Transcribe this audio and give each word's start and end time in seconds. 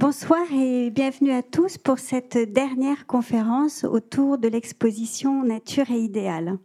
Bonsoir 0.00 0.46
et 0.50 0.88
bienvenue 0.88 1.32
à 1.32 1.42
tous 1.42 1.76
pour 1.76 1.98
cette 1.98 2.38
dernière 2.38 3.06
conférence 3.06 3.84
autour 3.84 4.38
de 4.38 4.48
l'exposition 4.48 5.42
Nature 5.44 5.90
et 5.90 5.98
idéal. 5.98 6.56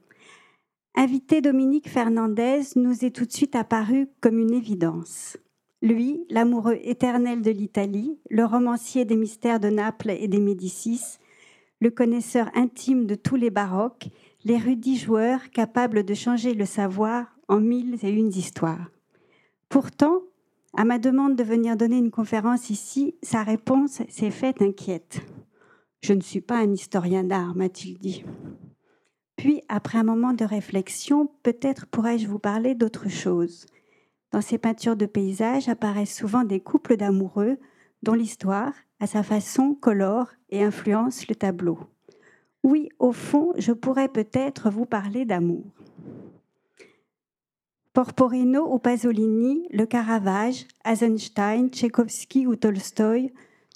Invité 0.96 1.42
Dominique 1.42 1.90
Fernandez 1.90 2.62
nous 2.78 3.04
est 3.04 3.13
tout 3.13 3.26
de 3.26 3.34
suite 3.34 3.58
apparu 3.58 4.08
comme 4.21 4.40
une 4.40 4.54
évidence. 4.54 5.36
Lui, 5.82 6.24
l'amoureux 6.29 6.79
éternel 6.82 7.42
de 7.42 7.52
l'Italie, 7.52 8.18
le 8.29 8.45
romancier 8.45 9.04
des 9.04 9.18
mystères 9.18 9.59
de 9.59 9.67
Naples 9.67 10.11
et 10.11 10.29
des 10.29 10.39
Médicis, 10.39 11.17
le 11.81 11.89
connaisseur 11.89 12.49
intime 12.55 13.05
de 13.05 13.15
tous 13.15 13.36
les 13.36 13.49
baroques, 13.49 14.07
l'érudit 14.45 14.97
joueur 14.97 15.49
capable 15.49 16.05
de 16.05 16.13
changer 16.13 16.54
le 16.54 16.65
savoir 16.65 17.36
en 17.49 17.59
mille 17.59 17.97
et 18.02 18.09
une 18.09 18.29
histoires. 18.29 18.91
Pourtant, 19.67 20.21
à 20.78 20.84
ma 20.84 21.00
demande 21.00 21.36
de 21.36 21.44
venir 21.44 21.78
donner 21.78 21.98
une 21.98 22.12
conférence 22.12 22.70
ici, 22.70 23.16
sa 23.21 23.44
réponse 23.44 24.02
s'est 24.10 24.32
faite 24.32 24.62
inquiète. 24.62 25.22
Je 26.02 26.13
ne 26.13 26.22
suis 26.22 26.41
pas 26.41 26.58
un 26.58 26.72
historien 26.72 27.23
d'art, 27.23 27.55
m'a-t-il 27.55 27.98
dit. 27.98 28.26
Puis, 29.38 29.62
après 29.70 29.98
un 29.98 30.04
moment 30.04 30.34
de 30.34 30.46
réflexion, 30.46 31.30
peut-être 31.44 31.88
pourrais-je 31.88 32.27
vous 32.27 32.40
parler 32.40 32.76
d'autre 32.76 33.09
chose. 33.09 33.66
Dans 34.32 34.41
ces 34.41 34.58
peintures 34.58 34.98
de 34.98 35.05
paysages 35.05 35.70
apparaissent 35.70 36.16
souvent 36.16 36.44
des 36.44 36.59
couples 36.59 36.98
d'amoureux 36.98 37.57
dont 38.04 38.13
l'histoire, 38.13 38.73
à 38.99 39.07
sa 39.07 39.23
façon, 39.23 39.76
colore 39.76 40.27
et 40.49 40.63
influence 40.63 41.27
le 41.27 41.35
tableau. 41.35 41.80
Oui, 42.63 42.90
au 42.99 43.12
fond, 43.12 43.54
je 43.57 43.71
pourrais 43.71 44.10
peut-être 44.10 44.70
vous 44.70 44.85
parler 44.85 45.26
d'amour. 45.26 45.66
Porporino 47.95 48.67
ou 48.73 48.77
Pasolini, 48.77 49.70
Le 49.72 49.85
Caravage, 49.85 50.67
Eisenstein, 50.84 51.70
Tchaïkovski 51.70 52.45
ou 52.45 52.58
Tolstoï, 52.58 53.31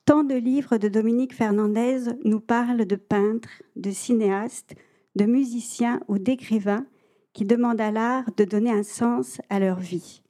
tant 0.06 0.26
de 0.26 0.36
livres 0.36 0.76
de 0.76 0.90
Dominique 0.90 1.34
Fernandez 1.34 2.00
nous 2.26 2.42
parlent 2.42 2.86
de 2.86 2.98
peintres, 2.98 3.64
de 3.78 3.92
cinéastes, 3.92 4.76
de 5.16 5.24
musiciens 5.24 6.02
ou 6.10 6.18
d'écrivains 6.18 6.86
qui 7.32 7.46
demandent 7.46 7.80
à 7.80 7.92
l'art 7.92 8.26
de 8.36 8.44
donner 8.44 8.72
un 8.72 8.84
sens 8.84 9.40
à 9.50 9.58
leur 9.58 9.80
vie. 9.80 10.22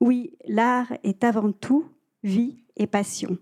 Oui, 0.00 0.30
l'art 0.46 0.92
est 1.02 1.24
avant 1.24 1.50
tout 1.50 1.86
vie 2.22 2.62
et 2.76 2.86
passion. 2.86 3.36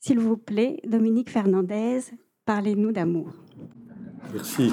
S'il 0.00 0.18
vous 0.18 0.36
plaît, 0.36 0.80
Dominique 0.84 1.30
Fernandez, 1.30 2.00
parlez-nous 2.44 2.90
d'amour. 2.90 3.30
Merci. 4.32 4.72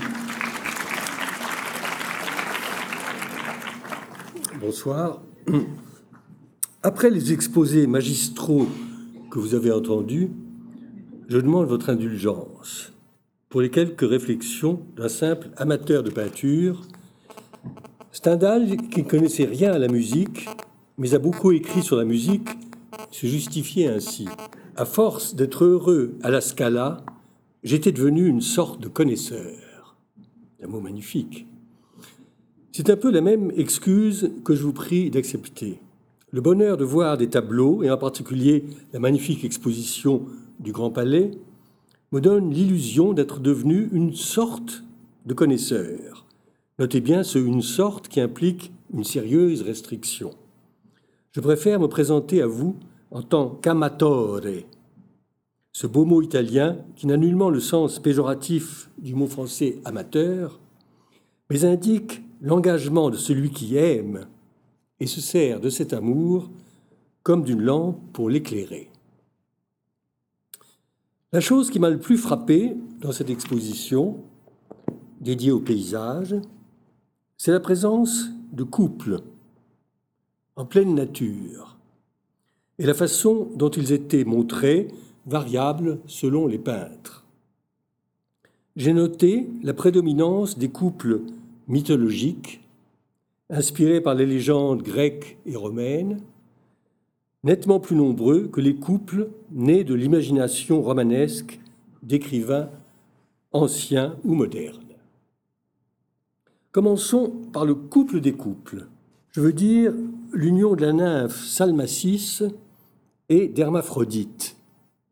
Bonsoir. 4.59 5.21
Après 6.83 7.09
les 7.09 7.31
exposés 7.31 7.88
magistraux 7.88 8.67
que 9.31 9.39
vous 9.39 9.55
avez 9.55 9.71
entendus, 9.71 10.31
je 11.29 11.38
demande 11.38 11.67
votre 11.67 11.89
indulgence 11.89 12.91
pour 13.47 13.61
les 13.61 13.69
quelques 13.69 14.07
réflexions 14.07 14.81
d'un 14.97 15.07
simple 15.07 15.49
amateur 15.55 16.03
de 16.03 16.09
peinture. 16.09 16.81
Stendhal, 18.11 18.75
qui 18.89 19.03
ne 19.03 19.07
connaissait 19.07 19.45
rien 19.45 19.71
à 19.71 19.80
la 19.80 19.87
musique, 19.87 20.49
mais 20.97 21.13
a 21.13 21.19
beaucoup 21.19 21.52
écrit 21.52 21.81
sur 21.81 21.95
la 21.95 22.03
musique, 22.03 22.49
se 23.11 23.27
justifiait 23.27 23.87
ainsi. 23.87 24.27
À 24.75 24.83
force 24.83 25.35
d'être 25.35 25.63
heureux 25.63 26.15
à 26.21 26.30
la 26.30 26.41
Scala, 26.41 26.97
j'étais 27.63 27.93
devenu 27.93 28.27
une 28.27 28.41
sorte 28.41 28.81
de 28.81 28.89
connaisseur. 28.89 29.95
Un 30.61 30.67
mot 30.67 30.81
magnifique. 30.81 31.48
C'est 32.80 32.89
un 32.89 32.95
peu 32.95 33.11
la 33.11 33.19
même 33.19 33.52
excuse 33.58 34.31
que 34.45 34.55
je 34.55 34.63
vous 34.63 34.72
prie 34.72 35.09
d'accepter. 35.09 35.81
Le 36.31 36.39
bonheur 36.39 36.77
de 36.77 36.86
voir 36.86 37.17
des 37.17 37.27
tableaux, 37.27 37.83
et 37.83 37.91
en 37.91 37.97
particulier 37.97 38.63
la 38.94 38.99
magnifique 38.99 39.44
exposition 39.44 40.25
du 40.61 40.71
Grand 40.71 40.89
Palais, 40.89 41.31
me 42.13 42.21
donne 42.21 42.53
l'illusion 42.53 43.11
d'être 43.11 43.41
devenu 43.41 43.89
une 43.91 44.13
sorte 44.13 44.86
de 45.25 45.33
connaisseur. 45.33 46.25
Notez 46.80 47.02
bien 47.02 47.23
ce 47.23 47.37
une 47.37 47.61
sorte 47.61 48.08
qui 48.08 48.21
implique 48.21 48.71
une 48.93 49.04
sérieuse 49.04 49.61
restriction. 49.61 50.31
Je 51.33 51.42
préfère 51.42 51.81
me 51.81 51.89
présenter 51.89 52.42
à 52.42 52.48
vous 52.48 52.77
en 53.11 53.23
tant 53.23 53.49
qu'amatore, 53.61 54.39
ce 55.73 55.86
beau 55.86 56.05
mot 56.05 56.21
italien 56.21 56.77
qui 56.95 57.08
n'a 57.08 57.17
nullement 57.17 57.49
le 57.49 57.59
sens 57.59 57.99
péjoratif 57.99 58.89
du 58.98 59.15
mot 59.15 59.27
français 59.27 59.80
amateur, 59.83 60.61
mais 61.49 61.65
indique 61.65 62.21
l'engagement 62.42 63.10
de 63.10 63.17
celui 63.17 63.52
qui 63.52 63.77
aime 63.77 64.27
et 65.00 65.08
se 65.08 65.22
sert 65.22 65.60
de 65.60 65.70
cet 65.70 65.94
amour 65.94 66.50
comme 67.23 67.44
d'une 67.44 67.61
lampe 67.61 68.00
pour 68.14 68.30
l'éclairer. 68.30 68.89
La 71.32 71.42
chose 71.42 71.70
qui 71.70 71.80
m'a 71.80 71.89
le 71.89 71.99
plus 71.99 72.17
frappé 72.17 72.76
dans 73.02 73.11
cette 73.11 73.30
exposition 73.30 74.23
dédiée 75.22 75.52
au 75.52 75.60
paysage, 75.60 76.36
c'est 77.38 77.52
la 77.52 77.60
présence 77.60 78.30
de 78.52 78.64
couples 78.64 79.22
en 80.55 80.66
pleine 80.66 80.95
nature 80.95 81.78
et 82.80 82.86
la 82.86 82.94
façon 82.94 83.49
dont 83.55 83.70
ils 83.70 83.92
étaient 83.92 84.23
montrés, 84.23 84.88
variables 85.26 85.99
selon 86.08 86.48
les 86.48 86.58
peintres. 86.58 87.26
J'ai 88.76 88.94
noté 88.94 89.49
la 89.61 89.73
prédominance 89.73 90.58
des 90.58 90.70
couples 90.70 91.22
mythologiques, 91.69 92.61
inspirés 93.49 94.02
par 94.02 94.15
les 94.15 94.25
légendes 94.25 94.83
grecques 94.83 95.37
et 95.45 95.55
romaines, 95.55 96.19
nettement 97.43 97.80
plus 97.80 97.95
nombreux 97.95 98.47
que 98.47 98.59
les 98.59 98.75
couples 98.75 99.30
nés 99.52 99.83
de 99.83 99.93
l'imagination 99.93 100.81
romanesque 100.81 101.59
d'écrivains 102.03 102.69
anciens 103.52 104.17
ou 104.23 104.33
modernes. 104.33 104.83
Commençons 106.71 107.31
par 107.52 107.65
le 107.65 107.73
couple 107.73 108.19
des 108.19 108.33
couples. 108.33 108.87
Je 109.31 109.41
veux 109.41 109.53
dire 109.53 109.93
l'union 110.33 110.75
de 110.75 110.86
la 110.86 110.93
nymphe 110.93 111.43
Salmacis 111.45 112.41
et 113.30 113.47
d'Hermaphrodite, 113.47 114.55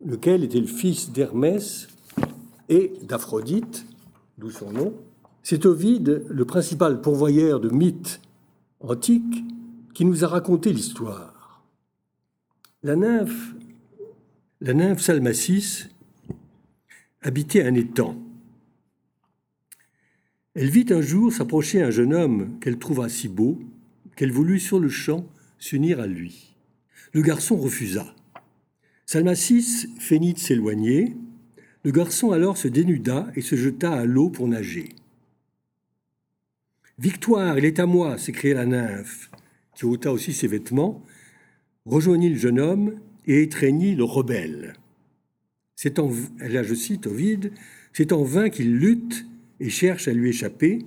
lequel 0.05 0.43
était 0.43 0.59
le 0.59 0.67
fils 0.67 1.11
d'Hermès 1.11 1.87
et 2.69 2.93
d'Aphrodite, 3.03 3.85
d'où 4.37 4.51
son 4.51 4.71
nom, 4.71 4.93
c'est 5.49 5.65
Ovide, 5.65 6.25
le 6.29 6.43
principal 6.43 6.99
pourvoyeur 6.99 7.61
de 7.61 7.69
mythes 7.69 8.19
antiques, 8.81 9.45
qui 9.93 10.03
nous 10.03 10.25
a 10.25 10.27
raconté 10.27 10.73
l'histoire. 10.73 11.63
La 12.83 12.97
nymphe, 12.97 13.55
la 14.59 14.73
nymphe 14.73 14.99
Salmacis 14.99 15.85
habitait 17.21 17.63
un 17.63 17.75
étang. 17.75 18.17
Elle 20.53 20.69
vit 20.69 20.87
un 20.89 20.99
jour 20.99 21.31
s'approcher 21.31 21.81
un 21.81 21.91
jeune 21.91 22.13
homme 22.13 22.59
qu'elle 22.59 22.77
trouva 22.77 23.07
si 23.07 23.29
beau 23.29 23.57
qu'elle 24.17 24.33
voulut 24.33 24.59
sur 24.59 24.81
le 24.81 24.89
champ 24.89 25.29
s'unir 25.59 26.01
à 26.01 26.07
lui. 26.07 26.57
Le 27.13 27.21
garçon 27.21 27.55
refusa. 27.55 28.13
Salmacis 29.05 29.87
feignit 29.97 30.33
de 30.33 30.39
s'éloigner. 30.39 31.15
Le 31.85 31.91
garçon 31.91 32.33
alors 32.33 32.57
se 32.57 32.67
dénuda 32.67 33.31
et 33.37 33.41
se 33.41 33.55
jeta 33.55 33.93
à 33.93 34.03
l'eau 34.03 34.29
pour 34.29 34.49
nager. 34.49 34.89
Victoire, 36.99 37.59
il 37.59 37.65
est 37.65 37.79
à 37.79 37.85
moi 37.85 38.17
s'écria 38.17 38.55
la 38.55 38.65
nymphe, 38.65 39.29
qui 39.75 39.85
ôta 39.85 40.11
aussi 40.11 40.33
ses 40.33 40.47
vêtements, 40.47 41.03
rejoignit 41.85 42.29
le 42.29 42.39
jeune 42.39 42.59
homme 42.59 42.95
et 43.27 43.43
étreignit 43.43 43.93
le 43.93 44.03
rebelle. 44.03 44.73
C'est 45.75 45.99
en, 45.99 46.07
vain 48.23 48.49
qu'il 48.49 48.77
lutte 48.77 49.27
et 49.59 49.69
cherche 49.69 50.07
à 50.07 50.13
lui 50.13 50.29
échapper. 50.29 50.79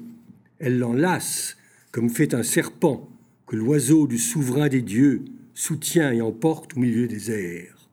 Elle 0.59 0.81
l'enlace 0.81 1.57
comme 1.93 2.11
fait 2.11 2.35
un 2.35 2.43
serpent 2.43 3.09
que 3.47 3.55
l'oiseau 3.55 4.09
du 4.09 4.19
souverain 4.19 4.69
des 4.69 4.83
dieux 4.83 5.25
soutient 5.55 6.11
et 6.11 6.23
emporte 6.23 6.77
au 6.77 6.81
milieu 6.81 7.07
des 7.07 7.31
airs. 7.31 7.89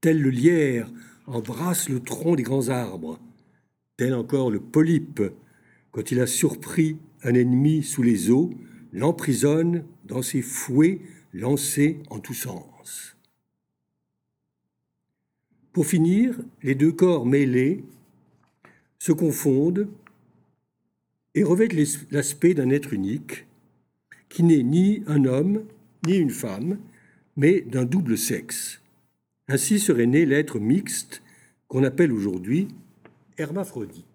Tel 0.00 0.20
le 0.20 0.30
lierre 0.30 0.90
embrasse 1.28 1.88
le 1.88 2.00
tronc 2.00 2.34
des 2.34 2.42
grands 2.42 2.70
arbres, 2.70 3.20
tel 3.96 4.14
encore 4.14 4.50
le 4.50 4.58
polype, 4.58 5.22
quand 5.92 6.10
il 6.10 6.20
a 6.20 6.26
surpris 6.26 6.96
un 7.24 7.34
ennemi 7.34 7.82
sous 7.82 8.02
les 8.02 8.30
eaux, 8.30 8.52
l'emprisonne 8.92 9.84
dans 10.04 10.22
ses 10.22 10.42
fouets 10.42 11.00
lancés 11.32 12.00
en 12.10 12.18
tous 12.18 12.34
sens. 12.34 13.16
Pour 15.72 15.86
finir, 15.86 16.38
les 16.62 16.74
deux 16.74 16.92
corps 16.92 17.24
mêlés 17.24 17.84
se 18.98 19.12
confondent 19.12 19.88
et 21.34 21.44
revêtent 21.44 22.10
l'aspect 22.10 22.54
d'un 22.54 22.70
être 22.70 22.92
unique, 22.92 23.46
qui 24.28 24.42
n'est 24.42 24.62
ni 24.62 25.02
un 25.06 25.24
homme 25.24 25.64
ni 26.06 26.16
une 26.16 26.30
femme, 26.30 26.78
mais 27.36 27.62
d'un 27.62 27.84
double 27.84 28.18
sexe. 28.18 28.82
Ainsi 29.48 29.78
serait 29.78 30.06
né 30.06 30.26
l'être 30.26 30.58
mixte 30.58 31.22
qu'on 31.68 31.84
appelle 31.84 32.12
aujourd'hui 32.12 32.68
hermaphrodite. 33.38 34.11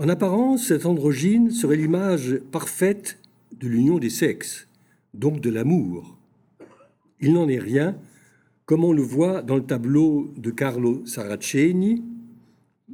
En 0.00 0.08
apparence, 0.08 0.68
cette 0.68 0.86
androgyne 0.86 1.50
serait 1.50 1.76
l'image 1.76 2.38
parfaite 2.52 3.18
de 3.52 3.66
l'union 3.66 3.98
des 3.98 4.10
sexes, 4.10 4.68
donc 5.12 5.40
de 5.40 5.50
l'amour. 5.50 6.16
Il 7.20 7.32
n'en 7.32 7.48
est 7.48 7.58
rien, 7.58 7.98
comme 8.64 8.84
on 8.84 8.92
le 8.92 9.02
voit 9.02 9.42
dans 9.42 9.56
le 9.56 9.66
tableau 9.66 10.32
de 10.36 10.52
Carlo 10.52 11.04
Saraceni, 11.04 12.04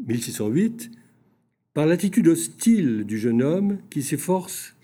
1608, 0.07 0.91
par 1.75 1.85
l'attitude 1.85 2.29
hostile 2.29 3.05
du 3.05 3.19
jeune 3.19 3.43
homme 3.43 3.79
qui 3.91 4.03
s'efforce 4.03 4.75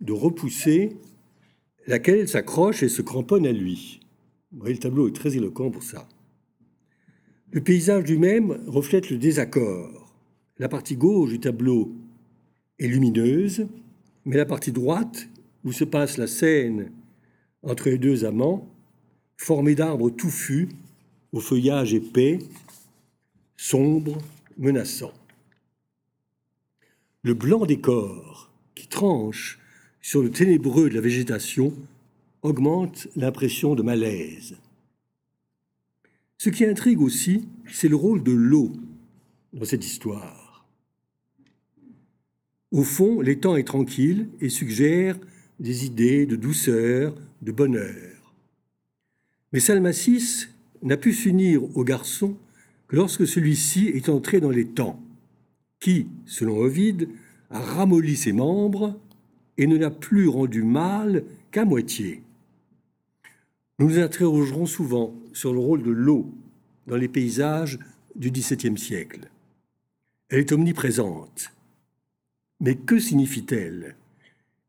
de 0.00 0.12
repousser 0.12 0.96
laquelle 1.88 2.28
s'accroche 2.28 2.84
et 2.84 2.88
se 2.88 3.02
cramponne 3.02 3.46
à 3.46 3.52
lui. 3.52 4.00
Vous 4.52 4.66
le 4.66 4.78
tableau 4.78 5.08
est 5.08 5.16
très 5.16 5.36
éloquent 5.36 5.72
pour 5.72 5.82
ça. 5.82 6.06
Le 7.50 7.62
paysage 7.62 8.04
lui-même 8.04 8.60
reflète 8.68 9.10
le 9.10 9.18
désaccord. 9.18 10.05
La 10.58 10.70
partie 10.70 10.96
gauche 10.96 11.30
du 11.30 11.38
tableau 11.38 11.92
est 12.78 12.86
lumineuse, 12.86 13.66
mais 14.24 14.36
la 14.36 14.46
partie 14.46 14.72
droite, 14.72 15.28
où 15.64 15.72
se 15.72 15.84
passe 15.84 16.16
la 16.16 16.26
scène 16.26 16.92
entre 17.62 17.90
les 17.90 17.98
deux 17.98 18.24
amants, 18.24 18.66
formée 19.36 19.74
d'arbres 19.74 20.08
touffus, 20.08 20.68
au 21.32 21.40
feuillage 21.40 21.92
épais, 21.92 22.38
sombre, 23.56 24.16
menaçant. 24.56 25.12
Le 27.22 27.34
blanc 27.34 27.66
des 27.66 27.80
corps 27.80 28.50
qui 28.74 28.86
tranche 28.86 29.58
sur 30.00 30.22
le 30.22 30.30
ténébreux 30.30 30.88
de 30.88 30.94
la 30.94 31.00
végétation 31.02 31.74
augmente 32.40 33.08
l'impression 33.14 33.74
de 33.74 33.82
malaise. 33.82 34.56
Ce 36.38 36.48
qui 36.48 36.64
intrigue 36.64 37.00
aussi, 37.00 37.46
c'est 37.70 37.88
le 37.88 37.96
rôle 37.96 38.22
de 38.22 38.32
l'eau 38.32 38.72
dans 39.52 39.64
cette 39.64 39.84
histoire. 39.84 40.45
Au 42.76 42.82
fond, 42.82 43.22
l'étang 43.22 43.56
est 43.56 43.66
tranquille 43.66 44.28
et 44.42 44.50
suggère 44.50 45.18
des 45.60 45.86
idées 45.86 46.26
de 46.26 46.36
douceur, 46.36 47.14
de 47.40 47.50
bonheur. 47.50 48.34
Mais 49.54 49.60
Salmacis 49.60 50.48
n'a 50.82 50.98
pu 50.98 51.14
s'unir 51.14 51.62
au 51.74 51.84
garçon 51.84 52.36
que 52.88 52.96
lorsque 52.96 53.26
celui-ci 53.26 53.88
est 53.88 54.10
entré 54.10 54.40
dans 54.40 54.50
l'étang, 54.50 55.02
qui, 55.80 56.08
selon 56.26 56.58
Ovide, 56.58 57.08
a 57.48 57.60
ramolli 57.60 58.14
ses 58.14 58.32
membres 58.32 59.00
et 59.56 59.66
ne 59.66 59.78
l'a 59.78 59.90
plus 59.90 60.28
rendu 60.28 60.62
mal 60.62 61.24
qu'à 61.52 61.64
moitié. 61.64 62.20
Nous 63.78 63.88
nous 63.88 63.98
interrogerons 63.98 64.66
souvent 64.66 65.14
sur 65.32 65.54
le 65.54 65.60
rôle 65.60 65.82
de 65.82 65.92
l'eau 65.92 66.30
dans 66.86 66.96
les 66.96 67.08
paysages 67.08 67.78
du 68.16 68.30
XVIIe 68.30 68.76
siècle. 68.76 69.30
Elle 70.28 70.40
est 70.40 70.52
omniprésente. 70.52 71.55
Mais 72.60 72.76
que 72.76 72.98
signifie-t-elle? 72.98 73.96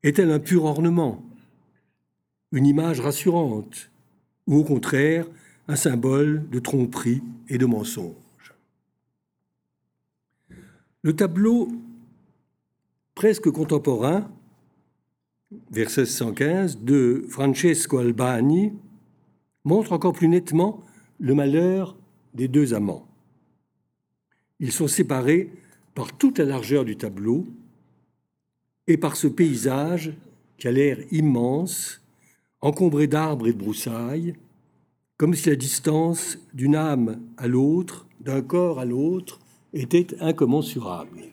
Est-elle 0.03 0.31
un 0.31 0.39
pur 0.39 0.65
ornement? 0.65 1.23
Une 2.51 2.65
image 2.65 2.99
rassurante? 2.99 3.89
Ou 4.45 4.57
au 4.57 4.63
contraire, 4.63 5.27
un 5.67 5.75
symbole 5.75 6.47
de 6.49 6.59
tromperie 6.59 7.21
et 7.49 7.57
de 7.57 7.65
mensonge? 7.65 8.53
Le 11.01 11.15
tableau 11.15 11.69
presque 13.15 13.49
contemporain, 13.49 14.29
vers 15.71 15.87
1615, 15.87 16.81
de 16.81 17.25
Francesco 17.29 17.97
Albani, 17.97 18.73
montre 19.63 19.93
encore 19.93 20.13
plus 20.13 20.27
nettement 20.27 20.83
le 21.19 21.33
malheur 21.33 21.97
des 22.33 22.47
deux 22.47 22.73
amants. 22.73 23.07
Ils 24.59 24.71
sont 24.71 24.87
séparés 24.87 25.51
par 25.95 26.15
toute 26.17 26.37
la 26.37 26.45
largeur 26.45 26.85
du 26.85 26.95
tableau 26.95 27.47
et 28.87 28.97
par 28.97 29.15
ce 29.15 29.27
paysage 29.27 30.13
qui 30.57 30.67
a 30.67 30.71
l'air 30.71 30.97
immense, 31.11 32.01
encombré 32.61 33.07
d'arbres 33.07 33.47
et 33.47 33.53
de 33.53 33.57
broussailles, 33.57 34.35
comme 35.17 35.33
si 35.33 35.49
la 35.49 35.55
distance 35.55 36.37
d'une 36.53 36.75
âme 36.75 37.21
à 37.37 37.47
l'autre, 37.47 38.07
d'un 38.19 38.41
corps 38.41 38.79
à 38.79 38.85
l'autre, 38.85 39.39
était 39.73 40.07
incommensurable. 40.19 41.23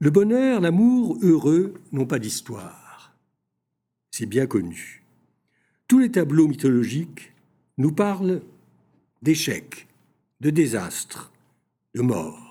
Le 0.00 0.10
bonheur, 0.10 0.60
l'amour 0.60 1.18
heureux 1.22 1.74
n'ont 1.92 2.06
pas 2.06 2.18
d'histoire 2.18 2.88
c'est 4.18 4.26
bien 4.26 4.48
connu. 4.48 5.04
Tous 5.86 6.00
les 6.00 6.10
tableaux 6.10 6.48
mythologiques 6.48 7.32
nous 7.76 7.92
parlent 7.92 8.42
d'échecs, 9.22 9.86
de 10.40 10.50
désastres, 10.50 11.30
de 11.94 12.02
morts. 12.02 12.47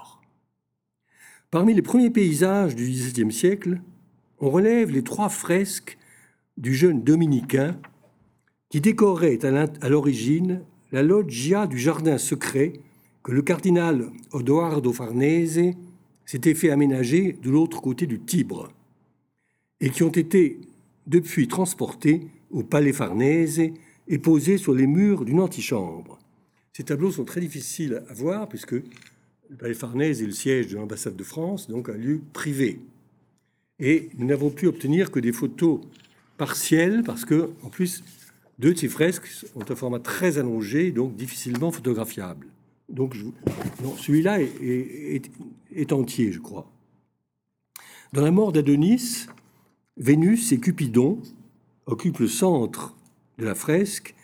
Parmi 1.49 1.73
les 1.73 1.81
premiers 1.81 2.09
paysages 2.09 2.75
du 2.75 2.83
XVIIe 2.89 3.31
siècle, 3.31 3.79
on 4.39 4.49
relève 4.49 4.91
les 4.91 5.03
trois 5.03 5.29
fresques 5.29 5.97
du 6.57 6.75
jeune 6.75 7.03
dominicain 7.03 7.79
qui 8.69 8.81
décorait 8.81 9.39
à 9.45 9.87
l'origine 9.87 10.61
la 10.91 11.03
loggia 11.03 11.65
du 11.65 11.77
jardin 11.77 12.17
secret 12.17 12.73
que 13.23 13.31
le 13.31 13.41
cardinal 13.41 14.11
Odoardo 14.33 14.91
Farnese 14.91 15.73
s'était 16.25 16.53
fait 16.53 16.69
aménager 16.69 17.37
de 17.41 17.49
l'autre 17.49 17.81
côté 17.81 18.07
du 18.07 18.19
Tibre 18.19 18.73
et 19.79 19.89
qui 19.89 20.03
ont 20.03 20.09
été 20.09 20.59
depuis 21.05 21.47
transportés 21.47 22.27
au 22.51 22.63
Palais 22.63 22.91
Farnèse 22.91 23.61
et 24.09 24.17
posés 24.17 24.57
sur 24.57 24.73
les 24.73 24.87
murs 24.87 25.23
d'une 25.23 25.39
antichambre. 25.39 26.19
Ces 26.73 26.83
tableaux 26.83 27.11
sont 27.11 27.23
très 27.23 27.39
difficiles 27.39 28.03
à 28.09 28.13
voir 28.13 28.49
puisque 28.49 28.75
le 29.49 29.55
Palais 29.55 29.73
Farnèse 29.73 30.21
est 30.21 30.25
le 30.25 30.31
siège 30.31 30.67
de 30.67 30.75
l'ambassade 30.75 31.15
de 31.15 31.23
France, 31.23 31.67
donc 31.69 31.89
un 31.89 31.97
lieu 31.97 32.21
privé. 32.33 32.79
Et 33.79 34.09
nous 34.17 34.25
n'avons 34.25 34.49
pu 34.49 34.67
obtenir 34.67 35.11
que 35.11 35.19
des 35.19 35.31
photos 35.31 35.81
partielles 36.37 37.03
parce 37.05 37.25
que, 37.25 37.51
en 37.63 37.69
plus, 37.69 38.03
deux 38.59 38.73
de 38.73 38.79
ces 38.79 38.89
fresques 38.89 39.45
ont 39.55 39.65
un 39.67 39.75
format 39.75 39.99
très 39.99 40.37
allongé, 40.37 40.91
donc 40.91 41.15
difficilement 41.15 41.71
photographiable. 41.71 42.47
Donc, 42.89 43.15
celui-là 43.97 44.39
est 44.41 45.93
entier, 45.93 46.31
je 46.31 46.39
crois. 46.39 46.71
Dans 48.13 48.21
la 48.21 48.31
mort 48.31 48.51
d'Adonis, 48.51 49.27
Vénus 49.97 50.51
et 50.51 50.59
Cupidon 50.59 51.21
occupent 51.85 52.19
le 52.19 52.27
centre 52.27 52.95
de 53.37 53.45
la 53.45 53.55
fresque 53.55 54.15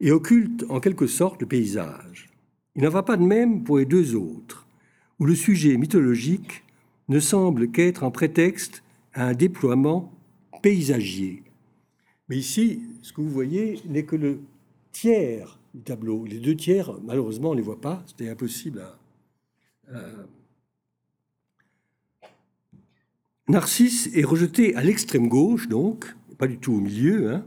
et 0.00 0.10
occultent 0.10 0.64
en 0.68 0.80
quelque 0.80 1.06
sorte 1.06 1.40
le 1.40 1.46
paysage. 1.46 2.28
Il 2.76 2.82
n'en 2.82 2.90
va 2.90 3.02
pas 3.02 3.16
de 3.16 3.24
même 3.24 3.64
pour 3.64 3.78
les 3.78 3.86
deux 3.86 4.14
autres, 4.14 4.67
où 5.18 5.26
le 5.26 5.34
sujet 5.34 5.76
mythologique 5.76 6.64
ne 7.08 7.20
semble 7.20 7.70
qu'être 7.70 8.04
un 8.04 8.10
prétexte 8.10 8.82
à 9.14 9.26
un 9.26 9.32
déploiement 9.32 10.12
paysagier. 10.62 11.42
Mais 12.28 12.36
ici, 12.36 12.82
ce 13.02 13.12
que 13.12 13.20
vous 13.20 13.30
voyez 13.30 13.80
n'est 13.86 14.04
que 14.04 14.16
le 14.16 14.40
tiers 14.92 15.58
du 15.74 15.80
tableau. 15.80 16.24
Les 16.24 16.38
deux 16.38 16.56
tiers, 16.56 16.92
malheureusement, 17.04 17.50
on 17.50 17.52
ne 17.52 17.58
les 17.58 17.64
voit 17.64 17.80
pas, 17.80 18.02
c'était 18.06 18.28
impossible 18.28 18.80
à, 18.80 18.98
Narcisse 23.48 24.10
est 24.14 24.24
rejeté 24.24 24.74
à 24.76 24.82
l'extrême 24.82 25.26
gauche, 25.26 25.68
donc, 25.68 26.14
pas 26.36 26.46
du 26.46 26.58
tout 26.58 26.74
au 26.74 26.80
milieu, 26.80 27.32
hein, 27.32 27.46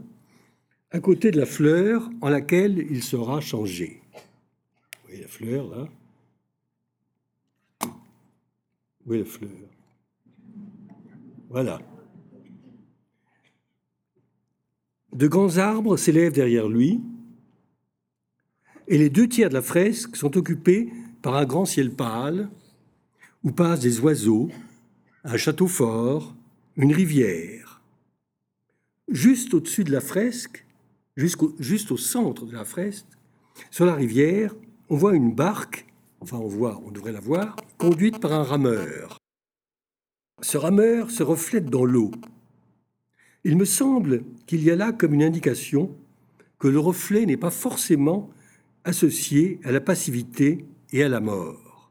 à 0.90 0.98
côté 0.98 1.30
de 1.30 1.38
la 1.38 1.46
fleur 1.46 2.10
en 2.20 2.28
laquelle 2.28 2.84
il 2.90 3.04
sera 3.04 3.40
changé. 3.40 4.02
Vous 4.12 5.08
voyez 5.08 5.22
la 5.22 5.28
fleur, 5.28 5.68
là? 5.68 5.88
Est 9.10 9.18
la 9.18 9.24
fleur 9.24 9.50
Voilà. 11.50 11.80
De 15.12 15.28
grands 15.28 15.58
arbres 15.58 15.96
s'élèvent 15.96 16.32
derrière 16.32 16.68
lui, 16.68 17.00
et 18.88 18.98
les 18.98 19.10
deux 19.10 19.28
tiers 19.28 19.48
de 19.48 19.54
la 19.54 19.62
fresque 19.62 20.16
sont 20.16 20.36
occupés 20.36 20.90
par 21.20 21.34
un 21.34 21.44
grand 21.44 21.64
ciel 21.64 21.92
pâle, 21.92 22.48
où 23.44 23.50
passent 23.50 23.80
des 23.80 24.00
oiseaux 24.00 24.50
un 25.24 25.36
château 25.36 25.68
fort, 25.68 26.34
une 26.76 26.92
rivière. 26.92 27.80
Juste 29.08 29.54
au-dessus 29.54 29.84
de 29.84 29.92
la 29.92 30.00
fresque, 30.00 30.64
juste 31.16 31.90
au 31.92 31.96
centre 31.96 32.46
de 32.46 32.52
la 32.52 32.64
fresque, 32.64 33.06
sur 33.70 33.84
la 33.84 33.94
rivière, 33.94 34.54
on 34.88 34.96
voit 34.96 35.14
une 35.14 35.34
barque, 35.34 35.86
enfin 36.20 36.38
on 36.38 36.48
voit, 36.48 36.80
on 36.84 36.90
devrait 36.90 37.12
la 37.12 37.20
voir, 37.20 37.56
conduite 37.82 38.20
par 38.20 38.32
un 38.32 38.44
rameur. 38.44 39.18
Ce 40.40 40.56
rameur 40.56 41.10
se 41.10 41.24
reflète 41.24 41.66
dans 41.66 41.84
l'eau. 41.84 42.12
Il 43.42 43.56
me 43.56 43.64
semble 43.64 44.22
qu'il 44.46 44.62
y 44.62 44.70
a 44.70 44.76
là 44.76 44.92
comme 44.92 45.14
une 45.14 45.22
indication 45.24 45.92
que 46.60 46.68
le 46.68 46.78
reflet 46.78 47.26
n'est 47.26 47.36
pas 47.36 47.50
forcément 47.50 48.30
associé 48.84 49.58
à 49.64 49.72
la 49.72 49.80
passivité 49.80 50.64
et 50.92 51.02
à 51.02 51.08
la 51.08 51.18
mort. 51.18 51.90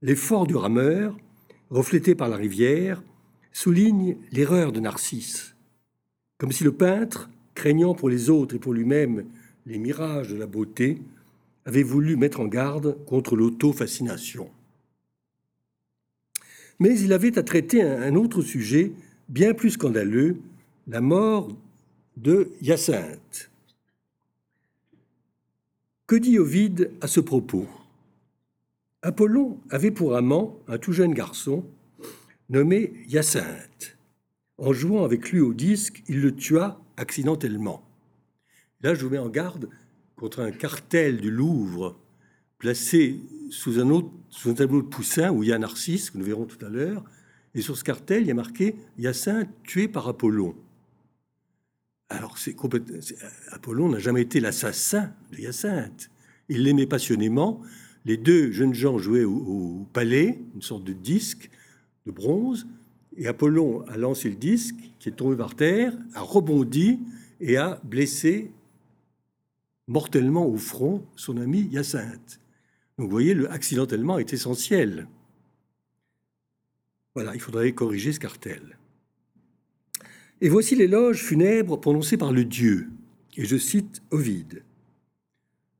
L'effort 0.00 0.46
du 0.46 0.56
rameur 0.56 1.14
reflété 1.68 2.14
par 2.14 2.30
la 2.30 2.36
rivière, 2.36 3.02
souligne 3.52 4.16
l'erreur 4.32 4.72
de 4.72 4.80
Narcisse, 4.80 5.54
comme 6.38 6.50
si 6.50 6.64
le 6.64 6.72
peintre, 6.72 7.28
craignant 7.54 7.94
pour 7.94 8.08
les 8.08 8.30
autres 8.30 8.54
et 8.54 8.58
pour 8.58 8.72
lui-même 8.72 9.26
les 9.66 9.76
mirages 9.76 10.30
de 10.30 10.36
la 10.36 10.46
beauté, 10.46 11.02
avait 11.66 11.82
voulu 11.82 12.16
mettre 12.16 12.40
en 12.40 12.46
garde 12.46 12.96
contre 13.04 13.36
l'auto-fascination. 13.36 14.50
Mais 16.80 16.98
il 16.98 17.12
avait 17.12 17.38
à 17.38 17.42
traiter 17.42 17.82
un 17.82 18.14
autre 18.16 18.42
sujet 18.42 18.92
bien 19.28 19.54
plus 19.54 19.70
scandaleux, 19.70 20.38
la 20.88 21.00
mort 21.00 21.56
de 22.16 22.50
Hyacinthe. 22.60 23.50
Que 26.06 26.16
dit 26.16 26.38
Ovide 26.38 26.90
à 27.00 27.06
ce 27.06 27.20
propos? 27.20 27.68
Apollon 29.02 29.60
avait 29.70 29.90
pour 29.90 30.16
amant 30.16 30.58
un 30.68 30.78
tout 30.78 30.92
jeune 30.92 31.14
garçon 31.14 31.64
nommé 32.48 32.92
Hyacinthe. 33.06 33.96
En 34.58 34.72
jouant 34.72 35.04
avec 35.04 35.30
lui 35.30 35.40
au 35.40 35.54
disque, 35.54 36.02
il 36.08 36.20
le 36.20 36.34
tua 36.34 36.80
accidentellement. 36.96 37.82
Là, 38.82 38.94
je 38.94 39.04
vous 39.04 39.10
mets 39.10 39.18
en 39.18 39.28
garde 39.28 39.68
contre 40.16 40.40
un 40.40 40.50
cartel 40.50 41.20
du 41.20 41.30
Louvre 41.30 41.96
placé 42.60 43.18
sous 43.48 43.80
un, 43.80 44.54
tableau 44.54 44.82
de 44.82 44.86
Poussin 44.86 45.32
où 45.32 45.42
il 45.42 45.48
y 45.48 45.52
a 45.52 45.58
Narcisse, 45.58 46.10
que 46.10 46.18
nous 46.18 46.24
verrons 46.24 46.44
tout 46.44 46.64
à 46.64 46.68
l'heure, 46.68 47.02
et 47.54 47.62
sur 47.62 47.76
ce 47.76 47.82
cartel, 47.82 48.22
il 48.22 48.28
y 48.28 48.30
a 48.30 48.34
marqué 48.34 48.76
Hyacinthe 48.96 49.48
tué 49.64 49.88
par 49.88 50.06
Apollon. 50.06 50.54
Alors, 52.10 52.38
c'est 52.38 52.54
Apollon 53.50 53.88
n'a 53.88 53.98
jamais 53.98 54.22
été 54.22 54.38
l'assassin 54.38 55.12
de 55.32 55.38
Hyacinthe. 55.38 56.10
Il 56.48 56.62
l'aimait 56.62 56.86
passionnément. 56.86 57.60
Les 58.04 58.16
deux 58.16 58.52
jeunes 58.52 58.74
gens 58.74 58.98
jouaient 58.98 59.24
au, 59.24 59.86
palais, 59.92 60.38
une 60.54 60.62
sorte 60.62 60.84
de 60.84 60.92
disque 60.92 61.50
de 62.06 62.12
bronze, 62.12 62.66
et 63.16 63.26
Apollon 63.26 63.82
a 63.88 63.96
lancé 63.96 64.28
le 64.28 64.36
disque, 64.36 64.76
qui 64.98 65.08
est 65.08 65.12
tombé 65.12 65.36
par 65.36 65.54
terre, 65.54 65.96
a 66.14 66.20
rebondi 66.20 67.00
et 67.40 67.56
a 67.56 67.80
blessé 67.84 68.52
mortellement 69.88 70.46
au 70.46 70.56
front 70.56 71.04
son 71.16 71.36
ami 71.38 71.62
Hyacinthe. 71.72 72.39
Voyez, 73.08 73.34
le 73.34 73.50
accidentellement 73.50 74.18
est 74.18 74.32
essentiel. 74.32 75.08
Voilà, 77.14 77.34
il 77.34 77.40
faudrait 77.40 77.72
corriger 77.72 78.12
ce 78.12 78.20
cartel. 78.20 78.78
Et 80.40 80.48
voici 80.48 80.74
l'éloge 80.74 81.22
funèbre 81.22 81.80
prononcé 81.80 82.16
par 82.16 82.32
le 82.32 82.44
Dieu. 82.44 82.88
Et 83.36 83.44
je 83.44 83.56
cite 83.56 84.02
Ovide. 84.10 84.62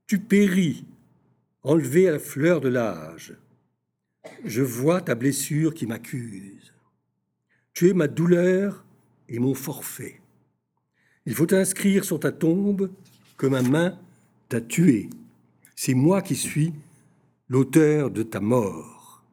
Tu 0.07 0.19
péris, 0.19 0.85
enlevé 1.63 2.09
à 2.09 2.13
la 2.13 2.19
fleur 2.19 2.61
de 2.61 2.69
l'âge. 2.69 3.37
Je 4.45 4.63
vois 4.63 5.01
ta 5.01 5.15
blessure 5.15 5.73
qui 5.73 5.87
m'accuse. 5.87 6.73
Tu 7.73 7.89
es 7.89 7.95
ma 7.95 8.09
douleur 8.09 8.85
et 9.29 9.39
mon 9.39 9.55
forfait. 9.55 10.21
Il 11.27 11.35
faut 11.35 11.53
inscrire 11.55 12.05
sur 12.05 12.19
ta 12.19 12.33
tombe 12.33 12.91
que 13.37 13.47
ma 13.47 13.63
main 13.63 13.99
t'a 14.49 14.61
tué. 14.61 15.09
C'est 15.77 15.95
moi 15.95 16.23
qui 16.23 16.35
suis 16.35 16.75
l'auteur 17.51 18.13
de 18.13 18.23
ta 18.23 18.41
mort. 18.41 19.25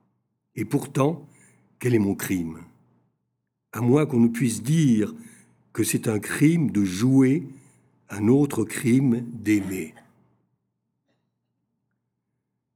Et 0.56 0.66
pourtant, 0.66 1.30
quel 1.80 1.94
est 1.94 2.00
mon 2.00 2.16
crime? 2.16 2.58
À 3.72 3.82
moins 3.82 4.08
qu'on 4.08 4.20
ne 4.20 4.28
puisse 4.28 4.64
dire 4.64 5.14
que 5.72 5.84
c'est 5.84 6.08
un 6.08 6.18
crime 6.20 6.72
de 6.72 6.84
jouer, 6.84 7.48
un 8.10 8.28
autre 8.28 8.64
crime 8.64 9.24
d'aimer. 9.32 9.94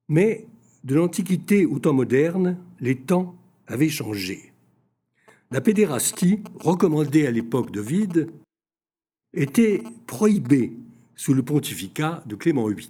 Mais 0.08 0.46
de 0.84 0.94
l'Antiquité 0.94 1.66
au 1.66 1.80
temps 1.80 1.94
moderne, 1.94 2.58
les 2.80 2.98
temps 2.98 3.36
avaient 3.66 3.90
changé. 3.90 4.54
La 5.50 5.60
pédérastie, 5.60 6.44
recommandée 6.60 7.26
à 7.26 7.32
l'époque 7.32 7.72
de 7.72 7.82
Vide, 7.82 8.32
était 9.34 9.82
prohibée 10.06 10.74
sous 11.16 11.34
le 11.34 11.42
pontificat 11.42 12.24
de 12.28 12.36
Clément 12.36 12.68
VIII. 12.68 12.90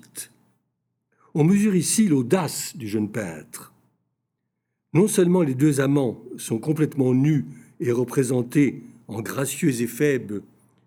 On 1.33 1.45
mesure 1.45 1.75
ici 1.75 2.07
l'audace 2.07 2.75
du 2.75 2.87
jeune 2.89 3.09
peintre. 3.09 3.73
Non 4.93 5.07
seulement 5.07 5.41
les 5.41 5.55
deux 5.55 5.79
amants 5.79 6.21
sont 6.37 6.59
complètement 6.59 7.13
nus 7.13 7.45
et 7.79 7.93
représentés 7.93 8.83
en 9.07 9.21
gracieux 9.21 9.81
éphèbes, 9.81 10.41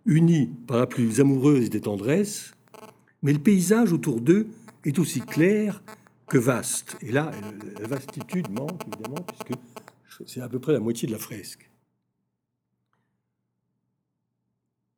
unis 0.05 0.51
par 0.67 0.77
la 0.77 0.87
plus 0.87 1.21
amoureuse 1.21 1.71
des 1.71 1.81
tendresses, 1.81 2.55
mais 3.23 3.33
le 3.33 3.39
paysage 3.39 3.93
autour 3.93 4.21
d'eux 4.21 4.47
est 4.85 4.99
aussi 4.99 5.21
clair 5.21 5.83
que 6.27 6.37
vaste. 6.37 6.97
Et 7.01 7.11
là, 7.11 7.31
la 7.81 7.89
vastitude 7.89 8.51
manque, 8.51 8.83
évidemment, 8.87 9.23
puisque 9.23 9.59
c'est 10.27 10.43
à 10.43 10.49
peu 10.49 10.59
près 10.59 10.75
la 10.75 10.81
moitié 10.81 11.09
de 11.09 11.13
la 11.13 11.19
fresque. 11.19 11.71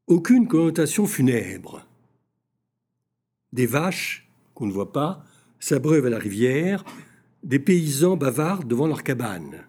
Aucune 0.09 0.49
connotation 0.49 1.07
funèbre. 1.07 1.87
Des 3.53 3.67
vaches, 3.67 4.29
qu'on 4.55 4.67
ne 4.67 4.73
voit 4.73 4.93
pas, 4.93 5.25
s'abreuvent 5.60 6.06
à 6.06 6.10
la 6.10 6.18
rivière, 6.18 6.84
des 7.42 7.58
paysans 7.58 8.16
bavardent 8.16 8.68
devant 8.68 8.86
leur 8.86 9.02
cabane. 9.02 9.64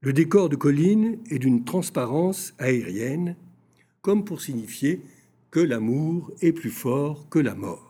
Le 0.00 0.12
décor 0.12 0.48
de 0.48 0.56
colline 0.56 1.18
est 1.30 1.38
d'une 1.38 1.64
transparence 1.64 2.54
aérienne, 2.58 3.36
comme 4.02 4.24
pour 4.24 4.40
signifier 4.40 5.02
que 5.50 5.60
l'amour 5.60 6.32
est 6.40 6.52
plus 6.52 6.70
fort 6.70 7.28
que 7.28 7.38
la 7.38 7.54
mort. 7.54 7.86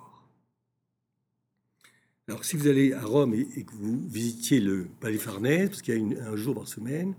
Alors, 2.29 2.45
si 2.45 2.57
vous 2.57 2.67
allez 2.67 2.93
à 2.93 3.03
Rome 3.03 3.35
et, 3.35 3.63
que 3.63 3.73
vous 3.73 4.03
visitiez 4.09 4.61
le 4.61 4.89
Palais 5.01 5.19
Farnèse, 5.19 5.69
parce 5.69 5.83
qu'il 5.83 6.13
y 6.13 6.17
a 6.19 6.29
un 6.29 6.37
jour 6.37 6.57
par 6.57 6.67
semaine, 6.67 7.15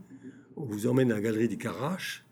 on 0.57 0.65
vous 0.65 0.87
emmène 0.87 1.11
à 1.11 1.15
la 1.15 1.21
galerie 1.21 1.47
des 1.47 1.57
Caraches, 1.57 2.25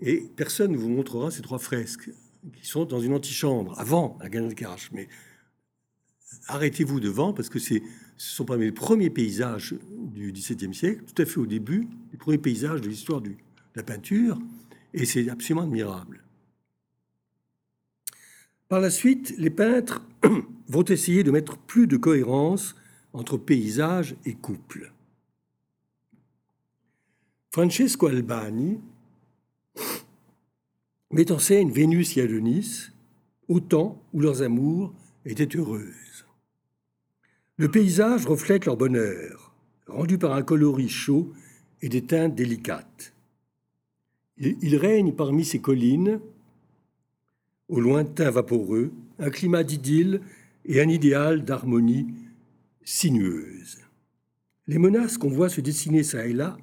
et 0.00 0.22
personne 0.36 0.72
ne 0.72 0.76
vous 0.76 0.90
montrera 0.90 1.30
ces 1.30 1.42
trois 1.42 1.58
fresques 1.58 2.10
qui 2.54 2.66
sont 2.66 2.84
dans 2.84 3.00
une 3.00 3.14
antichambre 3.14 3.78
avant 3.80 4.16
la 4.20 4.28
galerie 4.28 4.50
des 4.50 4.54
Caraches. 4.54 4.90
Mais 4.92 5.08
arrêtez-vous 6.48 7.00
devant 7.00 7.32
parce 7.32 7.48
que 7.48 7.58
ce 7.58 7.74
sont 8.16 8.44
parmi 8.44 8.64
les 8.64 8.72
premiers 8.72 9.10
paysages 9.10 9.74
du 10.12 10.32
XVIIe 10.32 10.74
siècle, 10.74 11.02
tout 11.04 11.22
à 11.22 11.26
fait 11.26 11.38
au 11.38 11.46
début, 11.46 11.88
les 12.12 12.18
premiers 12.18 12.38
paysages 12.38 12.80
de 12.80 12.88
l'histoire 12.88 13.20
de 13.20 13.32
la 13.74 13.82
peinture, 13.82 14.38
et 14.94 15.04
c'est 15.04 15.28
absolument 15.28 15.64
admirable. 15.64 16.22
Par 18.68 18.80
la 18.80 18.90
suite, 18.90 19.34
les 19.38 19.50
peintres 19.50 20.04
vont 20.68 20.84
essayer 20.84 21.22
de 21.22 21.30
mettre 21.30 21.56
plus 21.56 21.86
de 21.86 21.96
cohérence 21.96 22.74
entre 23.12 23.38
paysage 23.38 24.14
et 24.26 24.34
couple. 24.34 24.92
Francesco 27.50 28.06
Albani 28.06 28.78
met 31.10 31.32
en 31.32 31.38
scène 31.38 31.70
Vénus 31.70 32.16
et 32.16 32.22
Adonis 32.22 32.90
au 33.48 33.60
temps 33.60 34.02
où 34.12 34.20
leurs 34.20 34.42
amours 34.42 34.92
étaient 35.24 35.56
heureuses. 35.56 36.07
Le 37.60 37.68
paysage 37.68 38.24
reflète 38.24 38.66
leur 38.66 38.76
bonheur, 38.76 39.52
rendu 39.88 40.16
par 40.16 40.32
un 40.32 40.42
coloris 40.42 40.88
chaud 40.88 41.32
et 41.82 41.88
des 41.88 42.02
teintes 42.02 42.36
délicates. 42.36 43.12
Il 44.38 44.76
règne 44.76 45.12
parmi 45.12 45.44
ces 45.44 45.60
collines, 45.60 46.20
au 47.68 47.80
lointain 47.80 48.30
vaporeux, 48.30 48.92
un 49.18 49.30
climat 49.30 49.64
d'idylle 49.64 50.20
et 50.66 50.80
un 50.80 50.88
idéal 50.88 51.44
d'harmonie 51.44 52.06
sinueuse. 52.84 53.78
Les 54.68 54.78
menaces 54.78 55.18
qu'on 55.18 55.28
voit 55.28 55.48
se 55.48 55.60
dessiner 55.60 56.04
çà 56.04 56.28
et 56.28 56.32
là 56.32 56.56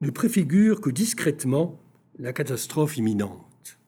ne 0.00 0.10
préfigurent 0.10 0.80
que 0.80 0.90
discrètement 0.90 1.78
la 2.18 2.32
catastrophe 2.32 2.96
imminente. 2.96 3.78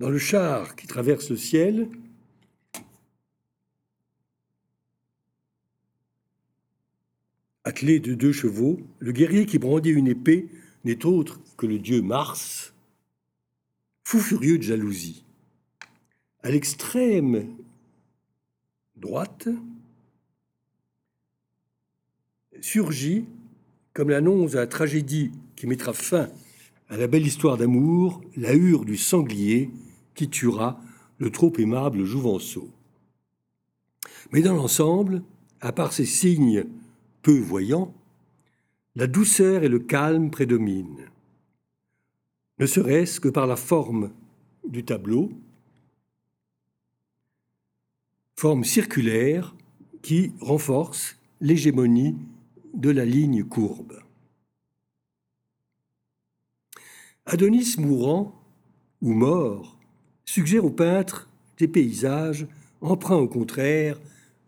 Dans 0.00 0.10
le 0.10 0.18
char 0.18 0.74
qui 0.74 0.88
traverse 0.88 1.30
le 1.30 1.36
ciel, 1.36 1.88
Attelé 7.64 8.00
de 8.00 8.14
deux 8.14 8.32
chevaux, 8.32 8.80
le 8.98 9.12
guerrier 9.12 9.46
qui 9.46 9.58
brandit 9.58 9.90
une 9.90 10.08
épée 10.08 10.48
n'est 10.84 11.06
autre 11.06 11.40
que 11.56 11.66
le 11.66 11.78
dieu 11.78 12.02
Mars, 12.02 12.74
fou 14.02 14.18
furieux 14.18 14.58
de 14.58 14.64
jalousie. 14.64 15.24
À 16.42 16.50
l'extrême 16.50 17.46
droite 18.96 19.48
surgit, 22.60 23.26
comme 23.92 24.10
l'annonce 24.10 24.52
de 24.52 24.58
la 24.58 24.66
tragédie 24.66 25.30
qui 25.54 25.66
mettra 25.66 25.92
fin 25.92 26.30
à 26.88 26.96
la 26.96 27.06
belle 27.06 27.26
histoire 27.26 27.56
d'amour, 27.56 28.22
la 28.36 28.54
hure 28.54 28.84
du 28.84 28.96
sanglier 28.96 29.70
qui 30.14 30.28
tuera 30.28 30.80
le 31.18 31.30
trop 31.30 31.52
aimable 31.58 32.04
Jouvenceau. 32.04 32.70
Mais 34.32 34.42
dans 34.42 34.54
l'ensemble, 34.54 35.22
à 35.60 35.72
part 35.72 35.92
ces 35.92 36.04
signes 36.06 36.64
peu 37.22 37.38
voyant, 37.38 37.94
la 38.94 39.06
douceur 39.06 39.62
et 39.62 39.68
le 39.68 39.78
calme 39.78 40.30
prédominent, 40.30 41.06
ne 42.58 42.66
serait-ce 42.66 43.20
que 43.20 43.28
par 43.28 43.46
la 43.46 43.56
forme 43.56 44.12
du 44.68 44.84
tableau, 44.84 45.32
forme 48.36 48.64
circulaire 48.64 49.54
qui 50.02 50.32
renforce 50.40 51.16
l'hégémonie 51.40 52.16
de 52.74 52.90
la 52.90 53.04
ligne 53.04 53.44
courbe. 53.44 54.02
Adonis 57.26 57.76
mourant 57.78 58.34
ou 59.00 59.12
mort 59.12 59.78
suggère 60.24 60.64
au 60.64 60.70
peintre 60.70 61.28
des 61.58 61.68
paysages 61.68 62.46
empreints 62.80 63.16
au 63.16 63.28
contraire 63.28 64.00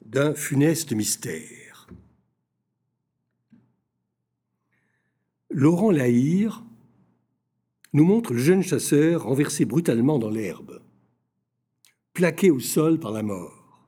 d'un 0.05 0.35
funeste 0.35 0.93
mystère. 0.93 1.64
Laurent 5.57 5.93
Lahire 5.93 6.65
nous 7.93 8.05
montre 8.05 8.33
le 8.33 8.41
jeune 8.41 8.65
chasseur 8.65 9.23
renversé 9.23 9.65
brutalement 9.65 10.19
dans 10.19 10.29
l'herbe, 10.29 10.83
plaqué 12.13 12.51
au 12.51 12.59
sol 12.59 12.99
par 12.99 13.13
la 13.13 13.23
mort. 13.23 13.87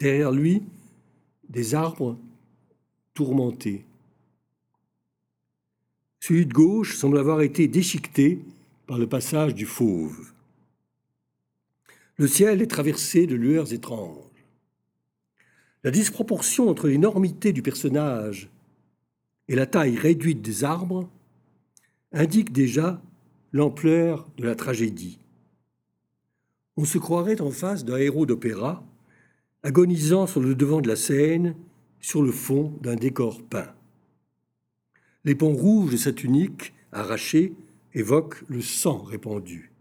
Derrière 0.00 0.32
lui, 0.32 0.64
des 1.48 1.76
arbres 1.76 2.18
tourmentés. 3.14 3.84
Celui 6.18 6.46
de 6.46 6.52
gauche 6.52 6.96
semble 6.96 7.18
avoir 7.18 7.42
été 7.42 7.68
déchiqueté 7.68 8.40
par 8.88 8.98
le 8.98 9.06
passage 9.06 9.54
du 9.54 9.66
fauve. 9.66 10.32
Le 12.16 12.26
ciel 12.26 12.60
est 12.60 12.66
traversé 12.66 13.28
de 13.28 13.36
lueurs 13.36 13.72
étranges. 13.72 14.18
La 15.84 15.92
disproportion 15.92 16.68
entre 16.68 16.88
l'énormité 16.88 17.52
du 17.52 17.62
personnage 17.62 18.50
et 19.48 19.54
la 19.54 19.66
taille 19.66 19.96
réduite 19.96 20.42
des 20.42 20.64
arbres 20.64 21.08
indique 22.12 22.52
déjà 22.52 23.02
l'ampleur 23.52 24.28
de 24.36 24.44
la 24.44 24.54
tragédie. 24.54 25.18
On 26.76 26.84
se 26.84 26.98
croirait 26.98 27.40
en 27.40 27.50
face 27.50 27.84
d'un 27.84 27.96
héros 27.96 28.26
d'opéra, 28.26 28.84
agonisant 29.62 30.26
sur 30.26 30.40
le 30.40 30.54
devant 30.54 30.80
de 30.80 30.88
la 30.88 30.96
scène, 30.96 31.56
sur 32.00 32.22
le 32.22 32.32
fond 32.32 32.76
d'un 32.82 32.96
décor 32.96 33.42
peint. 33.42 33.74
Les 35.24 35.34
ponts 35.34 35.54
rouges 35.54 35.92
de 35.92 35.96
sa 35.96 36.12
tunique, 36.12 36.74
arrachée, 36.92 37.54
évoquent 37.94 38.44
le 38.48 38.60
sang 38.60 38.98
répandu. 38.98 39.72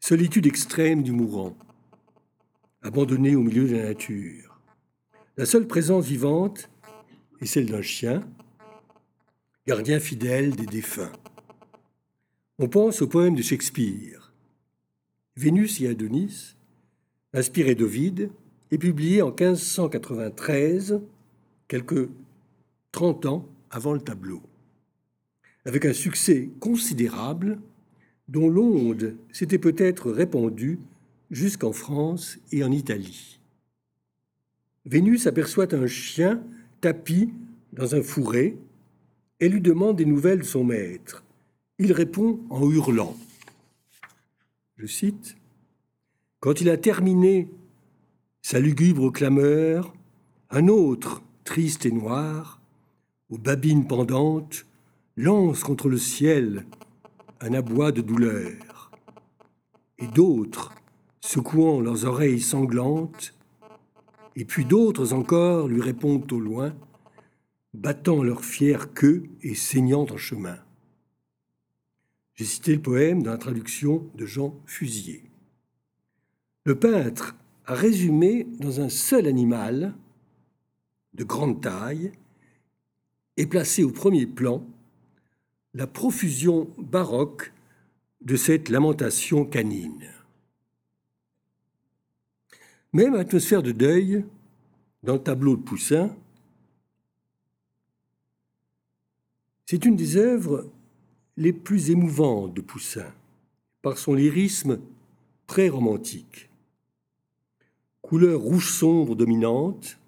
Solitude 0.00 0.46
extrême 0.46 1.02
du 1.02 1.12
mourant, 1.12 1.56
abandonné 2.82 3.34
au 3.34 3.42
milieu 3.42 3.66
de 3.68 3.76
la 3.76 3.84
nature. 3.84 4.60
La 5.36 5.46
seule 5.46 5.66
présence 5.66 6.06
vivante 6.06 6.70
est 7.40 7.46
celle 7.46 7.66
d'un 7.66 7.82
chien, 7.82 8.26
gardien 9.66 10.00
fidèle 10.00 10.54
des 10.54 10.66
défunts. 10.66 11.12
On 12.58 12.68
pense 12.68 13.02
au 13.02 13.06
poème 13.06 13.34
de 13.34 13.42
Shakespeare. 13.42 14.32
Vénus 15.36 15.80
et 15.80 15.88
Adonis, 15.88 16.56
inspiré 17.34 17.74
d'Ovide, 17.74 18.30
est 18.70 18.78
publié 18.78 19.22
en 19.22 19.28
1593, 19.28 21.00
quelques 21.68 22.08
30 22.92 23.26
ans 23.26 23.48
avant 23.70 23.92
le 23.92 24.00
tableau, 24.00 24.42
avec 25.64 25.84
un 25.84 25.92
succès 25.92 26.48
considérable 26.60 27.58
dont 28.28 28.48
l'onde 28.48 29.16
s'était 29.32 29.58
peut-être 29.58 30.10
répandue 30.10 30.78
jusqu'en 31.30 31.72
France 31.72 32.38
et 32.52 32.64
en 32.64 32.72
Italie. 32.72 33.38
Vénus 34.84 35.26
aperçoit 35.26 35.74
un 35.74 35.86
chien 35.86 36.42
dans 37.72 37.94
un 37.94 38.02
fourré 38.02 38.56
et 39.40 39.48
lui 39.48 39.60
demande 39.60 39.96
des 39.96 40.04
nouvelles 40.04 40.40
de 40.40 40.44
son 40.44 40.64
maître. 40.64 41.24
Il 41.78 41.92
répond 41.92 42.40
en 42.50 42.70
hurlant. 42.70 43.16
Je 44.76 44.86
cite 44.86 45.36
Quand 46.40 46.60
il 46.60 46.70
a 46.70 46.76
terminé 46.76 47.48
sa 48.42 48.60
lugubre 48.60 49.12
clameur, 49.12 49.92
un 50.50 50.68
autre, 50.68 51.22
triste 51.44 51.86
et 51.86 51.90
noir, 51.90 52.60
aux 53.30 53.38
babines 53.38 53.86
pendantes, 53.86 54.64
lance 55.16 55.64
contre 55.64 55.88
le 55.88 55.98
ciel 55.98 56.64
un 57.40 57.52
aboi 57.52 57.92
de 57.92 58.00
douleur. 58.00 58.90
Et 59.98 60.06
d'autres, 60.06 60.72
secouant 61.20 61.80
leurs 61.80 62.04
oreilles 62.04 62.40
sanglantes, 62.40 63.35
et 64.36 64.44
puis 64.44 64.66
d'autres 64.66 65.14
encore 65.14 65.66
lui 65.66 65.80
répondent 65.80 66.30
au 66.30 66.38
loin, 66.38 66.76
battant 67.72 68.22
leur 68.22 68.44
fière 68.44 68.92
queue 68.92 69.24
et 69.42 69.54
saignant 69.54 70.06
en 70.10 70.16
chemin. 70.18 70.58
J'ai 72.34 72.44
cité 72.44 72.74
le 72.74 72.82
poème 72.82 73.22
dans 73.22 73.30
la 73.30 73.38
traduction 73.38 74.10
de 74.14 74.26
Jean 74.26 74.60
Fusier. 74.66 75.24
Le 76.64 76.78
peintre 76.78 77.34
a 77.64 77.74
résumé 77.74 78.46
dans 78.60 78.80
un 78.80 78.90
seul 78.90 79.26
animal 79.26 79.94
de 81.14 81.24
grande 81.24 81.62
taille 81.62 82.12
et 83.38 83.46
placé 83.46 83.82
au 83.84 83.90
premier 83.90 84.26
plan 84.26 84.66
la 85.72 85.86
profusion 85.86 86.68
baroque 86.78 87.52
de 88.20 88.36
cette 88.36 88.68
lamentation 88.68 89.46
canine. 89.46 90.10
Même 92.92 93.14
atmosphère 93.14 93.62
de 93.62 93.72
deuil, 93.72 94.24
dans 95.06 95.14
le 95.14 95.22
tableau 95.22 95.56
de 95.56 95.62
Poussin, 95.62 96.14
C'est 99.68 99.84
une 99.84 99.96
des 99.96 100.16
œuvres 100.16 100.70
les 101.36 101.52
plus 101.52 101.90
émouvantes 101.90 102.54
de 102.54 102.60
Poussin, 102.60 103.12
par 103.82 103.98
son 103.98 104.14
lyrisme 104.14 104.78
très 105.48 105.68
romantique. 105.68 106.48
Couleur 108.00 108.40
rouge 108.40 108.72
sombre 108.72 109.16
dominante, 109.16 109.98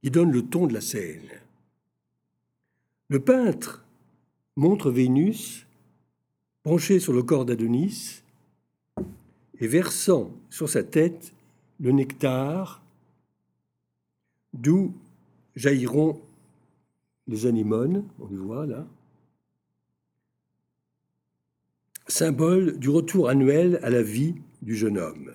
qui 0.00 0.12
donne 0.12 0.30
le 0.30 0.42
ton 0.42 0.68
de 0.68 0.74
la 0.74 0.80
scène. 0.80 1.28
Le 3.08 3.18
peintre 3.18 3.84
montre 4.54 4.92
Vénus 4.92 5.66
penchée 6.62 7.00
sur 7.00 7.12
le 7.12 7.24
corps 7.24 7.44
d'Adonis 7.44 8.22
et 9.58 9.66
versant 9.66 10.30
sur 10.48 10.68
sa 10.68 10.84
tête 10.84 11.32
le 11.80 11.90
nectar 11.90 12.80
d'où 14.52 14.94
jailliront 15.56 16.20
les 17.26 17.46
anémones, 17.46 18.04
on 18.18 18.28
les 18.28 18.36
voit 18.36 18.66
là, 18.66 18.86
symbole 22.06 22.78
du 22.78 22.88
retour 22.88 23.28
annuel 23.28 23.78
à 23.82 23.90
la 23.90 24.02
vie 24.02 24.34
du 24.62 24.74
jeune 24.74 24.98
homme. 24.98 25.34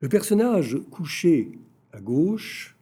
Le 0.00 0.08
personnage 0.08 0.76
couché 0.90 1.58
à 1.92 2.00
gauche 2.00 2.76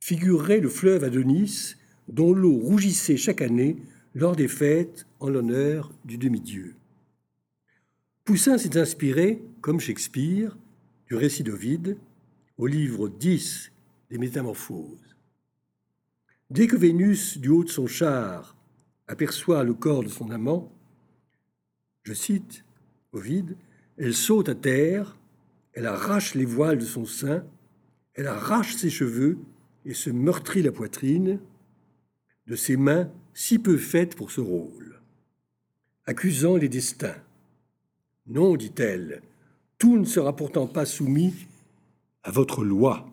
figurerait 0.00 0.60
le 0.60 0.68
fleuve 0.68 1.04
Adonis 1.04 1.76
dont 2.08 2.32
l'eau 2.32 2.56
rougissait 2.56 3.16
chaque 3.16 3.40
année 3.40 3.76
lors 4.14 4.36
des 4.36 4.48
fêtes 4.48 5.06
en 5.20 5.28
l'honneur 5.28 5.92
du 6.04 6.18
demi-dieu. 6.18 6.74
Poussin 8.24 8.58
s'est 8.58 8.78
inspiré, 8.78 9.42
comme 9.60 9.80
Shakespeare, 9.80 10.56
du 11.12 11.16
récit 11.16 11.42
d'Ovide, 11.42 11.98
au 12.56 12.66
livre 12.66 13.06
10 13.06 13.70
des 14.08 14.16
Métamorphoses. 14.16 15.14
Dès 16.48 16.66
que 16.66 16.74
Vénus, 16.74 17.36
du 17.36 17.50
haut 17.50 17.64
de 17.64 17.68
son 17.68 17.86
char, 17.86 18.56
aperçoit 19.08 19.62
le 19.62 19.74
corps 19.74 20.02
de 20.02 20.08
son 20.08 20.30
amant, 20.30 20.72
je 22.04 22.14
cite 22.14 22.64
Ovide, 23.12 23.58
elle 23.98 24.14
saute 24.14 24.48
à 24.48 24.54
terre, 24.54 25.18
elle 25.74 25.84
arrache 25.84 26.34
les 26.34 26.46
voiles 26.46 26.78
de 26.78 26.86
son 26.86 27.04
sein, 27.04 27.44
elle 28.14 28.26
arrache 28.26 28.76
ses 28.76 28.88
cheveux 28.88 29.36
et 29.84 29.92
se 29.92 30.08
meurtrit 30.08 30.62
la 30.62 30.72
poitrine 30.72 31.40
de 32.46 32.56
ses 32.56 32.78
mains 32.78 33.12
si 33.34 33.58
peu 33.58 33.76
faites 33.76 34.16
pour 34.16 34.30
ce 34.30 34.40
rôle, 34.40 34.98
accusant 36.06 36.56
les 36.56 36.70
destins. 36.70 37.22
Non, 38.26 38.56
dit-elle, 38.56 39.20
tout 39.82 39.98
ne 39.98 40.04
sera 40.04 40.36
pourtant 40.36 40.68
pas 40.68 40.86
soumis 40.86 41.34
à 42.22 42.30
votre 42.30 42.62
loi. 42.62 43.04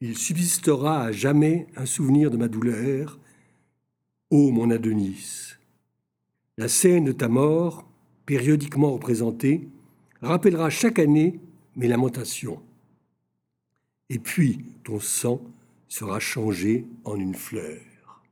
Il 0.00 0.16
subsistera 0.16 1.02
à 1.02 1.12
jamais 1.12 1.66
un 1.76 1.84
souvenir 1.84 2.30
de 2.30 2.38
ma 2.38 2.48
douleur. 2.48 3.18
Ô 4.30 4.50
mon 4.50 4.70
Adonis, 4.70 5.56
la 6.56 6.68
scène 6.68 7.04
de 7.04 7.12
ta 7.12 7.28
mort, 7.28 7.86
périodiquement 8.24 8.92
représentée, 8.92 9.68
rappellera 10.22 10.70
chaque 10.70 10.98
année 10.98 11.38
mes 11.76 11.88
lamentations. 11.88 12.62
Et 14.08 14.18
puis 14.18 14.64
ton 14.84 15.00
sang 15.00 15.42
sera 15.88 16.18
changé 16.18 16.86
en 17.04 17.16
une 17.16 17.34
fleur. 17.34 18.22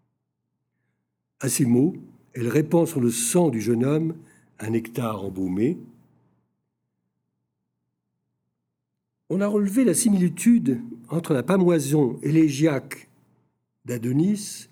À 1.41 1.51
ces 1.51 1.67
mots, 1.67 1.93
elle 2.33 2.49
répand 2.49 2.89
sur 2.89 3.01
le 3.03 3.11
sang 3.11 3.51
du 3.51 3.61
jeune 3.61 3.85
homme 3.85 4.15
un 4.59 4.71
nectar 4.71 5.23
embaumé, 5.23 5.77
on 9.33 9.41
a 9.41 9.47
relevé 9.47 9.85
la 9.85 9.95
similitude 9.95 10.79
entre 11.09 11.33
la 11.33 11.43
pamoison 11.43 12.19
élégiaque 12.23 13.09
d'Adonis 13.87 14.69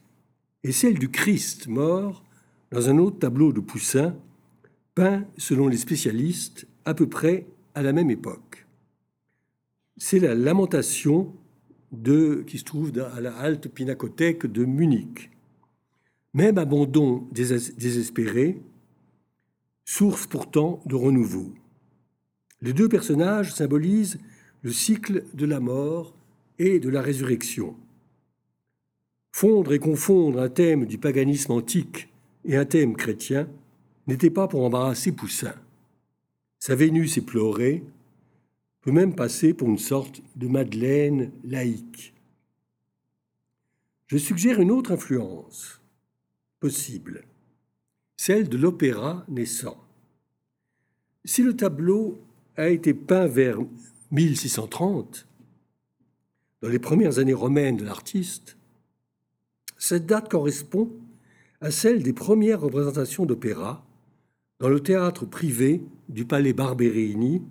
et 0.65 0.71
celle 0.71 0.99
du 0.99 1.09
Christ 1.09 1.67
mort 1.67 2.23
dans 2.71 2.91
un 2.91 2.99
autre 2.99 3.19
tableau 3.19 3.55
de 3.55 3.61
Poussin, 3.61 4.15
peint, 4.95 5.25
selon 5.39 5.67
les 5.67 5.79
spécialistes, 5.79 6.67
à 6.85 6.93
peu 6.93 7.09
près 7.09 7.47
à 7.75 7.81
la 7.81 7.95
même 7.95 8.11
époque. 8.11 8.67
C'est 9.97 10.19
la 10.19 10.35
lamentation 10.35 11.33
de, 11.91 12.45
qui 12.47 12.59
se 12.59 12.65
trouve 12.65 12.93
à 13.15 13.19
la 13.23 13.35
halte 13.35 13.69
pinacothèque 13.69 14.45
de 14.45 14.67
Munich. 14.67 15.31
Même 16.35 16.59
abandon 16.59 17.27
désespéré, 17.33 18.61
source 19.87 20.27
pourtant 20.27 20.83
de 20.85 20.97
renouveau. 20.97 21.51
Les 22.61 22.75
deux 22.75 22.91
personnages 22.91 23.55
symbolisent 23.55 24.19
le 24.63 24.73
cycle 24.73 25.25
de 25.35 25.47
la 25.47 25.61
mort 25.61 26.15
et 26.59 26.79
de 26.79 26.89
la 26.89 27.01
résurrection. 27.01 27.77
Fondre 29.33 29.73
et 29.73 29.79
confondre 29.79 30.41
un 30.41 30.49
thème 30.49 30.87
du 30.87 30.99
paganisme 30.99 31.53
antique 31.53 32.09
et 32.45 32.57
un 32.57 32.65
thème 32.65 32.97
chrétien 32.97 33.49
n'était 34.07 34.31
pas 34.31 34.49
pour 34.49 34.65
embarrasser 34.65 35.13
Poussin. 35.13 35.55
Sa 36.59 36.75
Vénus 36.75 37.17
éplorée 37.17 37.85
peut 38.83 38.93
même 38.93 39.15
passer 39.15 39.55
pour 39.55 39.69
une 39.69 39.79
sorte 39.79 40.21
de 40.37 40.49
Madeleine 40.49 41.31
laïque. 41.45 42.13
Je 44.09 44.19
suggère 44.19 44.61
une 44.61 44.71
autre 44.71 44.93
influence 44.93 45.81
possible, 46.59 47.25
celle 48.17 48.49
de 48.49 48.59
l'opéra 48.59 49.25
naissant. 49.29 49.83
Si 51.25 51.43
le 51.43 51.55
tableau 51.55 52.21
a 52.57 52.69
été 52.69 52.93
peint 52.93 53.27
vers 53.27 53.61
1630, 54.13 55.27
dans 56.63 56.69
les 56.69 56.79
premières 56.79 57.19
années 57.19 57.35
romaines 57.35 57.77
de 57.77 57.85
l'artiste, 57.85 58.57
cette 59.79 60.07
date 60.07 60.29
correspond 60.29 60.91
à 61.61 61.71
celle 61.71 62.03
des 62.03 62.13
premières 62.13 62.61
représentations 62.61 63.25
d'opéra 63.25 63.85
dans 64.59 64.69
le 64.69 64.81
théâtre 64.81 65.27
privé 65.27 65.83
du 66.09 66.25
palais 66.25 66.53
Barberini, 66.53 67.43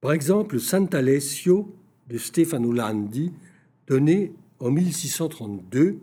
par 0.00 0.12
exemple 0.12 0.60
Sant'Alessio 0.60 1.74
de 2.08 2.16
Stefano 2.16 2.72
Landi, 2.72 3.32
donné 3.86 4.32
en 4.60 4.70
1632, 4.70 5.98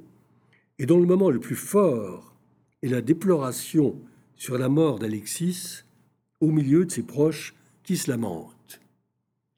et 0.79 0.85
dont 0.85 0.99
le 0.99 1.05
moment 1.05 1.29
le 1.29 1.39
plus 1.39 1.55
fort 1.55 2.35
est 2.81 2.89
la 2.89 3.01
déploration 3.01 3.95
sur 4.35 4.57
la 4.57 4.69
mort 4.69 4.99
d'Alexis 4.99 5.83
au 6.41 6.47
milieu 6.47 6.85
de 6.85 6.91
ses 6.91 7.03
proches 7.03 7.55
qui 7.83 7.95
se 7.97 8.11
lamentent. 8.11 8.52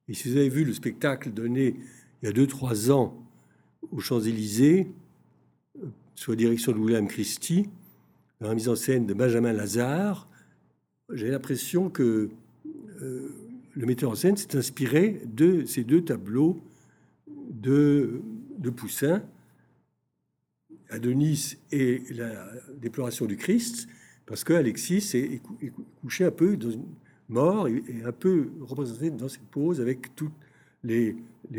Et 0.07 0.13
si 0.13 0.29
vous 0.29 0.37
avez 0.37 0.49
vu 0.49 0.63
le 0.63 0.73
spectacle 0.73 1.31
donné 1.31 1.75
il 2.21 2.25
y 2.25 2.29
a 2.29 2.31
deux, 2.31 2.47
trois 2.47 2.91
ans 2.91 3.23
aux 3.91 3.99
Champs-Élysées, 3.99 4.87
sous 6.15 6.31
la 6.31 6.37
direction 6.37 6.71
de 6.71 6.77
William 6.77 7.07
Christie, 7.07 7.69
dans 8.39 8.47
la 8.47 8.55
mise 8.55 8.69
en 8.69 8.75
scène 8.75 9.05
de 9.05 9.13
Benjamin 9.13 9.53
Lazare, 9.53 10.27
j'ai 11.11 11.29
l'impression 11.29 11.89
que 11.89 12.29
euh, 13.01 13.29
le 13.73 13.85
metteur 13.85 14.11
en 14.11 14.15
scène 14.15 14.37
s'est 14.37 14.55
inspiré 14.55 15.21
de 15.25 15.65
ces 15.65 15.83
deux 15.83 16.03
tableaux 16.03 16.61
de, 17.27 18.21
de 18.57 18.69
Poussin, 18.69 19.23
Adonis 20.89 21.57
et 21.71 22.03
la 22.11 22.47
déploration 22.77 23.25
du 23.25 23.37
Christ, 23.37 23.87
parce 24.25 24.43
que 24.43 24.53
Alexis 24.53 25.11
est, 25.13 25.41
couché 26.01 26.25
un 26.25 26.31
peu 26.31 26.57
dans 26.57 26.71
une, 26.71 26.85
mort 27.29 27.67
et, 27.67 27.83
un 28.05 28.11
peu 28.11 28.49
représenté 28.61 29.09
dans 29.09 29.27
cette 29.27 29.47
pose 29.47 29.81
avec 29.81 30.15
toutes 30.15 30.33
les, 30.83 31.15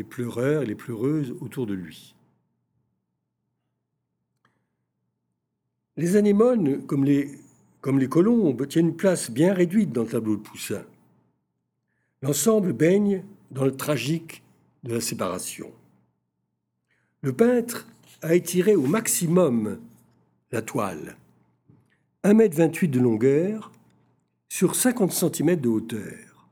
pleureurs 0.09 0.63
et 0.63 0.65
les 0.65 0.75
pleureuses 0.75 1.35
autour 1.41 1.65
de 1.65 1.73
lui. 1.73 2.15
Les 5.97 6.15
anémones, 6.15 6.85
comme 6.85 7.03
les, 7.03 7.39
comme 7.81 7.99
les 7.99 8.07
colombes, 8.07 8.67
tiennent 8.67 8.89
une 8.89 8.95
place 8.95 9.31
bien 9.31 9.53
réduite 9.53 9.91
dans 9.91 10.03
le 10.03 10.09
tableau 10.09 10.35
de 10.35 10.41
Poussin. 10.41 10.85
L'ensemble 12.21 12.73
baigne 12.73 13.23
dans 13.51 13.65
le 13.65 13.75
tragique 13.75 14.43
de 14.83 14.93
la 14.93 15.01
séparation. 15.01 15.71
Le 17.21 17.33
peintre 17.33 17.87
a 18.21 18.35
étiré 18.35 18.75
au 18.75 18.85
maximum 18.85 19.79
la 20.51 20.61
toile. 20.61 21.17
1,28 22.23 22.85
m 22.85 22.91
de 22.91 22.99
longueur 22.99 23.71
sur 24.49 24.75
50 24.75 25.11
cm 25.11 25.55
de 25.57 25.69
hauteur. 25.69 26.47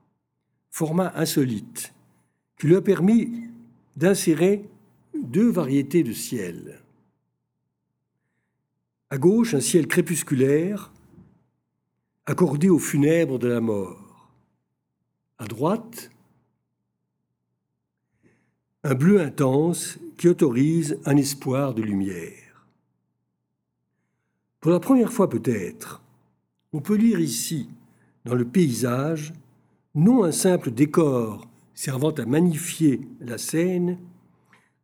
Format 0.69 1.13
insolite 1.15 1.93
qui 2.57 2.67
lui 2.67 2.75
a 2.75 2.81
permis 2.81 3.49
d'insérer 3.95 4.67
deux 5.13 5.49
variétés 5.49 6.03
de 6.03 6.13
ciel. 6.13 6.81
À 9.09 9.17
gauche, 9.17 9.53
un 9.53 9.61
ciel 9.61 9.87
crépusculaire 9.87 10.91
accordé 12.25 12.69
aux 12.69 12.79
funèbres 12.79 13.39
de 13.39 13.47
la 13.47 13.61
mort. 13.61 14.29
À 15.37 15.45
droite, 15.45 16.11
un 18.83 18.95
bleu 18.95 19.21
intense 19.21 19.97
qui 20.17 20.27
autorise 20.27 20.99
un 21.05 21.17
espoir 21.17 21.73
de 21.73 21.81
lumière. 21.81 22.65
Pour 24.59 24.71
la 24.71 24.79
première 24.79 25.11
fois 25.11 25.29
peut-être, 25.29 26.01
on 26.73 26.81
peut 26.81 26.95
lire 26.95 27.19
ici, 27.19 27.69
dans 28.25 28.35
le 28.35 28.45
paysage, 28.45 29.33
non 29.93 30.23
un 30.23 30.31
simple 30.31 30.71
décor 30.71 31.47
servant 31.73 32.11
à 32.11 32.25
magnifier 32.25 33.01
la 33.19 33.37
scène, 33.37 33.97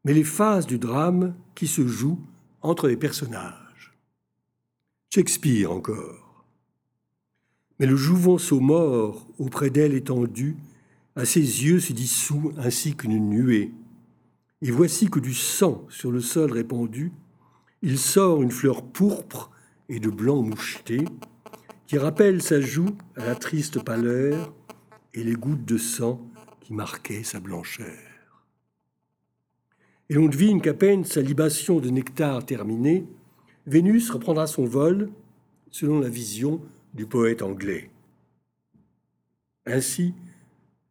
mais 0.03 0.13
les 0.13 0.23
phases 0.23 0.67
du 0.67 0.77
drame 0.77 1.35
qui 1.55 1.67
se 1.67 1.85
jouent 1.87 2.19
entre 2.61 2.87
les 2.87 2.97
personnages. 2.97 3.93
Shakespeare 5.09 5.71
encore. 5.71 6.45
Mais 7.79 7.85
le 7.85 7.95
jouvenceau 7.95 8.59
mort 8.59 9.27
auprès 9.39 9.69
d'elle 9.69 9.93
étendu, 9.93 10.55
à 11.15 11.25
ses 11.25 11.39
yeux 11.39 11.79
se 11.79 11.93
dissout 11.93 12.53
ainsi 12.57 12.95
qu'une 12.95 13.29
nuée. 13.29 13.71
Et 14.61 14.71
voici 14.71 15.09
que 15.09 15.19
du 15.19 15.33
sang 15.33 15.85
sur 15.89 16.11
le 16.11 16.21
sol 16.21 16.51
répandu, 16.51 17.11
il 17.81 17.97
sort 17.97 18.43
une 18.43 18.51
fleur 18.51 18.83
pourpre 18.83 19.51
et 19.89 19.99
de 19.99 20.09
blanc 20.09 20.43
moucheté, 20.43 21.03
qui 21.91 21.97
rappelle 21.97 22.41
sa 22.41 22.61
joue 22.61 22.95
à 23.17 23.25
la 23.25 23.35
triste 23.35 23.83
pâleur 23.83 24.53
et 25.13 25.25
les 25.25 25.33
gouttes 25.33 25.65
de 25.65 25.77
sang 25.77 26.25
qui 26.61 26.71
marquaient 26.73 27.25
sa 27.25 27.41
blancheur. 27.41 28.45
Et 30.07 30.13
l'on 30.13 30.29
devine 30.29 30.61
qu'à 30.61 30.73
peine 30.73 31.03
sa 31.03 31.19
libation 31.19 31.81
de 31.81 31.89
nectar 31.89 32.45
terminée, 32.45 33.05
Vénus 33.67 34.09
reprendra 34.09 34.47
son 34.47 34.63
vol 34.63 35.11
selon 35.69 35.99
la 35.99 36.07
vision 36.07 36.61
du 36.93 37.05
poète 37.07 37.41
anglais. 37.41 37.89
Ainsi, 39.65 40.13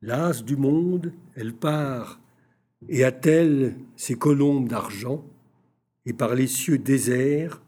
l'as 0.02 0.42
du 0.42 0.56
monde, 0.58 1.14
elle 1.34 1.54
part 1.54 2.20
et 2.90 3.04
attelle 3.04 3.74
ses 3.96 4.16
colombes 4.16 4.68
d'argent, 4.68 5.24
et 6.04 6.12
par 6.12 6.34
les 6.34 6.46
cieux 6.46 6.76
déserts, 6.76 7.62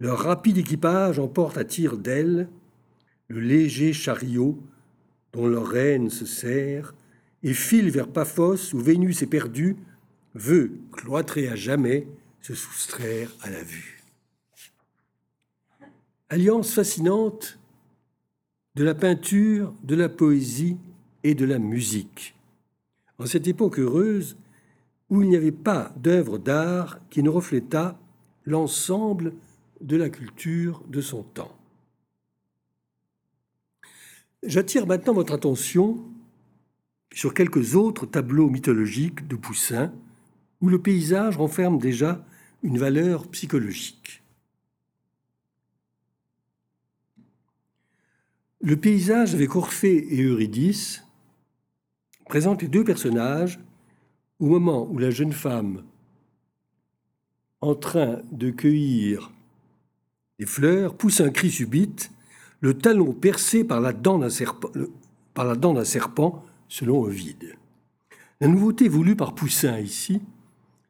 leur 0.00 0.18
rapide 0.18 0.58
équipage 0.58 1.20
emporte 1.20 1.56
à 1.56 1.64
tire 1.64 1.96
d'ailes 1.96 2.48
le 3.28 3.40
léger 3.40 3.92
chariot 3.92 4.58
dont 5.32 5.46
leur 5.46 5.66
reine 5.66 6.10
se 6.10 6.26
sert 6.26 6.94
et 7.42 7.54
file 7.54 7.90
vers 7.90 8.08
Paphos 8.08 8.74
où 8.74 8.78
Vénus 8.78 9.22
est 9.22 9.26
perdue, 9.26 9.76
veut, 10.34 10.72
cloîtrée 10.92 11.48
à 11.48 11.56
jamais, 11.56 12.06
se 12.40 12.54
soustraire 12.54 13.34
à 13.42 13.50
la 13.50 13.62
vue. 13.62 14.02
Alliance 16.28 16.72
fascinante 16.72 17.58
de 18.74 18.84
la 18.84 18.94
peinture, 18.94 19.74
de 19.84 19.94
la 19.94 20.08
poésie 20.08 20.76
et 21.24 21.34
de 21.34 21.44
la 21.44 21.58
musique. 21.58 22.34
En 23.18 23.26
cette 23.26 23.46
époque 23.46 23.78
heureuse 23.78 24.36
où 25.08 25.22
il 25.22 25.28
n'y 25.28 25.36
avait 25.36 25.52
pas 25.52 25.92
d'œuvre 25.96 26.38
d'art 26.38 26.98
qui 27.10 27.22
ne 27.22 27.30
reflétât 27.30 27.98
l'ensemble 28.44 29.32
de 29.80 29.96
la 29.96 30.08
culture 30.08 30.82
de 30.88 31.00
son 31.00 31.22
temps. 31.22 31.56
J'attire 34.42 34.86
maintenant 34.86 35.14
votre 35.14 35.32
attention 35.32 36.04
sur 37.12 37.34
quelques 37.34 37.74
autres 37.74 38.06
tableaux 38.06 38.50
mythologiques 38.50 39.26
de 39.26 39.36
Poussin 39.36 39.92
où 40.60 40.68
le 40.68 40.80
paysage 40.80 41.36
renferme 41.36 41.78
déjà 41.78 42.24
une 42.62 42.78
valeur 42.78 43.28
psychologique. 43.28 44.22
Le 48.60 48.76
paysage 48.76 49.34
avec 49.34 49.54
Orphée 49.54 50.06
et 50.10 50.22
Eurydice 50.22 51.04
présente 52.24 52.62
les 52.62 52.68
deux 52.68 52.84
personnages 52.84 53.60
au 54.38 54.46
moment 54.46 54.88
où 54.90 54.98
la 54.98 55.10
jeune 55.10 55.32
femme, 55.32 55.84
en 57.60 57.74
train 57.74 58.20
de 58.32 58.50
cueillir 58.50 59.30
des 60.38 60.46
fleurs, 60.46 60.96
pousse 60.96 61.20
un 61.20 61.30
cri 61.30 61.50
subite, 61.50 62.10
le 62.60 62.74
talon 62.76 63.12
percé 63.12 63.64
par 63.64 63.80
la 63.80 63.92
dent 63.92 64.18
d'un 64.18 64.30
serpent, 65.84 66.44
selon 66.68 67.02
Ovide. 67.02 67.56
La 68.40 68.48
nouveauté 68.48 68.88
voulue 68.88 69.16
par 69.16 69.34
Poussin 69.34 69.78
ici, 69.78 70.20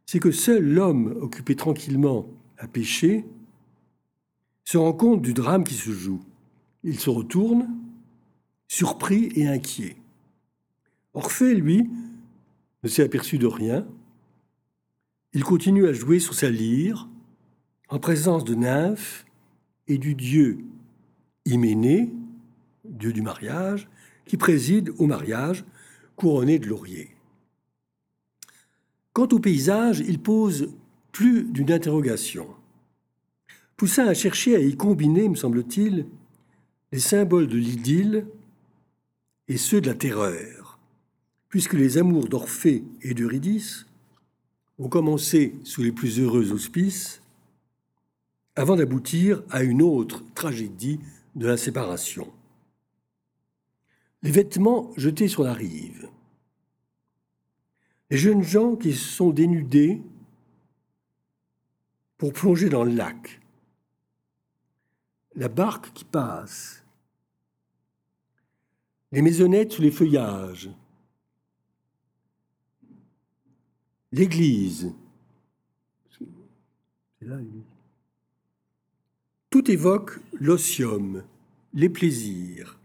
c'est 0.05 0.21
que 0.21 0.31
seul 0.31 0.65
l'homme 0.65 1.17
occupé 1.21 1.57
tranquillement 1.57 2.27
à 2.59 2.67
pêcher 2.67 3.25
se 4.65 4.79
rend 4.79 4.93
compte 4.93 5.23
du 5.23 5.33
drame 5.33 5.65
qui 5.65 5.75
se 5.75 5.91
joue. 5.91 6.23
Il 6.83 6.99
se 6.99 7.11
retourne, 7.11 7.69
surpris 8.69 9.31
et 9.35 9.47
inquiet. 9.47 9.97
Orphée, 11.15 11.55
lui, 11.55 11.89
ne 12.83 12.89
s'est 12.89 13.05
aperçu 13.05 13.39
de 13.39 13.47
rien. 13.47 13.87
Il 15.33 15.45
continue 15.45 15.87
à 15.87 15.93
jouer 15.93 16.19
sur 16.19 16.35
sa 16.35 16.51
lyre, 16.51 17.09
en 17.89 17.99
présence 17.99 18.45
de 18.45 18.55
nymphes 18.55 19.25
et 19.87 19.99
du 19.99 20.15
dieu 20.15 20.65
Hyménée, 21.47 22.13
dieu 22.85 23.13
du 23.13 23.23
mariage, 23.23 23.89
qui 24.27 24.37
préside 24.37 24.93
au 24.99 25.07
mariage 25.07 25.65
couronné 26.17 26.59
de 26.59 26.67
laurier. 26.67 27.17
Quant 29.13 29.29
au 29.33 29.39
paysage, 29.39 30.01
il 30.01 30.21
pose 30.21 30.75
plus 31.13 31.45
d'une 31.45 31.73
interrogation. 31.73 32.49
Poussin 33.77 34.07
a 34.07 34.15
cherché 34.15 34.57
à 34.57 34.59
y 34.59 34.77
combiner, 34.77 35.29
me 35.29 35.37
semble-t-il, 35.37 36.07
les 36.93 36.99
symboles 36.99 37.47
de 37.47 37.57
l'idylle 37.57 38.27
et 39.49 39.57
ceux 39.57 39.81
de 39.81 39.87
la 39.87 39.95
terreur, 39.95 40.79
puisque 41.49 41.75
les 41.75 41.97
amours 41.97 42.29
d'Orphée 42.29 42.85
et 43.03 43.15
d'Eurydice 43.15 43.87
ont 44.79 44.89
commencé 44.89 45.55
sous 45.65 45.83
les 45.83 45.93
plus 45.93 46.19
heureux 46.21 46.53
auspices 46.53 47.23
avant 48.57 48.77
d'aboutir 48.77 49.43
à 49.51 49.63
une 49.63 49.83
autre 49.83 50.25
tragédie 50.35 51.01
de 51.37 51.47
la 51.47 51.57
séparation. 51.57 52.33
Les 54.23 54.31
vêtements 54.31 54.93
jetés 54.97 55.29
sur 55.29 55.45
la 55.45 55.53
rive, 55.53 56.09
les 58.11 58.17
jeunes 58.17 58.43
gens 58.43 58.75
qui 58.75 58.93
se 58.93 59.05
sont 59.05 59.31
dénudés 59.31 60.01
pour 62.17 62.33
plonger 62.33 62.69
dans 62.69 62.85
le 62.85 62.93
lac, 62.93 63.41
la 65.35 65.49
barque 65.49 65.93
qui 65.93 66.05
passe, 66.05 66.83
les 69.13 69.23
maisonnettes 69.23 69.73
sous 69.73 69.83
les 69.83 69.91
feuillages, 69.91 70.71
l'église. 74.11 74.95
Tout 79.51 79.71
évoque 79.71 80.19
l'osium, 80.33 81.23
les 81.73 81.89
plaisirs, 81.89 82.79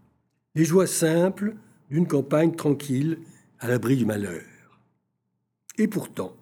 les 0.54 0.64
joies 0.64 0.86
simples 0.86 1.56
d'une 1.90 2.06
campagne 2.06 2.54
tranquille 2.54 3.18
à 3.58 3.68
l'abri 3.68 3.96
du 3.96 4.04
malheur. 4.04 4.42
Et 5.78 5.88
pourtant, 5.88 6.36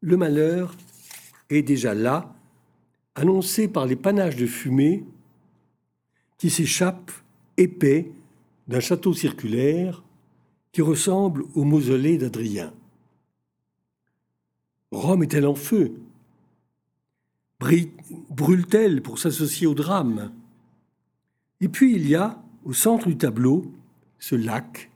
le 0.00 0.16
malheur 0.16 0.74
est 1.50 1.62
déjà 1.62 1.94
là, 1.94 2.34
annoncé 3.14 3.68
par 3.68 3.86
les 3.86 3.96
panaches 3.96 4.36
de 4.36 4.46
fumée 4.46 5.04
qui 6.38 6.50
s'échappent 6.50 7.12
épais 7.56 8.10
d'un 8.68 8.80
château 8.80 9.14
circulaire 9.14 10.02
qui 10.72 10.82
ressemble 10.82 11.44
au 11.54 11.64
mausolée 11.64 12.18
d'Adrien. 12.18 12.72
Rome 14.90 15.22
est-elle 15.22 15.46
en 15.46 15.54
feu? 15.54 15.92
Brûle-t-elle 17.58 19.02
pour 19.02 19.18
s'associer 19.18 19.66
au 19.66 19.74
drame? 19.74 20.32
Et 21.60 21.68
puis 21.68 21.94
il 21.94 22.08
y 22.08 22.14
a, 22.14 22.42
au 22.64 22.72
centre 22.72 23.08
du 23.08 23.16
tableau, 23.16 23.72
ce 24.18 24.34
lac 24.34 24.90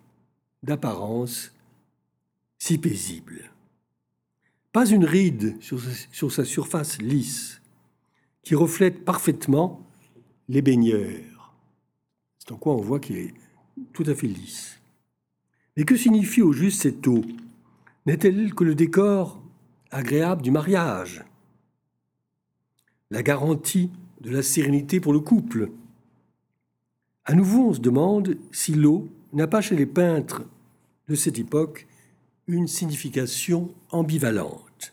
d'apparence 0.62 1.52
si 2.58 2.78
paisible. 2.78 3.50
Pas 4.72 4.86
une 4.86 5.04
ride 5.04 5.56
sur 5.60 6.30
sa, 6.30 6.44
surface 6.44 7.00
lisse 7.00 7.60
qui 8.42 8.54
reflète 8.54 9.04
parfaitement 9.04 9.84
les 10.48 10.62
baigneurs. 10.62 11.54
C'est 12.38 12.52
en 12.52 12.56
quoi 12.56 12.74
on 12.74 12.80
voit 12.80 13.00
qu'il 13.00 13.16
est 13.16 13.34
tout 13.92 14.04
à 14.06 14.14
fait 14.14 14.26
lisse. 14.26 14.78
Mais 15.76 15.84
que 15.84 15.96
signifie 15.96 16.42
au 16.42 16.52
juste 16.52 16.82
cette 16.82 17.06
eau? 17.06 17.24
N'est-elle 18.06 18.54
que 18.54 18.64
le 18.64 18.74
décor 18.74 19.42
agréable 19.90 20.42
du 20.42 20.50
mariage? 20.50 21.24
La 23.12 23.24
garantie 23.24 23.90
de 24.20 24.30
la 24.30 24.42
sérénité 24.42 25.00
pour 25.00 25.12
le 25.12 25.18
couple 25.18 25.70
À 27.24 27.34
nouveau, 27.34 27.70
on 27.70 27.74
se 27.74 27.80
demande 27.80 28.36
si 28.52 28.72
l'eau 28.72 29.08
n'a 29.32 29.48
pas 29.48 29.60
chez 29.60 29.74
les 29.74 29.86
peintres 29.86 30.44
de 31.08 31.16
cette 31.16 31.38
époque 31.38 31.88
une 32.46 32.68
signification 32.68 33.74
ambivalente, 33.90 34.92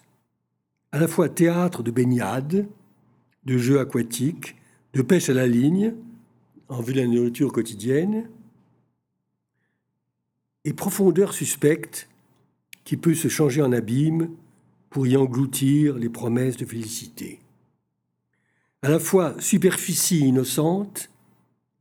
à 0.91 0.99
la 0.99 1.07
fois 1.07 1.29
théâtre 1.29 1.83
de 1.83 1.91
baignade, 1.91 2.67
de 3.45 3.57
jeux 3.57 3.79
aquatiques, 3.79 4.55
de 4.93 5.03
pêche 5.03 5.29
à 5.29 5.33
la 5.33 5.47
ligne, 5.47 5.93
en 6.69 6.81
vue 6.81 6.93
de 6.93 7.01
la 7.01 7.07
nourriture 7.07 7.51
quotidienne, 7.51 8.29
et 10.65 10.73
profondeur 10.73 11.33
suspecte 11.33 12.09
qui 12.83 12.97
peut 12.97 13.13
se 13.13 13.27
changer 13.27 13.61
en 13.61 13.71
abîme 13.71 14.31
pour 14.89 15.05
y 15.05 15.15
engloutir 15.15 15.97
les 15.97 16.09
promesses 16.09 16.57
de 16.57 16.65
félicité. 16.65 17.39
À 18.83 18.89
la 18.89 18.99
fois 18.99 19.33
superficie 19.39 20.19
innocente 20.19 21.09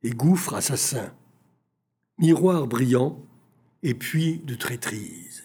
et 0.02 0.10
gouffre 0.10 0.54
assassin, 0.54 1.12
miroir 2.18 2.66
brillant 2.66 3.18
et 3.82 3.92
puits 3.92 4.38
de 4.38 4.54
traîtrise. 4.54 5.44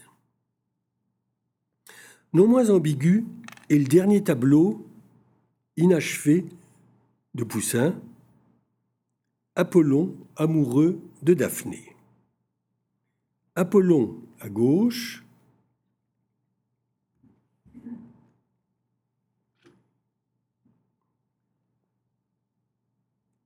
Non 2.33 2.47
moins 2.47 2.69
ambigu 2.69 3.25
est 3.69 3.77
le 3.77 3.83
dernier 3.83 4.23
tableau 4.23 4.87
inachevé 5.75 6.45
de 7.35 7.43
Poussin, 7.43 7.99
Apollon 9.55 10.15
amoureux 10.37 11.01
de 11.21 11.33
Daphné. 11.33 11.95
Apollon 13.55 14.15
à 14.39 14.47
gauche, 14.47 15.20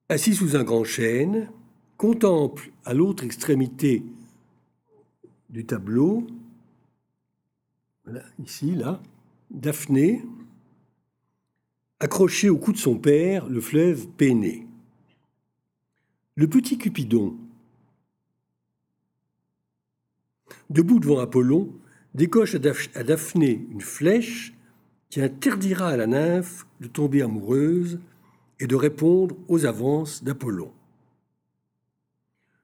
assis 0.10 0.36
sous 0.36 0.56
un 0.56 0.64
grand 0.64 0.84
chêne, 0.84 1.50
contemple 1.98 2.72
à 2.84 2.94
l'autre 2.94 3.24
extrémité 3.24 4.04
du 5.50 5.66
tableau, 5.66 6.28
ici, 8.44 8.76
là, 8.76 9.02
Daphné, 9.50 10.24
accrochée 12.00 12.50
au 12.50 12.58
cou 12.58 12.72
de 12.72 12.78
son 12.78 12.98
père, 12.98 13.48
le 13.48 13.62
fleuve 13.62 14.08
Péné. 14.08 14.68
Le 16.36 16.48
petit 16.48 16.78
Cupidon, 16.78 17.36
debout 20.70 21.00
devant 21.00 21.20
Apollon, 21.20 21.74
décoche 22.14 22.56
à 22.56 23.04
Daphné 23.04 23.66
une 23.72 23.82
flèche 23.82 24.54
qui 25.10 25.22
interdira 25.22 25.90
à 25.90 25.98
la 25.98 26.08
nymphe 26.08 26.68
de 26.82 26.88
tomber 26.88 27.22
amoureuse 27.22 28.00
et 28.60 28.68
de 28.68 28.76
répondre 28.76 29.36
aux 29.48 29.66
avances 29.66 30.24
d'Apollon. 30.24 30.72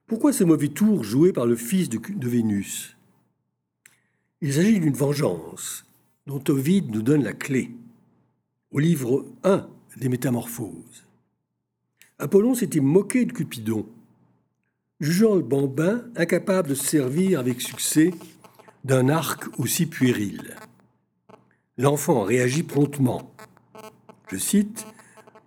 Pourquoi 0.06 0.32
ce 0.32 0.44
mauvais 0.44 0.68
tour 0.68 1.04
joué 1.04 1.32
par 1.32 1.46
le 1.46 1.56
fils 1.56 1.88
de, 1.88 2.28
Vénus? 2.28 2.96
Il 4.40 4.52
s'agit 4.54 4.80
d'une 4.80 4.94
vengeance 4.94 5.86
dont 6.26 6.42
Ovide 6.48 6.90
nous 6.90 7.02
donne 7.02 7.24
la 7.24 7.32
clé 7.32 7.70
au 8.70 8.78
livre 8.78 9.26
1 9.44 9.68
des 9.96 10.08
Métamorphoses. 10.08 11.06
Apollon 12.18 12.54
s'était 12.54 12.80
moqué 12.80 13.24
de 13.24 13.32
Cupidon 13.32 13.86
jugeant 15.02 15.34
le 15.34 15.42
bambin 15.42 16.04
incapable 16.14 16.68
de 16.68 16.74
se 16.74 16.86
servir 16.86 17.40
avec 17.40 17.60
succès 17.60 18.14
d'un 18.84 19.08
arc 19.08 19.58
aussi 19.58 19.86
puéril. 19.86 20.56
L'enfant 21.76 22.22
réagit 22.22 22.62
promptement. 22.62 23.34
Je 24.30 24.36
cite 24.36 24.86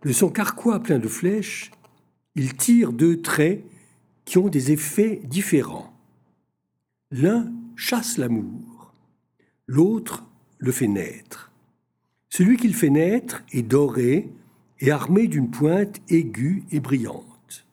De 0.05 0.11
son 0.11 0.29
carquois 0.29 0.79
plein 0.81 0.99
de 0.99 1.07
flèches, 1.07 1.71
il 2.35 2.55
tire 2.55 2.93
deux 2.93 3.23
traits 3.23 3.65
qui 4.23 4.37
ont 4.37 4.49
des 4.49 4.71
effets 4.71 5.19
différents. 5.23 5.91
L'un 7.09 7.51
chasse 7.75 8.19
l'amour, 8.19 8.93
l'autre 9.65 10.23
le 10.59 10.71
fait 10.71 10.87
naître. 10.87 11.51
Celui 12.29 12.57
qu'il 12.57 12.75
fait 12.75 12.91
naître 12.91 13.43
est 13.51 13.63
doré 13.63 14.29
et 14.79 14.91
armé 14.91 15.27
d'une 15.27 15.49
pointe 15.49 15.99
aiguë 16.09 16.63
et 16.69 16.79
brillante. 16.79 17.65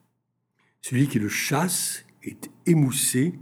Celui 0.80 1.08
qui 1.08 1.18
le 1.18 1.28
chasse 1.28 2.06
est 2.22 2.50
émoussé 2.64 3.38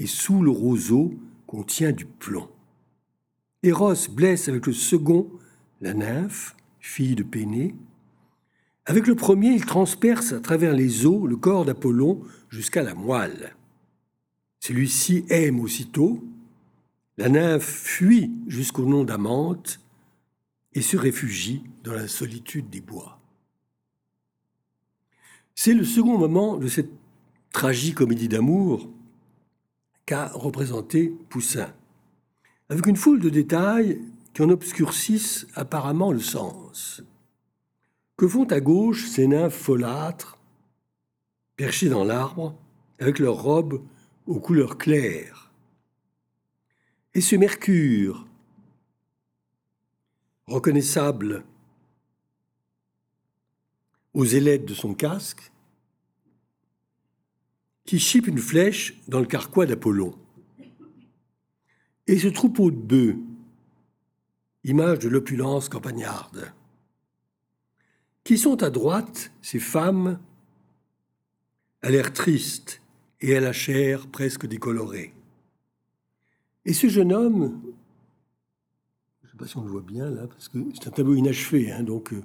et 0.00 0.06
sous 0.06 0.42
le 0.42 0.50
roseau 0.50 1.14
contient 1.46 1.92
du 1.92 2.06
plomb. 2.06 2.50
Eros 3.62 4.08
blesse 4.10 4.48
avec 4.48 4.66
le 4.66 4.72
second 4.72 5.30
la 5.80 5.94
nymphe, 5.94 6.56
fille 6.80 7.14
de 7.14 7.22
Pénée. 7.22 7.76
Avec 8.90 9.06
le 9.06 9.14
premier, 9.14 9.50
il 9.50 9.64
transperce 9.64 10.32
à 10.32 10.40
travers 10.40 10.74
les 10.74 11.06
eaux 11.06 11.28
le 11.28 11.36
corps 11.36 11.64
d'Apollon 11.64 12.22
jusqu'à 12.48 12.82
la 12.82 12.96
moelle. 12.96 13.54
Celui-ci 14.58 15.24
aime 15.28 15.60
aussitôt. 15.60 16.24
La 17.16 17.28
nymphe 17.28 17.62
fuit 17.62 18.32
jusqu'au 18.48 18.84
nom 18.84 19.04
d'Amante 19.04 19.78
et 20.72 20.82
se 20.82 20.96
réfugie 20.96 21.62
dans 21.84 21.92
la 21.92 22.08
solitude 22.08 22.68
des 22.68 22.80
bois. 22.80 23.20
C'est 25.54 25.74
le 25.74 25.84
second 25.84 26.18
moment 26.18 26.56
de 26.56 26.66
cette 26.66 26.90
tragique-comédie 27.52 28.26
d'amour 28.26 28.90
qu'a 30.04 30.32
représenté 30.34 31.14
Poussin, 31.28 31.72
avec 32.68 32.86
une 32.86 32.96
foule 32.96 33.20
de 33.20 33.30
détails 33.30 34.00
qui 34.34 34.42
en 34.42 34.50
obscurcissent 34.50 35.46
apparemment 35.54 36.10
le 36.10 36.18
sens. 36.18 37.04
Que 38.20 38.28
font 38.28 38.44
à 38.52 38.60
gauche 38.60 39.08
ces 39.08 39.26
nymphes 39.26 39.56
folâtres, 39.56 40.36
perchées 41.56 41.88
dans 41.88 42.04
l'arbre, 42.04 42.54
avec 42.98 43.18
leurs 43.18 43.42
robes 43.42 43.82
aux 44.26 44.38
couleurs 44.38 44.76
claires? 44.76 45.50
Et 47.14 47.22
ce 47.22 47.34
Mercure, 47.34 48.26
reconnaissable 50.46 51.46
aux 54.12 54.26
ailettes 54.26 54.66
de 54.66 54.74
son 54.74 54.92
casque, 54.92 55.50
qui 57.86 57.98
chipe 57.98 58.26
une 58.26 58.36
flèche 58.36 59.00
dans 59.08 59.20
le 59.20 59.26
carquois 59.26 59.64
d'Apollon. 59.64 60.14
Et 62.06 62.18
ce 62.18 62.28
troupeau 62.28 62.70
de 62.70 62.76
bœufs, 62.76 63.16
image 64.64 64.98
de 64.98 65.08
l'opulence 65.08 65.70
campagnarde, 65.70 66.52
qui 68.30 68.38
sont 68.38 68.62
à 68.62 68.70
droite 68.70 69.32
ces 69.42 69.58
femmes 69.58 70.20
à 71.82 71.90
l'air 71.90 72.12
triste 72.12 72.80
et 73.20 73.36
à 73.36 73.40
la 73.40 73.52
chair 73.52 74.06
presque 74.06 74.46
décolorée. 74.46 75.12
Et 76.64 76.72
ce 76.72 76.86
jeune 76.86 77.12
homme, 77.12 77.60
je 79.20 79.26
ne 79.26 79.30
sais 79.32 79.36
pas 79.36 79.48
si 79.48 79.56
on 79.56 79.64
le 79.64 79.70
voit 79.70 79.80
bien 79.80 80.08
là, 80.08 80.28
parce 80.28 80.48
que 80.48 80.58
c'est 80.74 80.86
un 80.86 80.92
tableau 80.92 81.16
inachevé, 81.16 81.72
hein, 81.72 81.82
donc 81.82 82.12
euh, 82.12 82.22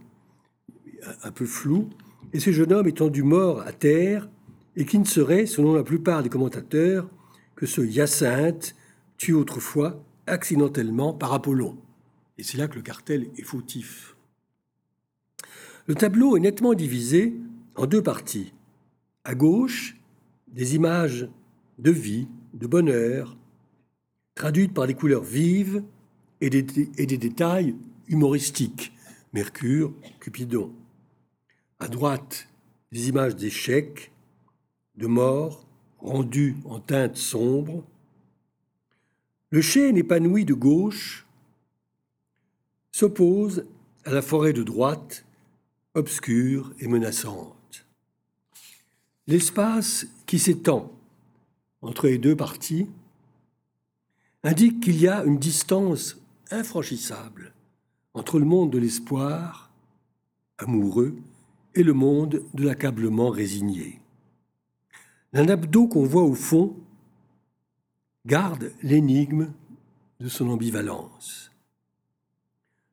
un 1.23 1.31
peu 1.31 1.47
flou, 1.47 1.89
et 2.33 2.39
ce 2.39 2.51
jeune 2.51 2.71
homme 2.71 2.87
étendu 2.87 3.23
mort 3.23 3.61
à 3.61 3.71
terre, 3.71 4.29
et 4.75 4.85
qui 4.85 4.99
ne 4.99 5.05
serait, 5.05 5.47
selon 5.47 5.73
la 5.73 5.83
plupart 5.83 6.21
des 6.21 6.29
commentateurs, 6.29 7.09
que 7.55 7.65
ce 7.65 7.81
Hyacinthe 7.81 8.75
tué 9.17 9.33
autrefois 9.33 10.03
accidentellement 10.27 11.15
par 11.15 11.33
Apollon. 11.33 11.79
Et 12.37 12.43
c'est 12.43 12.59
là 12.59 12.67
que 12.67 12.75
le 12.75 12.83
cartel 12.83 13.25
est 13.39 13.43
fautif. 13.43 14.14
Le 15.87 15.93
tableau 15.93 16.35
est 16.35 16.39
nettement 16.39 16.73
divisé 16.73 17.35
en 17.75 17.85
deux 17.85 18.01
parties. 18.01 18.53
À 19.23 19.35
gauche, 19.35 19.95
des 20.47 20.75
images 20.75 21.29
de 21.77 21.91
vie, 21.91 22.27
de 22.53 22.65
bonheur, 22.65 23.37
traduites 24.33 24.73
par 24.73 24.87
des 24.87 24.95
couleurs 24.95 25.23
vives 25.23 25.83
et 26.41 26.49
des, 26.49 26.63
détails 27.17 27.75
humoristiques. 28.07 28.93
Mercure, 29.33 29.93
Cupidon. 30.19 30.73
À 31.79 31.87
droite, 31.87 32.47
des 32.91 33.09
images 33.09 33.35
d'échecs, 33.35 34.11
de 34.95 35.07
mort, 35.07 35.67
rendues 35.99 36.55
en 36.65 36.79
teintes 36.79 37.17
sombres. 37.17 37.83
Le 39.51 39.61
chêne 39.61 39.97
épanoui 39.97 40.45
de 40.45 40.53
gauche 40.53 41.27
s'oppose 42.91 43.65
à 44.05 44.11
la 44.11 44.21
forêt 44.21 44.53
de 44.53 44.63
droite, 44.63 45.24
obscure 45.95 46.73
et 46.79 46.87
menaçante. 46.87 47.85
L'espace 49.27 50.05
qui 50.25 50.37
s'étend 50.37 50.91
entre 51.81 52.07
les 52.07 52.17
deux 52.17 52.35
parties 52.35 52.87
indique 54.43 54.81
qu'il 54.81 54.99
y 54.99 55.07
a 55.07 55.23
une 55.23 55.39
distance 55.39 56.17
infranchissable 56.51 57.53
entre 58.13 58.39
le 58.39 58.45
monde 58.45 58.71
de 58.71 58.77
l'espoir, 58.77 59.71
amoureux, 60.57 61.17
et 61.73 61.83
le 61.83 61.93
monde 61.93 62.43
de 62.53 62.63
l'accablement 62.63 63.29
résigné. 63.29 63.99
D'eau 65.33 65.87
qu'on 65.87 66.05
voit 66.05 66.23
au 66.23 66.33
fond 66.33 66.77
garde 68.25 68.71
l'énigme 68.81 69.51
de 70.21 70.29
son 70.29 70.49
ambivalence. 70.49 71.51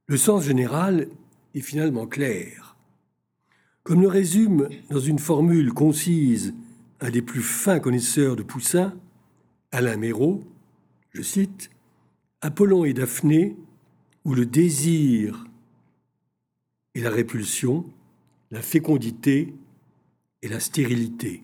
Le 0.09 0.17
sens 0.17 0.43
général 0.43 1.09
est 1.55 1.61
finalement 1.61 2.07
clair. 2.07 2.62
Comme 3.83 4.01
le 4.01 4.09
résume 4.09 4.69
dans 4.91 5.01
une 5.01 5.19
formule 5.19 5.73
concise 5.73 6.55
un 7.01 7.11
des 7.11 7.23
plus 7.23 7.43
fins 7.43 7.81
connaisseurs 7.81 8.37
de 8.37 8.43
Poussin, 8.43 8.95
Alain 9.73 9.97
Méraud, 9.97 10.45
je 11.11 11.23
cite, 11.23 11.71
Apollon 12.41 12.85
et 12.85 12.93
Daphné, 12.93 13.57
où 14.25 14.35
le 14.35 14.47
désir 14.47 15.47
et 16.95 17.01
la 17.01 17.11
répulsion 17.11 17.85
la 18.53 18.61
fécondité 18.61 19.55
et 20.43 20.49
la 20.49 20.61
stérilité. 20.61 21.43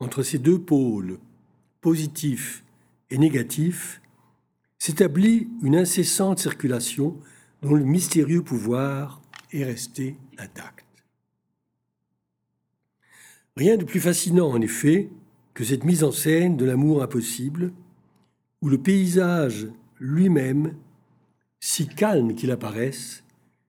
Entre 0.00 0.22
ces 0.22 0.38
deux 0.38 0.58
pôles, 0.58 1.18
positifs 1.82 2.64
et 3.10 3.18
négatifs, 3.18 4.00
s'établit 4.78 5.48
une 5.62 5.76
incessante 5.76 6.38
circulation 6.38 7.16
dont 7.60 7.74
le 7.74 7.84
mystérieux 7.84 8.42
pouvoir 8.42 9.20
est 9.52 9.64
resté 9.64 10.16
intact. 10.38 10.83
Rien 13.56 13.76
de 13.76 13.84
plus 13.84 14.00
fascinant, 14.00 14.50
en 14.50 14.60
effet, 14.60 15.10
que 15.54 15.64
cette 15.64 15.84
mise 15.84 16.02
en 16.02 16.10
scène 16.10 16.56
de 16.56 16.64
l'amour 16.64 17.02
impossible, 17.02 17.72
où 18.60 18.68
le 18.68 18.78
paysage 18.78 19.68
lui-même, 20.00 20.74
si 21.60 21.86
calme 21.86 22.34
qu'il 22.34 22.50
apparaisse, 22.50 23.22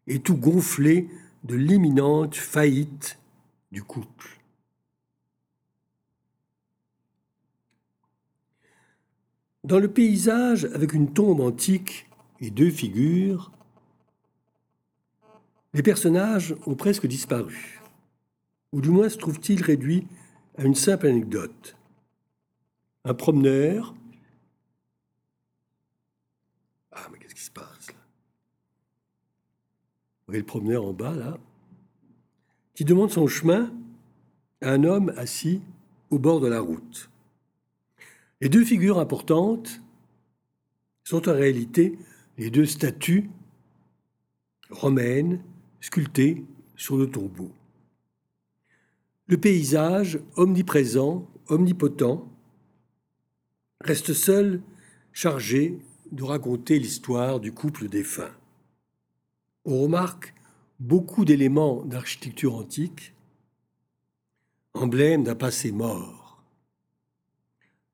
est 0.07 0.23
tout 0.23 0.37
gonflé 0.37 1.07
de 1.43 1.55
l'imminente 1.55 2.35
faillite 2.35 3.19
du 3.71 3.83
couple. 3.83 4.39
Dans 9.63 9.79
le 9.79 9.87
paysage, 9.87 10.65
avec 10.73 10.93
une 10.93 11.11
tombe 11.13 11.41
antique 11.41 12.07
et 12.39 12.49
deux 12.49 12.69
figures, 12.69 13.51
les 15.73 15.83
personnages 15.83 16.55
ont 16.65 16.75
presque 16.75 17.07
disparu, 17.07 17.81
ou 18.75 18.81
du 18.81 18.89
moins 18.89 19.07
se 19.07 19.17
trouvent-ils 19.17 19.63
réduits 19.63 20.05
à 20.57 20.65
une 20.65 20.75
simple 20.75 21.07
anecdote. 21.07 21.77
Un 23.05 23.13
promeneur. 23.13 23.95
Ah, 26.91 27.07
mais 27.09 27.19
qu'est-ce 27.19 27.35
qui 27.35 27.43
se 27.43 27.51
passe 27.51 27.87
là? 27.87 27.93
Vous 30.19 30.27
voyez 30.27 30.41
le 30.41 30.45
promeneur 30.45 30.83
en 30.83 30.91
bas, 30.91 31.15
là, 31.15 31.37
qui 32.73 32.83
demande 32.83 33.11
son 33.11 33.27
chemin 33.27 33.73
à 34.61 34.71
un 34.71 34.83
homme 34.83 35.13
assis 35.15 35.61
au 36.09 36.19
bord 36.19 36.41
de 36.41 36.47
la 36.47 36.59
route. 36.59 37.09
Les 38.41 38.49
deux 38.49 38.65
figures 38.65 38.99
importantes 38.99 39.79
sont 41.05 41.29
en 41.29 41.33
réalité 41.33 41.97
les 42.37 42.49
deux 42.49 42.65
statues 42.65 43.29
romaines 44.69 45.41
sculptées 45.79 46.43
sur 46.75 46.97
le 46.97 47.09
tombeau. 47.09 47.53
Le 49.27 49.37
paysage, 49.37 50.19
omniprésent, 50.35 51.27
omnipotent, 51.47 52.29
reste 53.81 54.13
seul 54.13 54.61
chargé 55.13 55.79
de 56.11 56.23
raconter 56.23 56.79
l'histoire 56.79 57.39
du 57.39 57.51
couple 57.51 57.87
défunt 57.87 58.31
on 59.65 59.81
remarque 59.81 60.33
beaucoup 60.79 61.25
d'éléments 61.25 61.83
d'architecture 61.83 62.55
antique, 62.55 63.13
emblèmes 64.73 65.23
d'un 65.23 65.35
passé 65.35 65.71
mort. 65.71 66.43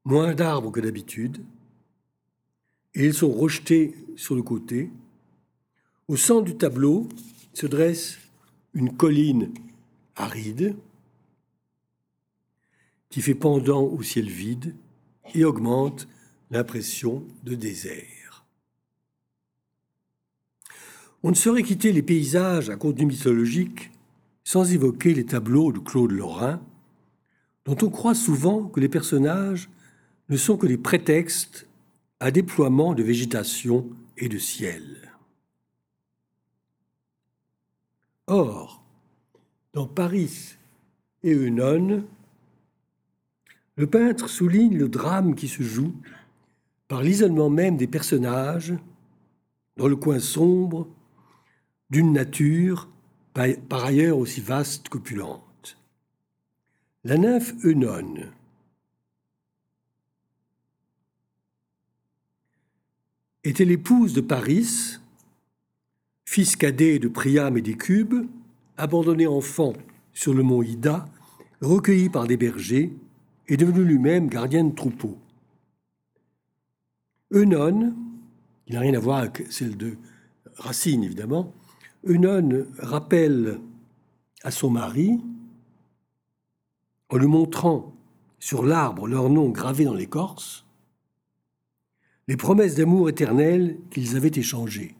Moins 0.03 0.33
d'arbres 0.33 0.71
que 0.71 0.79
d'habitude, 0.79 1.43
et 2.93 3.05
ils 3.05 3.13
sont 3.13 3.31
rejetés 3.31 3.95
sur 4.17 4.35
le 4.35 4.43
côté. 4.43 4.91
Au 6.09 6.17
centre 6.17 6.43
du 6.43 6.57
tableau 6.57 7.07
se 7.53 7.67
dresse 7.67 8.17
une 8.73 8.95
colline 8.97 9.53
aride 10.15 10.75
qui 13.11 13.21
fait 13.21 13.35
pendant 13.35 13.83
au 13.83 14.01
ciel 14.01 14.27
vide 14.27 14.73
et 15.35 15.45
augmente 15.45 16.07
l'impression 16.49 17.23
de 17.43 17.53
désert. 17.53 18.45
On 21.21 21.29
ne 21.29 21.35
saurait 21.35 21.63
quitter 21.63 21.91
les 21.91 22.01
paysages 22.01 22.69
à 22.69 22.77
contenu 22.77 23.05
mythologique 23.05 23.91
sans 24.43 24.73
évoquer 24.73 25.13
les 25.13 25.25
tableaux 25.25 25.71
de 25.71 25.79
Claude 25.79 26.11
Lorrain, 26.11 26.59
dont 27.65 27.77
on 27.83 27.89
croit 27.89 28.15
souvent 28.15 28.63
que 28.63 28.79
les 28.79 28.89
personnages 28.89 29.69
ne 30.29 30.37
sont 30.37 30.57
que 30.57 30.65
des 30.65 30.77
prétextes 30.77 31.67
à 32.19 32.31
déploiement 32.31 32.95
de 32.95 33.03
végétation 33.03 33.89
et 34.17 34.29
de 34.29 34.39
ciel. 34.39 35.11
Or, 38.27 38.83
dans 39.73 39.87
Paris 39.87 40.55
et 41.23 41.33
Eunon, 41.33 42.03
le 43.81 43.87
peintre 43.87 44.29
souligne 44.29 44.77
le 44.77 44.87
drame 44.87 45.33
qui 45.33 45.47
se 45.47 45.63
joue 45.63 45.95
par 46.87 47.01
l'isolement 47.01 47.49
même 47.49 47.77
des 47.77 47.87
personnages 47.87 48.75
dans 49.75 49.87
le 49.87 49.95
coin 49.95 50.19
sombre 50.19 50.87
d'une 51.89 52.13
nature 52.13 52.87
par 53.33 53.83
ailleurs 53.83 54.19
aussi 54.19 54.39
vaste 54.39 54.87
qu'opulente. 54.87 55.79
La 57.03 57.17
nymphe 57.17 57.55
Eunone, 57.65 58.31
était 63.43 63.65
l'épouse 63.65 64.13
de 64.13 64.21
Paris, 64.21 64.99
fils 66.25 66.55
cadet 66.55 66.99
de 66.99 67.07
Priam 67.07 67.57
et 67.57 67.63
des 67.63 67.77
Cubes, 67.77 68.27
abandonné 68.77 69.25
enfant 69.25 69.73
sur 70.13 70.35
le 70.35 70.43
mont 70.43 70.61
Ida, 70.61 71.07
recueilli 71.61 72.09
par 72.09 72.27
des 72.27 72.37
bergers 72.37 72.93
et 73.51 73.57
devenu 73.57 73.83
lui-même 73.83 74.29
gardien 74.29 74.63
de 74.63 74.73
troupeau. 74.73 75.17
Eunone, 77.33 77.93
qui 78.65 78.71
n'a 78.71 78.79
rien 78.79 78.93
à 78.93 78.99
voir 78.99 79.17
avec 79.17 79.45
celle 79.51 79.75
de 79.75 79.97
Racine 80.55 81.03
évidemment, 81.03 81.53
Eunon 82.07 82.65
rappelle 82.79 83.59
à 84.43 84.51
son 84.51 84.69
mari, 84.69 85.19
en 87.09 87.17
lui 87.17 87.27
montrant 87.27 87.93
sur 88.39 88.65
l'arbre 88.65 89.05
leur 89.05 89.29
nom 89.29 89.49
gravé 89.49 89.83
dans 89.83 89.93
l'écorce, 89.93 90.65
les 92.29 92.37
promesses 92.37 92.75
d'amour 92.75 93.09
éternel 93.09 93.77
qu'ils 93.89 94.15
avaient 94.15 94.31
échangées. 94.33 94.95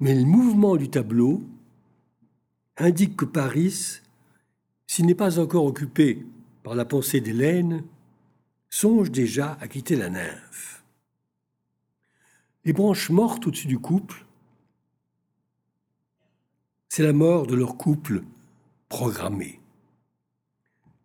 Mais 0.00 0.12
le 0.12 0.24
mouvement 0.24 0.74
du 0.74 0.90
tableau 0.90 1.40
indique 2.76 3.16
que 3.16 3.24
Paris, 3.24 4.00
s'il 4.88 5.06
n'est 5.06 5.14
pas 5.14 5.38
encore 5.38 5.64
occupé 5.64 6.26
la 6.74 6.84
pensée 6.84 7.20
d'Hélène, 7.20 7.84
songe 8.70 9.10
déjà 9.10 9.56
à 9.60 9.68
quitter 9.68 9.96
la 9.96 10.10
nymphe. 10.10 10.84
Les 12.64 12.72
branches 12.72 13.10
mortes 13.10 13.46
au-dessus 13.46 13.66
du 13.66 13.78
couple, 13.78 14.26
c'est 16.88 17.02
la 17.02 17.12
mort 17.12 17.46
de 17.46 17.54
leur 17.54 17.76
couple 17.76 18.22
programmé. 18.88 19.60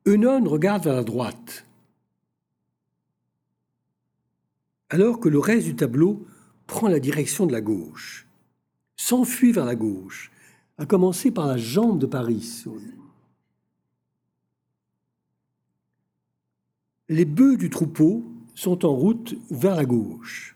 Eunon 0.06 0.44
regarde 0.44 0.84
vers 0.84 0.96
la 0.96 1.04
droite, 1.04 1.66
alors 4.90 5.20
que 5.20 5.30
le 5.30 5.40
reste 5.40 5.66
du 5.66 5.76
tableau 5.76 6.26
prend 6.68 6.88
la 6.88 7.00
direction 7.00 7.46
de 7.46 7.52
la 7.52 7.62
gauche, 7.62 8.28
s'enfuit 8.96 9.52
vers 9.52 9.66
la 9.66 9.76
gauche, 9.76 10.32
à 10.78 10.86
commencer 10.86 11.32
par 11.32 11.48
la 11.48 11.58
jambe 11.58 12.00
de 12.00 12.06
Paris. 12.06 12.66
Les 17.14 17.26
bœufs 17.26 17.58
du 17.58 17.70
troupeau 17.70 18.26
sont 18.56 18.88
en 18.88 18.96
route 18.96 19.36
vers 19.52 19.76
la 19.76 19.86
gauche. 19.86 20.56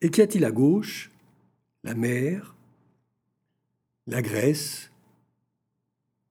Et 0.00 0.08
qu'y 0.08 0.22
a-t-il 0.22 0.46
à 0.46 0.50
gauche? 0.50 1.10
La 1.84 1.94
mer, 1.94 2.54
la 4.06 4.22
Grèce, 4.22 4.90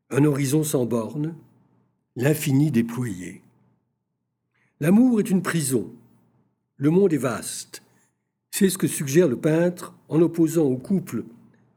un 0.10 0.26
horizon 0.26 0.64
sans 0.64 0.88
bornes, 0.88 1.36
l'infini 2.16 2.72
déployé. 2.72 3.44
L'amour 4.80 5.20
est 5.20 5.30
une 5.30 5.44
prison, 5.44 5.88
le 6.78 6.90
monde 6.90 7.14
est 7.14 7.18
vaste. 7.18 7.84
C'est 8.50 8.72
ce 8.72 8.80
que 8.80 8.88
suggère 8.88 9.28
le 9.28 9.38
peintre 9.38 9.94
en 10.10 10.20
opposant 10.20 10.66
au 10.66 10.78
couple 10.78 11.26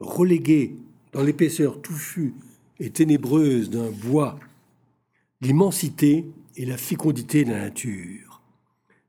relégué 0.00 0.76
dans 1.12 1.22
l'épaisseur 1.22 1.82
touffue 1.82 2.32
et 2.78 2.88
ténébreuse 2.88 3.68
d'un 3.68 3.90
bois 3.90 4.40
l'immensité 5.42 6.24
et 6.60 6.66
la 6.66 6.76
fécondité 6.76 7.42
de 7.42 7.52
la 7.52 7.60
nature, 7.60 8.42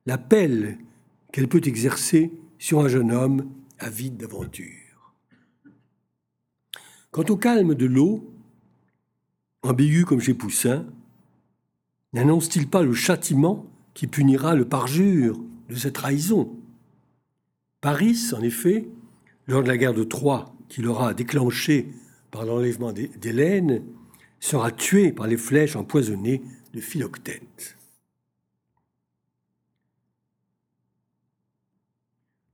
l'appel 0.05 0.77
qu'elle 1.33 1.49
peut 1.49 1.59
exercer 1.65 2.31
sur 2.57 2.79
un 2.79 2.87
jeune 2.87 3.11
homme 3.11 3.51
avide 3.77 4.15
d'aventure. 4.15 5.13
Quant 7.11 7.25
au 7.27 7.35
calme 7.35 7.75
de 7.75 7.85
l'eau, 7.85 8.33
ambigu 9.63 10.05
comme 10.05 10.21
chez 10.21 10.33
Poussin, 10.33 10.85
n'annonce-t-il 12.13 12.69
pas 12.69 12.83
le 12.83 12.93
châtiment 12.93 13.65
qui 13.95 14.07
punira 14.07 14.55
le 14.55 14.63
parjure 14.63 15.37
de 15.67 15.75
cette 15.75 15.95
trahison? 15.95 16.57
Paris, 17.81 18.17
en 18.31 18.41
effet, 18.41 18.87
lors 19.47 19.61
de 19.61 19.67
la 19.67 19.75
guerre 19.75 19.93
de 19.93 20.05
Troie 20.05 20.55
qu'il 20.69 20.87
aura 20.87 21.13
déclenchée 21.13 21.89
par 22.31 22.45
l'enlèvement 22.45 22.93
d'Hélène, 22.93 23.83
sera 24.39 24.71
tué 24.71 25.11
par 25.11 25.27
les 25.27 25.35
flèches 25.35 25.75
empoisonnées 25.75 26.41
de 26.73 26.79
Philoctète. 26.79 27.77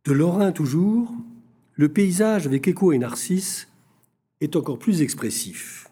De 0.06 0.14
Lorrain 0.14 0.52
toujours, 0.52 1.12
le 1.74 1.90
paysage 1.90 2.48
avec 2.48 2.68
Écho 2.68 2.92
et 2.92 2.98
Narcisse 2.98 3.68
est 4.42 4.56
encore 4.56 4.80
plus 4.80 5.02
expressif. 5.02 5.90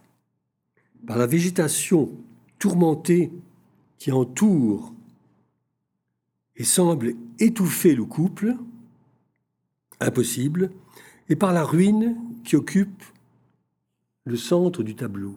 Par 1.05 1.17
la 1.17 1.27
végétation 1.27 2.11
tourmentée 2.57 3.31
qui 3.97 4.11
entoure 4.11 4.93
et 6.55 6.63
semble 6.63 7.13
étouffer 7.39 7.93
le 7.93 8.05
couple, 8.05 8.55
impossible, 9.99 10.71
et 11.29 11.35
par 11.35 11.53
la 11.53 11.63
ruine 11.63 12.15
qui 12.43 12.55
occupe 12.55 13.03
le 14.25 14.37
centre 14.37 14.83
du 14.83 14.95
tableau. 14.95 15.35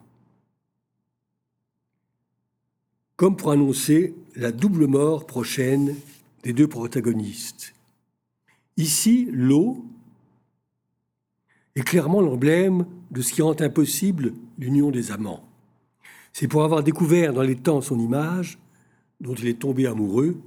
Comme 3.19 3.37
pour 3.37 3.51
annoncer 3.51 4.15
la 4.37 4.53
double 4.53 4.87
mort 4.87 5.27
prochaine 5.27 5.97
des 6.45 6.53
deux 6.53 6.69
protagonistes. 6.69 7.75
Ici, 8.77 9.29
l'eau 9.33 9.85
est 11.75 11.83
clairement 11.83 12.21
l'emblème 12.21 12.87
de 13.11 13.21
ce 13.21 13.33
qui 13.33 13.43
rend 13.43 13.61
impossible 13.61 14.35
l'union 14.57 14.93
des 14.93 15.11
amants. 15.11 15.49
C'est 16.33 16.47
pour 16.47 16.63
avoir 16.63 16.85
découvert 16.85 17.33
dans 17.33 17.43
les 17.43 17.57
temps 17.57 17.81
son 17.81 17.99
image, 17.99 18.57
dont 19.21 19.35
il 19.35 19.49
est 19.49 19.59
tombé 19.59 19.89
amoureux, 19.89 20.41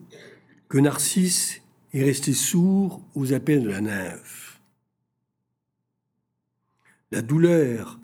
que 0.69 0.77
Narcisse 0.77 1.61
est 1.93 2.05
resté 2.05 2.31
sourd 2.31 3.01
aux 3.15 3.33
appels 3.33 3.63
de 3.63 3.69
la 3.69 3.81
nymphe. 3.81 4.61
La 7.11 7.21
douleur 7.21 7.99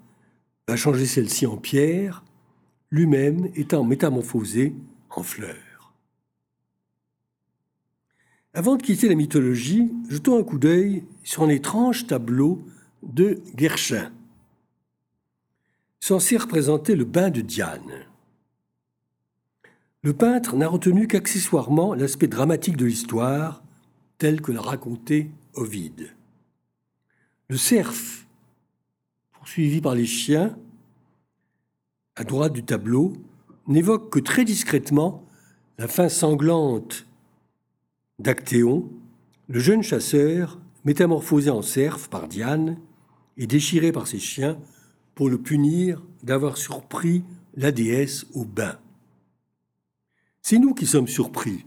va 0.67 0.75
changer 0.75 1.05
celle-ci 1.05 1.45
en 1.45 1.55
pierre, 1.55 2.25
lui-même 2.91 3.49
étant 3.55 3.83
métamorphosé 3.83 4.75
en 5.09 5.23
fleur. 5.23 5.93
Avant 8.53 8.75
de 8.75 8.83
quitter 8.83 9.07
la 9.07 9.15
mythologie, 9.15 9.91
jetons 10.09 10.39
un 10.39 10.43
coup 10.43 10.57
d'œil 10.57 11.03
sur 11.23 11.43
un 11.43 11.49
étrange 11.49 12.07
tableau 12.07 12.65
de 13.03 13.41
Guerchin, 13.55 14.11
censé 15.99 16.37
représenter 16.37 16.95
le 16.95 17.05
bain 17.05 17.29
de 17.29 17.41
Diane. 17.41 18.05
Le 20.01 20.13
peintre 20.13 20.55
n'a 20.55 20.67
retenu 20.67 21.07
qu'accessoirement 21.07 21.93
l'aspect 21.93 22.27
dramatique 22.27 22.77
de 22.77 22.85
l'histoire, 22.85 23.63
tel 24.17 24.41
que 24.41 24.51
l'a 24.51 24.61
raconté 24.61 25.29
Ovide. 25.53 26.15
Le 27.49 27.57
cerf 27.57 28.27
suivi 29.47 29.81
par 29.81 29.95
les 29.95 30.05
chiens, 30.05 30.57
à 32.17 32.23
droite 32.23 32.51
du 32.51 32.63
tableau, 32.63 33.13
n'évoque 33.67 34.11
que 34.11 34.19
très 34.19 34.43
discrètement 34.43 35.23
la 35.77 35.87
fin 35.87 36.09
sanglante 36.09 37.05
d'Actéon, 38.17 38.89
le 39.47 39.59
jeune 39.59 39.83
chasseur 39.83 40.59
métamorphosé 40.83 41.51
en 41.51 41.61
cerf 41.61 42.09
par 42.09 42.27
Diane 42.27 42.77
et 43.37 43.45
déchiré 43.45 43.91
par 43.91 44.07
ses 44.07 44.17
chiens 44.17 44.57
pour 45.13 45.29
le 45.29 45.37
punir 45.37 46.01
d'avoir 46.23 46.57
surpris 46.57 47.23
la 47.55 47.71
déesse 47.71 48.25
au 48.33 48.45
bain. 48.45 48.79
C'est 50.41 50.57
nous 50.57 50.73
qui 50.73 50.87
sommes 50.87 51.07
surpris 51.07 51.65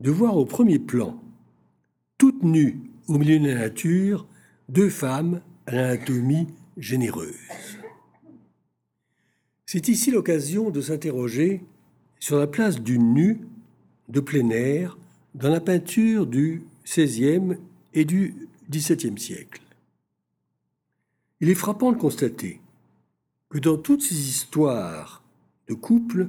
de 0.00 0.10
voir 0.10 0.36
au 0.36 0.44
premier 0.44 0.78
plan, 0.78 1.18
toutes 2.18 2.42
nues 2.42 2.80
au 3.08 3.16
milieu 3.16 3.38
de 3.38 3.46
la 3.46 3.54
nature, 3.54 4.26
deux 4.68 4.90
femmes 4.90 5.40
à 5.66 5.74
l'anatomie 5.74 6.48
généreuse. 6.76 7.73
C'est 9.74 9.88
ici 9.88 10.12
l'occasion 10.12 10.70
de 10.70 10.80
s'interroger 10.80 11.60
sur 12.20 12.38
la 12.38 12.46
place 12.46 12.80
du 12.80 12.96
nu 13.00 13.40
de 14.08 14.20
plein 14.20 14.48
air 14.50 14.96
dans 15.34 15.48
la 15.48 15.60
peinture 15.60 16.28
du 16.28 16.62
XVIe 16.84 17.56
et 17.92 18.04
du 18.04 18.36
XVIIe 18.70 19.18
siècle. 19.18 19.60
Il 21.40 21.50
est 21.50 21.56
frappant 21.56 21.90
de 21.90 21.98
constater 21.98 22.60
que 23.48 23.58
dans 23.58 23.76
toutes 23.76 24.02
ces 24.02 24.14
histoires 24.14 25.24
de 25.66 25.74
couple, 25.74 26.28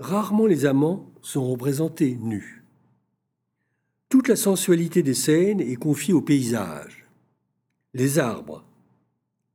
rarement 0.00 0.46
les 0.46 0.64
amants 0.64 1.04
sont 1.20 1.46
représentés 1.46 2.16
nus. 2.22 2.64
Toute 4.08 4.28
la 4.28 4.36
sensualité 4.36 5.02
des 5.02 5.12
scènes 5.12 5.60
est 5.60 5.76
confiée 5.76 6.14
au 6.14 6.22
paysage. 6.22 7.06
Les 7.92 8.18
arbres, 8.18 8.64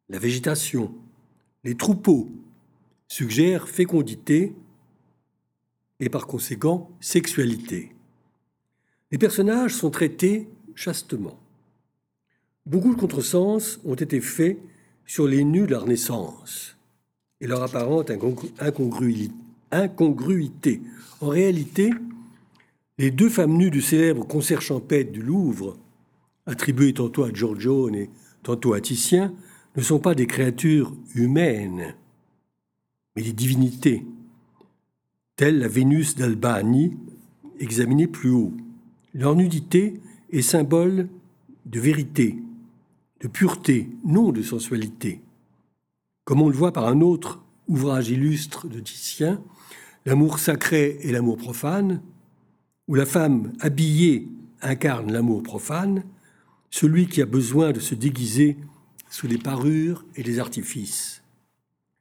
la 0.07 0.20
végétation, 0.20 0.93
les 1.63 1.74
troupeaux 1.74 2.30
suggèrent 3.07 3.67
fécondité 3.67 4.53
et 5.99 6.09
par 6.09 6.27
conséquent 6.27 6.91
sexualité. 6.99 7.91
Les 9.11 9.17
personnages 9.17 9.73
sont 9.73 9.89
traités 9.89 10.47
chastement. 10.75 11.39
Beaucoup 12.65 12.93
de 12.93 12.99
contresens 12.99 13.79
ont 13.85 13.95
été 13.95 14.19
faits 14.19 14.57
sur 15.05 15.27
les 15.27 15.43
nus 15.43 15.65
de 15.65 15.71
leur 15.71 15.87
naissance 15.87 16.77
et 17.39 17.47
leur 17.47 17.63
apparente 17.63 18.11
incongruité. 19.71 20.81
En 21.21 21.29
réalité, 21.29 21.91
les 22.97 23.11
deux 23.11 23.29
femmes 23.29 23.57
nues 23.57 23.71
du 23.71 23.81
célèbre 23.81 24.27
concert 24.27 24.61
champêtre 24.61 25.11
du 25.11 25.21
Louvre, 25.21 25.77
attribuées 26.45 26.93
tantôt 26.93 27.23
à 27.23 27.31
Giorgione 27.31 27.95
et 27.95 28.09
tantôt 28.43 28.73
à 28.73 28.81
Titien, 28.81 29.33
ne 29.75 29.81
sont 29.81 29.99
pas 29.99 30.15
des 30.15 30.27
créatures 30.27 30.93
humaines, 31.15 31.95
mais 33.18 33.24
des 33.24 33.34
divinités, 33.34 34.05
telles 35.38 35.57
la 35.57 35.68
Vénus 35.68 36.15
d'Albanie, 36.15 36.95
examinée 37.59 38.05
plus 38.05 38.30
haut. 38.30 38.53
Leur 39.15 39.36
nudité 39.36 39.99
est 40.32 40.43
symbole 40.43 41.09
de 41.65 41.80
vérité, 41.80 42.38
de 43.22 43.28
pureté, 43.28 43.89
non 44.05 44.32
de 44.32 44.43
sensualité. 44.43 45.22
Comme 46.26 46.43
on 46.43 46.49
le 46.49 46.55
voit 46.55 46.74
par 46.74 46.88
un 46.88 47.01
autre 47.01 47.43
ouvrage 47.68 48.09
illustre 48.09 48.68
de 48.68 48.80
Titien, 48.80 49.41
L'amour 50.05 50.39
sacré 50.39 50.99
et 51.01 51.11
l'amour 51.11 51.36
profane, 51.36 52.01
où 52.88 52.95
la 52.95 53.05
femme 53.05 53.51
habillée 53.59 54.30
incarne 54.61 55.11
l'amour 55.11 55.43
profane, 55.43 56.05
celui 56.70 57.07
qui 57.07 57.22
a 57.22 57.26
besoin 57.26 57.74
de 57.74 57.82
se 57.82 57.93
déguiser 57.93 58.55
sous 59.09 59.28
les 59.28 59.38
parures 59.38 60.05
et 60.15 60.24
les 60.24 60.39
artifices. 60.39 61.16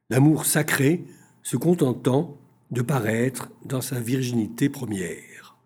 L'amour 0.09 0.47
sacré 0.47 1.05
se 1.43 1.57
contentant 1.57 2.37
de 2.71 2.83
paraître 2.83 3.51
dans 3.65 3.81
sa 3.81 4.01
virginité 4.01 4.69
première. 4.69 5.57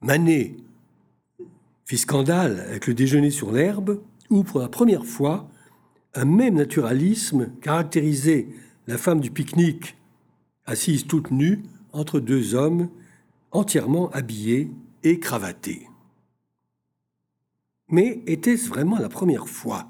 Manet 0.00 0.56
fit 1.84 1.98
scandale 1.98 2.60
avec 2.60 2.86
le 2.86 2.94
déjeuner 2.94 3.30
sur 3.30 3.52
l'herbe, 3.52 4.00
où 4.30 4.44
pour 4.44 4.60
la 4.60 4.68
première 4.68 5.06
fois, 5.06 5.48
un 6.14 6.24
même 6.24 6.56
naturalisme 6.56 7.50
caractérisait 7.60 8.48
la 8.86 8.98
femme 8.98 9.20
du 9.20 9.30
pique-nique, 9.30 9.96
assise 10.66 11.06
toute 11.06 11.30
nue 11.30 11.62
entre 11.92 12.20
deux 12.20 12.54
hommes 12.54 12.88
entièrement 13.52 14.10
habillés 14.10 14.70
et 15.02 15.18
cravatés. 15.18 15.88
Mais 17.88 18.22
était-ce 18.26 18.68
vraiment 18.68 18.98
la 18.98 19.08
première 19.08 19.48
fois 19.48 19.88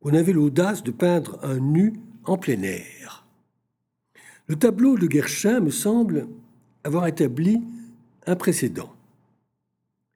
qu'on 0.00 0.14
avait 0.14 0.32
l'audace 0.32 0.84
de 0.84 0.92
peindre 0.92 1.40
un 1.42 1.58
nu 1.58 1.94
en 2.28 2.36
plein 2.36 2.62
air 2.62 3.26
Le 4.46 4.56
tableau 4.56 4.96
de 4.98 5.06
Guerchin 5.06 5.60
me 5.60 5.70
semble 5.70 6.28
avoir 6.84 7.06
établi 7.06 7.60
un 8.26 8.36
précédent. 8.36 8.94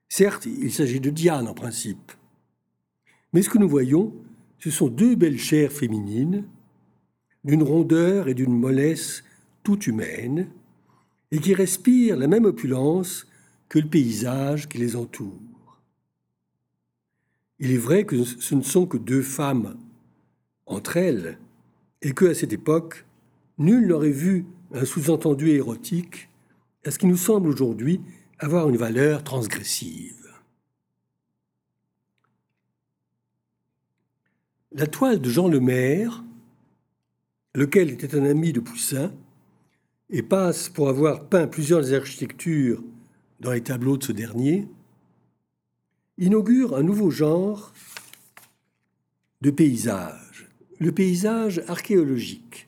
Certes, 0.09 0.45
il 0.45 0.71
s'agit 0.71 0.99
de 0.99 1.09
Diane 1.09 1.47
en 1.47 1.53
principe, 1.53 2.11
mais 3.33 3.41
ce 3.41 3.49
que 3.49 3.57
nous 3.57 3.67
voyons, 3.67 4.13
ce 4.59 4.69
sont 4.69 4.87
deux 4.87 5.15
belles 5.15 5.39
chairs 5.39 5.71
féminines, 5.71 6.45
d'une 7.43 7.63
rondeur 7.63 8.27
et 8.27 8.35
d'une 8.35 8.57
mollesse 8.57 9.23
toute 9.63 9.87
humaine, 9.87 10.49
et 11.31 11.39
qui 11.39 11.55
respirent 11.55 12.15
la 12.15 12.27
même 12.27 12.45
opulence 12.45 13.27
que 13.69 13.79
le 13.79 13.87
paysage 13.87 14.69
qui 14.69 14.77
les 14.77 14.95
entoure. 14.95 15.81
Il 17.59 17.71
est 17.71 17.77
vrai 17.77 18.05
que 18.05 18.23
ce 18.23 18.53
ne 18.53 18.61
sont 18.61 18.85
que 18.85 18.97
deux 18.97 19.23
femmes 19.23 19.75
entre 20.67 20.97
elles, 20.97 21.39
et 22.03 22.13
que 22.13 22.25
à 22.25 22.35
cette 22.35 22.53
époque, 22.53 23.05
nul 23.57 23.87
n'aurait 23.87 24.11
vu 24.11 24.45
un 24.73 24.85
sous-entendu 24.85 25.49
érotique 25.49 26.29
à 26.85 26.91
ce 26.91 26.99
qui 26.99 27.07
nous 27.07 27.17
semble 27.17 27.49
aujourd'hui 27.49 28.01
avoir 28.39 28.69
une 28.69 28.77
valeur 28.77 29.23
transgressive. 29.23 30.29
La 34.73 34.87
toile 34.87 35.21
de 35.21 35.29
Jean 35.29 35.47
Lemaire, 35.47 36.23
lequel 37.55 37.89
était 37.89 38.17
un 38.17 38.25
ami 38.25 38.51
de 38.51 38.59
Poussin 38.59 39.13
et 40.09 40.23
passe 40.23 40.67
pour 40.67 40.89
avoir 40.89 41.29
peint 41.29 41.47
plusieurs 41.47 41.93
architectures 41.93 42.83
dans 43.39 43.51
les 43.51 43.61
tableaux 43.61 43.97
de 43.97 44.03
ce 44.03 44.11
dernier, 44.11 44.67
inaugure 46.17 46.75
un 46.75 46.83
nouveau 46.83 47.11
genre 47.11 47.71
de 49.41 49.51
paysage, 49.51 50.22
le 50.83 50.91
paysage 50.91 51.63
archéologique, 51.69 52.67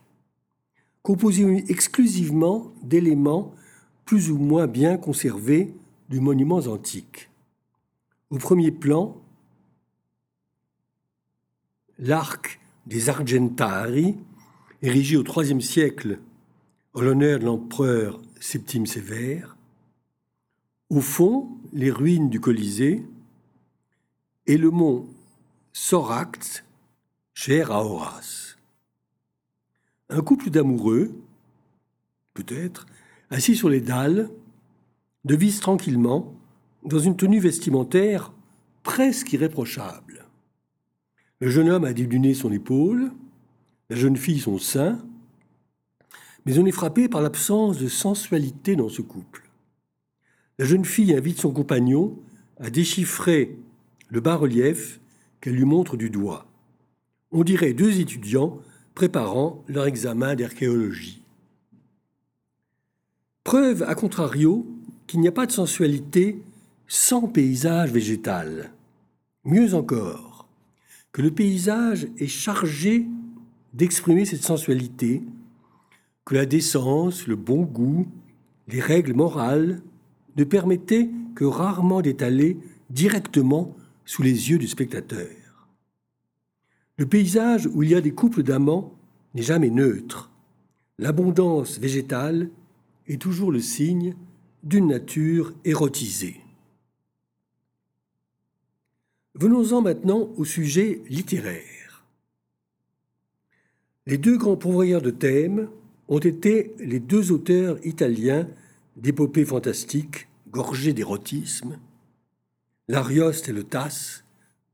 composé 1.03 1.65
exclusivement 1.69 2.71
d'éléments 2.81 3.53
plus 4.05 4.31
ou 4.31 4.37
moins 4.37 4.67
bien 4.67 4.97
conservés 4.97 5.73
de 6.09 6.19
monuments 6.19 6.67
antiques. 6.67 7.29
Au 8.29 8.37
premier 8.37 8.71
plan, 8.71 9.21
l'arc 11.99 12.61
des 12.87 13.09
Argentari, 13.09 14.15
érigé 14.81 15.17
au 15.17 15.23
IIIe 15.23 15.61
siècle 15.61 16.19
en 16.93 17.01
l'honneur 17.01 17.39
de 17.39 17.45
l'empereur 17.45 18.21
Septime 18.39 18.85
Sévère. 18.85 19.57
Au 20.89 21.01
fond, 21.01 21.49
les 21.73 21.91
ruines 21.91 22.29
du 22.29 22.39
Colisée 22.39 23.03
et 24.47 24.57
le 24.57 24.71
mont 24.71 25.05
Soracte, 25.73 26.63
cher 27.35 27.69
à 27.71 27.83
Horace. 27.83 28.57
Un 30.09 30.21
couple 30.21 30.49
d'amoureux, 30.49 31.11
peut-être, 32.33 32.87
assis 33.29 33.55
sur 33.55 33.69
les 33.69 33.81
dalles, 33.81 34.29
devise 35.25 35.59
tranquillement 35.59 36.33
dans 36.83 36.97
une 36.97 37.17
tenue 37.17 37.39
vestimentaire 37.39 38.31
presque 38.83 39.33
irréprochable. 39.33 40.25
Le 41.41 41.49
jeune 41.49 41.69
homme 41.69 41.83
a 41.83 41.93
déluné 41.93 42.33
son 42.33 42.51
épaule, 42.53 43.11
la 43.89 43.97
jeune 43.97 44.15
fille 44.15 44.39
son 44.39 44.57
sein, 44.57 45.05
mais 46.45 46.57
on 46.57 46.65
est 46.65 46.71
frappé 46.71 47.09
par 47.09 47.21
l'absence 47.21 47.77
de 47.77 47.89
sensualité 47.89 48.77
dans 48.77 48.89
ce 48.89 49.01
couple. 49.01 49.49
La 50.57 50.65
jeune 50.65 50.85
fille 50.85 51.13
invite 51.13 51.41
son 51.41 51.51
compagnon 51.51 52.17
à 52.59 52.69
déchiffrer 52.69 53.57
le 54.07 54.21
bas-relief 54.21 55.01
qu'elle 55.41 55.55
lui 55.55 55.65
montre 55.65 55.97
du 55.97 56.09
doigt. 56.09 56.47
On 57.37 57.43
dirait 57.43 57.73
deux 57.73 57.99
étudiants 57.99 58.61
préparant 58.93 59.61
leur 59.67 59.87
examen 59.87 60.35
d'archéologie. 60.35 61.21
Preuve, 63.43 63.83
à 63.83 63.93
contrario, 63.93 64.65
qu'il 65.05 65.19
n'y 65.19 65.27
a 65.27 65.33
pas 65.33 65.45
de 65.45 65.51
sensualité 65.51 66.41
sans 66.87 67.27
paysage 67.27 67.91
végétal. 67.91 68.71
Mieux 69.43 69.73
encore, 69.73 70.47
que 71.11 71.21
le 71.21 71.29
paysage 71.29 72.07
est 72.19 72.27
chargé 72.27 73.05
d'exprimer 73.73 74.23
cette 74.23 74.45
sensualité, 74.45 75.21
que 76.23 76.35
la 76.35 76.45
décence, 76.45 77.27
le 77.27 77.35
bon 77.35 77.63
goût, 77.63 78.07
les 78.69 78.79
règles 78.79 79.13
morales 79.13 79.81
ne 80.37 80.45
permettaient 80.45 81.09
que 81.35 81.43
rarement 81.43 82.01
d'étaler 82.01 82.57
directement 82.91 83.75
sous 84.05 84.23
les 84.23 84.51
yeux 84.51 84.57
du 84.57 84.69
spectateur. 84.69 85.44
Le 86.97 87.05
paysage 87.05 87.67
où 87.73 87.83
il 87.83 87.89
y 87.89 87.95
a 87.95 88.01
des 88.01 88.13
couples 88.13 88.43
d'amants 88.43 88.93
n'est 89.33 89.41
jamais 89.41 89.69
neutre. 89.69 90.31
L'abondance 90.97 91.77
végétale 91.77 92.49
est 93.07 93.21
toujours 93.21 93.51
le 93.51 93.59
signe 93.59 94.15
d'une 94.63 94.87
nature 94.87 95.53
érotisée. 95.65 96.41
Venons-en 99.35 99.81
maintenant 99.81 100.29
au 100.37 100.45
sujet 100.45 101.01
littéraire. 101.09 102.05
Les 104.07 104.17
deux 104.17 104.37
grands 104.37 104.55
pourvoyeurs 104.55 105.01
de 105.01 105.11
thèmes 105.11 105.67
ont 106.07 106.19
été 106.19 106.73
les 106.79 106.99
deux 106.99 107.31
auteurs 107.31 107.83
italiens 107.85 108.47
d'épopées 108.95 109.43
fantastiques 109.43 110.27
gorgées 110.51 110.93
d'érotisme, 110.93 111.77
l'Arioste 112.87 113.49
et 113.49 113.51
le 113.51 113.63
Tasse, 113.63 114.23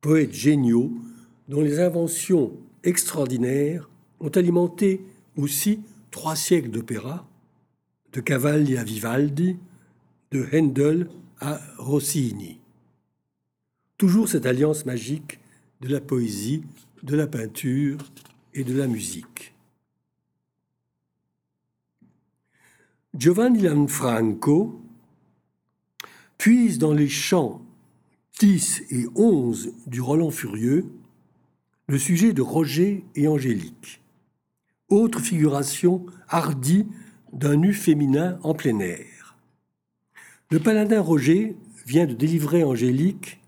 poètes 0.01 0.33
géniaux 0.33 0.91
dont 1.51 1.61
les 1.61 1.79
inventions 1.79 2.53
extraordinaires 2.83 3.87
ont 4.19 4.29
alimenté 4.29 5.01
aussi 5.37 5.81
trois 6.09 6.35
siècles 6.35 6.71
d'opéra, 6.71 7.27
de 8.13 8.21
Cavalli 8.21 8.75
à 8.77 8.83
Vivaldi, 8.83 9.57
de 10.31 10.47
Handel 10.51 11.07
à 11.39 11.61
Rossini 11.77 12.61
toujours 14.01 14.27
cette 14.27 14.47
alliance 14.47 14.87
magique 14.87 15.39
de 15.81 15.87
la 15.87 16.01
poésie, 16.01 16.63
de 17.03 17.15
la 17.15 17.27
peinture 17.27 17.99
et 18.55 18.63
de 18.63 18.75
la 18.75 18.87
musique. 18.87 19.53
Giovanni 23.15 23.61
Lanfranco 23.61 24.81
puise 26.39 26.79
dans 26.79 26.93
les 26.93 27.09
chants 27.09 27.61
10 28.39 28.85
et 28.89 29.05
11 29.13 29.71
du 29.85 30.01
Roland 30.01 30.31
Furieux 30.31 30.87
le 31.91 31.99
sujet 31.99 32.31
de 32.31 32.41
Roger 32.41 33.03
et 33.15 33.27
Angélique, 33.27 33.99
autre 34.87 35.19
figuration 35.19 36.05
hardie 36.29 36.87
d'un 37.33 37.57
nu 37.57 37.73
féminin 37.73 38.39
en 38.43 38.53
plein 38.53 38.79
air. 38.79 39.35
Le 40.51 40.59
paladin 40.61 41.01
Roger 41.01 41.57
vient 41.85 42.05
de 42.05 42.13
délivrer 42.13 42.63
Angélique 42.63 43.41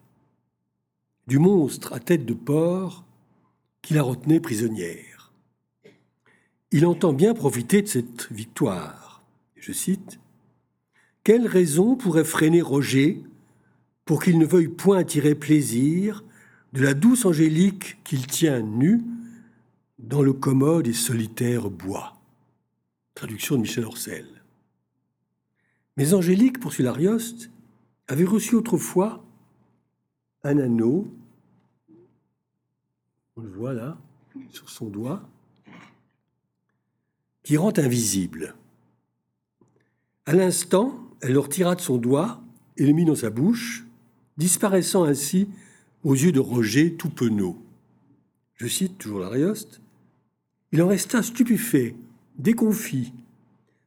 du 1.26 1.40
monstre 1.40 1.94
à 1.94 2.02
tête 2.02 2.26
de 2.26 2.34
porc 2.34 3.06
qui 3.82 3.94
la 3.94 4.04
retenait 4.04 4.42
prisonnière. 4.42 5.32
Il 6.72 6.86
entend 6.86 7.14
bien 7.14 7.34
profiter 7.34 7.82
de 7.82 7.88
cette 7.88 8.30
victoire. 8.30 9.24
Je 9.56 9.72
cite 9.72 10.20
Quelle 11.24 11.48
raison 11.48 11.96
pourrait 11.96 12.26
freiner 12.26 12.62
Roger 12.62 13.24
pour 14.04 14.22
qu'il 14.22 14.38
ne 14.38 14.46
veuille 14.46 14.68
point 14.68 15.06
tirer 15.06 15.34
plaisir 15.34 16.26
de 16.74 16.82
la 16.82 16.96
douce 16.96 17.26
Angélique 17.26 17.98
qu'il 18.04 18.26
tient 18.26 18.62
nue 18.62 19.02
dans 20.00 20.24
le 20.24 20.34
commode 20.34 20.88
et 20.88 20.94
solitaire 20.94 21.70
bois 21.70 22.20
Traduction 23.14 23.56
de 23.56 23.62
Michel 23.62 23.86
Orcel. 23.86 24.26
Mais 25.98 26.16
Angélique, 26.16 26.60
poursuit 26.60 26.84
l'Arioste, 26.84 27.52
avait 28.08 28.26
reçu 28.26 28.56
autrefois 28.56 29.24
un 30.44 30.58
anneau, 30.58 31.14
on 33.36 33.42
le 33.42 33.50
voit 33.50 33.74
là, 33.74 33.98
sur 34.50 34.72
son 34.72 34.88
doigt, 34.88 35.30
qui 37.44 37.56
rend 37.56 37.78
invisible. 37.78 38.56
À 40.26 40.34
l'instant, 40.34 41.08
elle 41.22 41.34
le 41.34 41.40
retira 41.40 41.76
de 41.76 41.82
son 41.82 41.98
doigt 41.98 42.42
et 42.78 42.86
le 42.88 42.94
mit 42.94 43.06
dans 43.06 43.16
sa 43.16 43.30
bouche, 43.30 43.86
disparaissant 44.38 45.04
ainsi 45.04 45.48
aux 46.04 46.16
yeux 46.16 46.32
de 46.32 46.40
Roger 46.40 46.94
tout 46.94 47.10
penaud. 47.10 47.58
Je 48.56 48.68
cite 48.68 48.98
toujours 48.98 49.20
l'Arioste. 49.20 49.82
Il 50.72 50.82
en 50.82 50.88
resta 50.88 51.24
stupéfait, 51.24 51.96
déconfit, 52.38 53.14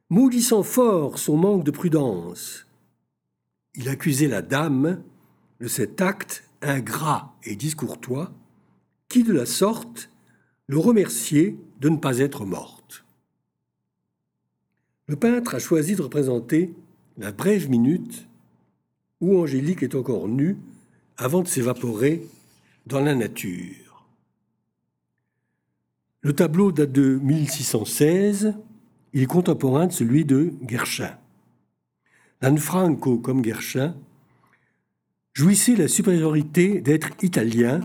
maudissant 0.09 0.63
fort 0.63 1.19
son 1.19 1.37
manque 1.37 1.63
de 1.63 1.71
prudence. 1.71 2.65
Il 3.75 3.89
accusait 3.89 4.27
la 4.27 4.41
dame 4.41 5.01
de 5.59 5.67
cet 5.67 6.01
acte 6.01 6.43
ingrat 6.61 7.35
et 7.43 7.55
discourtois 7.55 8.31
qui, 9.09 9.23
de 9.23 9.33
la 9.33 9.45
sorte, 9.45 10.09
le 10.67 10.77
remerciait 10.77 11.55
de 11.79 11.89
ne 11.89 11.97
pas 11.97 12.19
être 12.19 12.45
morte. 12.45 13.05
Le 15.07 15.15
peintre 15.15 15.55
a 15.55 15.59
choisi 15.59 15.95
de 15.95 16.01
représenter 16.01 16.73
la 17.17 17.31
brève 17.31 17.69
minute 17.69 18.27
où 19.21 19.39
Angélique 19.39 19.83
est 19.83 19.95
encore 19.95 20.27
nue 20.27 20.57
avant 21.17 21.41
de 21.41 21.47
s'évaporer 21.47 22.23
dans 22.85 23.01
la 23.01 23.15
nature. 23.15 24.05
Le 26.21 26.33
tableau 26.33 26.71
date 26.71 26.91
de 26.91 27.19
1616, 27.21 28.53
il 29.13 29.23
est 29.23 29.27
contemporain 29.27 29.87
de 29.87 29.91
celui 29.91 30.25
de 30.25 30.53
Guerchin. 30.61 31.17
Lanfranco, 32.41 33.17
comme 33.17 33.41
Guerchin, 33.41 33.95
jouissait 35.33 35.75
la 35.75 35.87
supériorité 35.87 36.81
d'être 36.81 37.09
italien, 37.23 37.81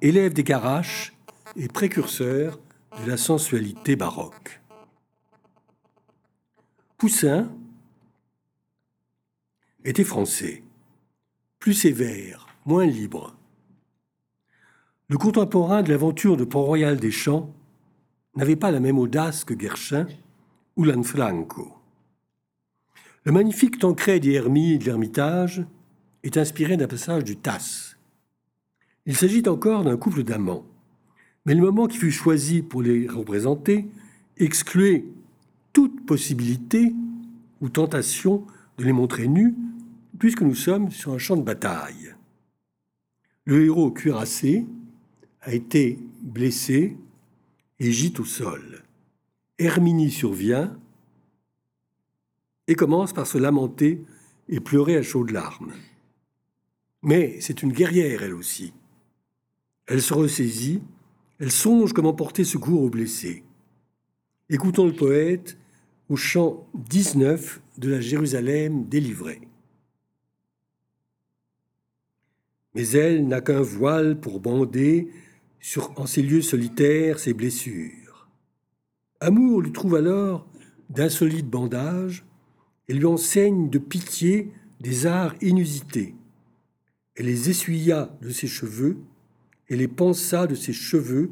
élève 0.00 0.32
des 0.32 0.44
Caraches 0.44 1.12
et 1.56 1.68
précurseur 1.68 2.58
de 3.02 3.10
la 3.10 3.16
sensualité 3.16 3.96
baroque. 3.96 4.60
Poussin 6.96 7.50
était 9.84 10.04
français, 10.04 10.62
plus 11.58 11.74
sévère, 11.74 12.49
moins 12.66 12.86
libre. 12.86 13.36
Le 15.08 15.18
contemporain 15.18 15.82
de 15.82 15.90
l'aventure 15.90 16.36
de 16.36 16.44
Port-Royal 16.44 16.98
des 16.98 17.10
Champs 17.10 17.52
n'avait 18.36 18.56
pas 18.56 18.70
la 18.70 18.80
même 18.80 18.98
audace 18.98 19.44
que 19.44 19.54
Guerchin 19.54 20.06
ou 20.76 20.84
Lanfranco. 20.84 21.72
Le 23.24 23.32
magnifique 23.32 23.78
Tancred 23.78 24.24
et 24.24 24.34
Hermie 24.34 24.78
de 24.78 24.84
l'Ermitage 24.84 25.64
est 26.22 26.36
inspiré 26.36 26.76
d'un 26.76 26.86
passage 26.86 27.24
du 27.24 27.36
Tasse. 27.36 27.96
Il 29.06 29.16
s'agit 29.16 29.48
encore 29.48 29.84
d'un 29.84 29.96
couple 29.96 30.22
d'amants, 30.22 30.64
mais 31.44 31.54
le 31.54 31.62
moment 31.62 31.86
qui 31.86 31.96
fut 31.96 32.12
choisi 32.12 32.62
pour 32.62 32.82
les 32.82 33.08
représenter 33.08 33.88
excluait 34.36 35.04
toute 35.72 36.06
possibilité 36.06 36.94
ou 37.60 37.68
tentation 37.68 38.46
de 38.78 38.84
les 38.84 38.92
montrer 38.92 39.28
nus, 39.28 39.54
puisque 40.18 40.42
nous 40.42 40.54
sommes 40.54 40.90
sur 40.90 41.12
un 41.12 41.18
champ 41.18 41.36
de 41.36 41.42
bataille. 41.42 42.14
Le 43.50 43.64
héros 43.64 43.90
cuirassé 43.90 44.64
a 45.40 45.52
été 45.52 45.98
blessé 46.22 46.96
et 47.80 47.90
gît 47.90 48.14
au 48.20 48.24
sol. 48.24 48.84
Herminie 49.58 50.12
survient 50.12 50.78
et 52.68 52.76
commence 52.76 53.12
par 53.12 53.26
se 53.26 53.38
lamenter 53.38 54.04
et 54.48 54.60
pleurer 54.60 54.96
à 54.96 55.02
chaudes 55.02 55.32
larmes. 55.32 55.72
Mais 57.02 57.40
c'est 57.40 57.64
une 57.64 57.72
guerrière, 57.72 58.22
elle 58.22 58.34
aussi. 58.34 58.72
Elle 59.88 60.00
se 60.00 60.14
ressaisit, 60.14 60.80
elle 61.40 61.50
songe 61.50 61.92
comment 61.92 62.14
porter 62.14 62.44
secours 62.44 62.84
aux 62.84 62.88
blessés. 62.88 63.42
Écoutons 64.48 64.86
le 64.86 64.94
poète 64.94 65.58
au 66.08 66.14
chant 66.14 66.68
19 66.74 67.60
de 67.78 67.90
la 67.90 68.00
Jérusalem 68.00 68.84
délivrée. 68.84 69.40
Mais 72.74 72.88
elle 72.90 73.26
n'a 73.26 73.40
qu'un 73.40 73.60
voile 73.60 74.18
pour 74.18 74.40
bander 74.40 75.08
sur, 75.60 75.92
en 76.00 76.06
ces 76.06 76.22
lieux 76.22 76.42
solitaires 76.42 77.18
ses 77.18 77.34
blessures. 77.34 78.28
Amour 79.20 79.62
lui 79.62 79.72
trouve 79.72 79.96
alors 79.96 80.46
d'insolites 80.88 81.48
bandages 81.48 82.24
et 82.88 82.94
lui 82.94 83.06
enseigne 83.06 83.70
de 83.70 83.78
pitié 83.78 84.50
des 84.80 85.06
arts 85.06 85.34
inusités. 85.42 86.14
Elle 87.14 87.26
les 87.26 87.50
essuya 87.50 88.16
de 88.22 88.30
ses 88.30 88.46
cheveux 88.46 88.96
et 89.68 89.76
les 89.76 89.88
pensa 89.88 90.46
de 90.46 90.54
ses 90.54 90.72
cheveux 90.72 91.30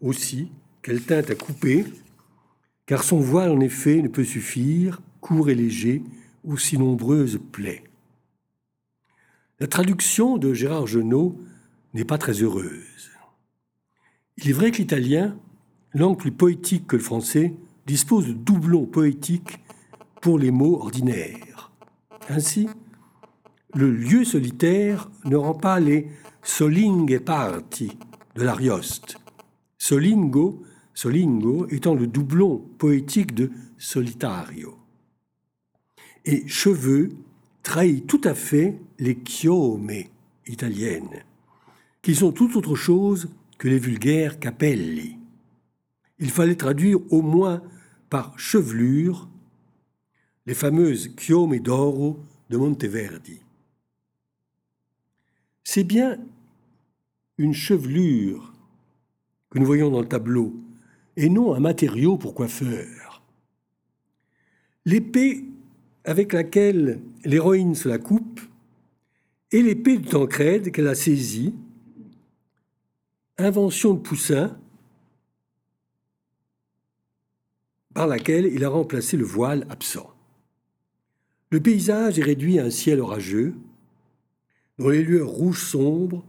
aussi 0.00 0.50
qu'elle 0.82 1.02
tint 1.02 1.18
à 1.18 1.34
couper, 1.34 1.84
car 2.86 3.04
son 3.04 3.20
voile 3.20 3.50
en 3.50 3.60
effet 3.60 4.00
ne 4.02 4.08
peut 4.08 4.24
suffire, 4.24 5.02
court 5.20 5.50
et 5.50 5.54
léger, 5.54 6.02
aussi 6.44 6.78
nombreuses 6.78 7.40
plaies. 7.52 7.82
La 9.58 9.66
traduction 9.66 10.36
de 10.36 10.52
Gérard 10.52 10.86
Genot 10.86 11.40
n'est 11.94 12.04
pas 12.04 12.18
très 12.18 12.42
heureuse. 12.42 13.10
Il 14.36 14.50
est 14.50 14.52
vrai 14.52 14.70
que 14.70 14.76
l'italien, 14.76 15.34
langue 15.94 16.18
plus 16.18 16.30
poétique 16.30 16.86
que 16.86 16.96
le 16.96 17.02
français, 17.02 17.54
dispose 17.86 18.26
de 18.26 18.32
doublons 18.34 18.84
poétiques 18.84 19.60
pour 20.20 20.38
les 20.38 20.50
mots 20.50 20.82
ordinaires. 20.82 21.72
Ainsi, 22.28 22.68
le 23.74 23.90
lieu 23.90 24.26
solitaire 24.26 25.08
ne 25.24 25.36
rend 25.36 25.54
pas 25.54 25.80
les 25.80 26.06
solinghe 26.42 27.18
parti 27.18 27.96
de 28.34 28.42
l'Arioste. 28.42 29.16
Solingo, 29.78 30.64
solingo 30.92 31.66
étant 31.70 31.94
le 31.94 32.06
doublon 32.06 32.58
poétique 32.76 33.34
de 33.34 33.50
solitario. 33.78 34.76
Et 36.26 36.46
cheveux 36.46 37.08
trahit 37.66 38.06
tout 38.06 38.20
à 38.22 38.36
fait 38.36 38.78
les 39.00 39.18
chiome 39.26 39.90
italiennes, 40.46 41.24
qui 42.00 42.14
sont 42.14 42.30
tout 42.30 42.56
autre 42.56 42.76
chose 42.76 43.28
que 43.58 43.66
les 43.66 43.80
vulgaires 43.80 44.38
capelli. 44.38 45.16
Il 46.20 46.30
fallait 46.30 46.54
traduire 46.54 47.00
au 47.10 47.22
moins 47.22 47.64
par 48.08 48.38
chevelure 48.38 49.28
les 50.46 50.54
fameuses 50.54 51.10
chiome 51.18 51.58
d'oro 51.58 52.20
de 52.50 52.56
Monteverdi. 52.56 53.40
C'est 55.64 55.82
bien 55.82 56.20
une 57.36 57.52
chevelure 57.52 58.52
que 59.50 59.58
nous 59.58 59.66
voyons 59.66 59.90
dans 59.90 60.02
le 60.02 60.08
tableau, 60.08 60.54
et 61.16 61.28
non 61.28 61.52
un 61.52 61.60
matériau 61.60 62.16
pour 62.16 62.32
coiffeur. 62.32 63.24
L'épée 64.84 65.46
avec 66.06 66.32
laquelle 66.32 67.00
l'héroïne 67.24 67.74
se 67.74 67.88
la 67.88 67.98
coupe 67.98 68.40
et 69.50 69.60
l'épée 69.60 69.98
de 69.98 70.08
Tancrède 70.08 70.70
qu'elle 70.70 70.86
a 70.86 70.94
saisie, 70.94 71.52
invention 73.38 73.92
de 73.92 73.98
Poussin, 73.98 74.56
par 77.92 78.06
laquelle 78.06 78.46
il 78.46 78.64
a 78.64 78.68
remplacé 78.68 79.16
le 79.16 79.24
voile 79.24 79.66
absent. 79.68 80.12
Le 81.50 81.60
paysage 81.60 82.18
est 82.18 82.24
réduit 82.24 82.60
à 82.60 82.64
un 82.64 82.70
ciel 82.70 83.00
orageux, 83.00 83.54
dont 84.78 84.90
les 84.90 85.02
lueurs 85.02 85.28
rouges 85.28 85.64
sombres 85.64 86.24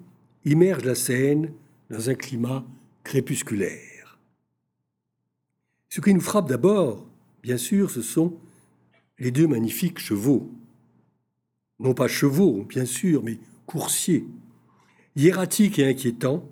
immergent 0.45 0.85
la 0.85 0.95
scène 0.95 1.53
dans 1.89 2.09
un 2.09 2.15
climat 2.15 2.65
crépusculaire. 3.03 4.17
Ce 5.89 6.01
qui 6.01 6.13
nous 6.13 6.21
frappe 6.21 6.49
d'abord, 6.49 7.05
bien 7.43 7.57
sûr, 7.57 7.91
ce 7.91 8.01
sont 8.01 8.37
les 9.19 9.31
deux 9.31 9.47
magnifiques 9.47 9.99
chevaux. 9.99 10.51
Non 11.79 11.93
pas 11.93 12.07
chevaux, 12.07 12.63
bien 12.63 12.85
sûr, 12.85 13.23
mais 13.23 13.39
coursiers, 13.65 14.25
hiératiques 15.15 15.79
et 15.79 15.87
inquiétants, 15.87 16.49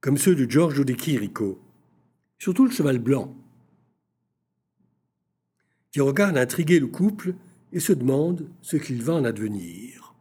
comme 0.00 0.18
ceux 0.18 0.34
de 0.34 0.50
Giorgio 0.50 0.84
de 0.84 0.94
Chirico, 0.94 1.60
surtout 2.38 2.64
le 2.64 2.70
cheval 2.70 2.98
blanc, 2.98 3.36
qui 5.92 6.00
regarde 6.00 6.36
intriguer 6.36 6.80
le 6.80 6.86
couple 6.88 7.34
et 7.72 7.80
se 7.80 7.92
demande 7.92 8.48
ce 8.62 8.76
qu'il 8.76 9.02
va 9.02 9.14
en 9.14 9.24
advenir. 9.24 10.14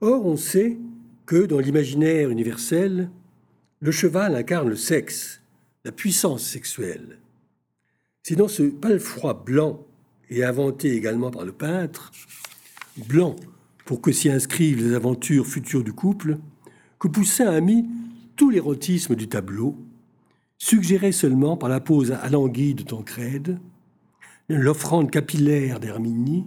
Or, 0.00 0.24
on 0.26 0.36
sait 0.36 0.78
que 1.24 1.46
dans 1.46 1.58
l'imaginaire 1.58 2.30
universel, 2.30 3.10
le 3.80 3.90
cheval 3.90 4.36
incarne 4.36 4.68
le 4.68 4.76
sexe, 4.76 5.40
la 5.84 5.92
puissance 5.92 6.44
sexuelle. 6.44 7.18
C'est 8.22 8.36
dans 8.36 8.48
ce 8.48 8.62
palefroid 8.62 9.44
blanc, 9.44 9.86
et 10.30 10.44
inventé 10.44 10.94
également 10.94 11.30
par 11.30 11.44
le 11.44 11.52
peintre, 11.52 12.12
blanc, 13.08 13.36
pour 13.84 14.00
que 14.00 14.12
s'y 14.12 14.28
inscrivent 14.30 14.86
les 14.86 14.94
aventures 14.94 15.46
futures 15.46 15.84
du 15.84 15.92
couple, 15.92 16.38
que 16.98 17.08
Poussin 17.08 17.48
a 17.48 17.60
mis 17.60 17.86
tout 18.36 18.50
l'érotisme 18.50 19.14
du 19.14 19.28
tableau, 19.28 19.76
suggéré 20.58 21.12
seulement 21.12 21.56
par 21.56 21.68
la 21.68 21.80
pose 21.80 22.12
à 22.12 22.28
l'anguille 22.28 22.74
de 22.74 22.82
Tancrède, 22.82 23.58
l'offrande 24.48 25.10
capillaire 25.10 25.80
d'Herminie 25.80 26.44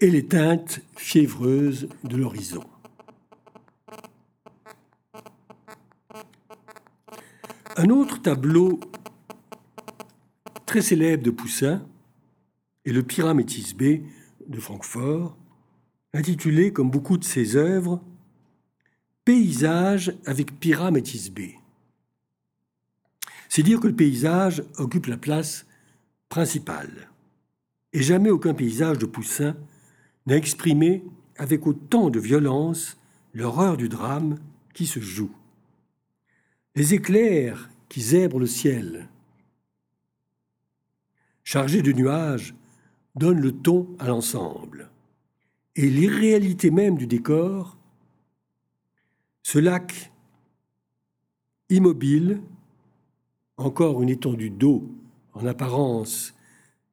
et 0.00 0.10
les 0.10 0.26
teintes 0.26 0.80
fiévreuses 0.96 1.88
de 2.04 2.16
l'horizon. 2.16 2.64
Un 7.76 7.90
autre 7.90 8.20
tableau 8.20 8.80
très 10.66 10.82
célèbre 10.82 11.22
de 11.22 11.30
Poussin, 11.30 11.86
est 12.88 12.92
le 12.92 13.02
Pyramétis 13.02 13.74
B 13.74 14.02
de 14.48 14.58
Francfort, 14.58 15.36
intitulé, 16.14 16.72
comme 16.72 16.90
beaucoup 16.90 17.18
de 17.18 17.24
ses 17.24 17.56
œuvres, 17.56 18.02
Paysage 19.24 20.14
avec 20.24 20.58
Pyramétis 20.58 21.30
B. 21.30 21.40
C'est 23.50 23.62
dire 23.62 23.78
que 23.78 23.88
le 23.88 23.94
paysage 23.94 24.62
occupe 24.78 25.06
la 25.06 25.18
place 25.18 25.66
principale. 26.30 27.10
Et 27.92 28.02
jamais 28.02 28.30
aucun 28.30 28.54
paysage 28.54 28.96
de 28.96 29.04
Poussin 29.04 29.54
n'a 30.26 30.36
exprimé 30.36 31.04
avec 31.36 31.66
autant 31.66 32.08
de 32.08 32.18
violence 32.18 32.96
l'horreur 33.34 33.76
du 33.76 33.90
drame 33.90 34.38
qui 34.72 34.86
se 34.86 35.00
joue. 35.00 35.34
Les 36.74 36.94
éclairs 36.94 37.68
qui 37.90 38.00
zèbrent 38.00 38.38
le 38.38 38.46
ciel, 38.46 39.08
chargés 41.44 41.82
de 41.82 41.92
nuages, 41.92 42.54
donnent 43.14 43.40
le 43.40 43.52
ton 43.52 43.88
à 43.98 44.06
l'ensemble. 44.06 44.90
Et 45.76 45.88
l'irréalité 45.88 46.70
même 46.70 46.96
du 46.96 47.06
décor, 47.06 47.76
ce 49.42 49.58
lac 49.58 50.12
immobile, 51.70 52.40
encore 53.56 54.02
une 54.02 54.08
étendue 54.08 54.50
d'eau 54.50 54.88
en 55.34 55.46
apparence 55.46 56.34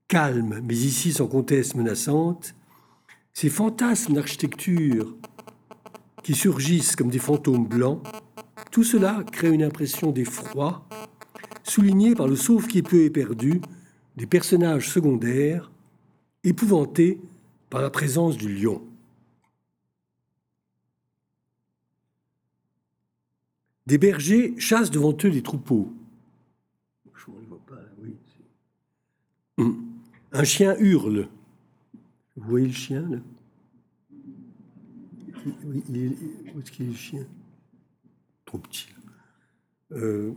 calme, 0.08 0.62
mais 0.64 0.76
ici 0.76 1.14
sans 1.14 1.28
conteste 1.28 1.76
menaçante, 1.76 2.56
ces 3.34 3.50
fantasmes 3.50 4.14
d'architecture 4.14 5.16
qui 6.24 6.34
surgissent 6.34 6.96
comme 6.96 7.10
des 7.10 7.20
fantômes 7.20 7.68
blancs, 7.68 8.02
tout 8.72 8.84
cela 8.84 9.24
crée 9.32 9.52
une 9.52 9.64
impression 9.64 10.12
d'effroi, 10.12 10.88
soulignée 11.64 12.16
par 12.16 12.28
le 12.28 12.36
sauve-qui-peut 12.36 13.04
éperdu 13.04 13.62
des 14.16 14.26
personnages 14.26 14.90
secondaires, 14.90 15.72
épouvantés 16.46 17.20
par 17.70 17.82
la 17.82 17.90
présence 17.90 18.38
du 18.38 18.54
lion. 18.54 18.82
Des 23.86 23.98
bergers 23.98 24.56
chassent 24.58 24.92
devant 24.92 25.16
eux 25.24 25.30
des 25.30 25.44
troupeaux. 25.44 25.92
Un 30.32 30.44
chien 30.44 30.76
hurle. 30.80 31.28
Vous 32.36 32.50
voyez 32.50 32.68
le 32.68 32.74
chien 32.74 33.08
là? 33.10 33.18
Où 35.64 36.60
est-ce 36.60 36.72
qu'il 36.72 36.88
est 36.88 36.90
le 36.90 36.96
chien? 36.96 37.26
Trop 38.46 38.58
petit. 38.58 38.88
Euh, 39.92 40.34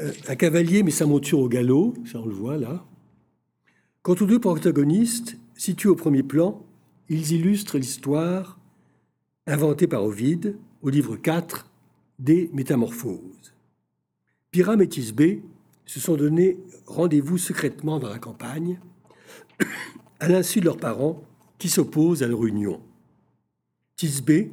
euh, 0.00 0.12
un 0.26 0.36
cavalier 0.36 0.82
met 0.82 0.90
sa 0.90 1.06
monture 1.06 1.38
au 1.38 1.48
galop, 1.48 1.94
ça 2.04 2.18
on 2.18 2.26
le 2.26 2.34
voit 2.34 2.56
là. 2.56 2.84
Quant 4.02 4.14
aux 4.14 4.24
deux 4.24 4.40
protagonistes, 4.40 5.36
situés 5.54 5.90
au 5.90 5.94
premier 5.94 6.22
plan, 6.22 6.64
ils 7.10 7.32
illustrent 7.32 7.76
l'histoire 7.76 8.58
inventée 9.46 9.86
par 9.86 10.04
Ovide 10.04 10.56
au 10.80 10.88
livre 10.88 11.16
4 11.16 11.66
des 12.18 12.48
Métamorphoses. 12.54 13.52
Pyram 14.52 14.80
et 14.80 14.88
Tisbé 14.88 15.42
se 15.84 16.00
sont 16.00 16.16
donné 16.16 16.56
rendez-vous 16.86 17.36
secrètement 17.36 17.98
dans 17.98 18.08
la 18.08 18.18
campagne 18.18 18.80
à 20.18 20.28
l'insu 20.28 20.60
de 20.60 20.64
leurs 20.64 20.78
parents 20.78 21.22
qui 21.58 21.68
s'opposent 21.68 22.22
à 22.22 22.26
leur 22.26 22.46
union. 22.46 22.80
Tisbé, 23.96 24.50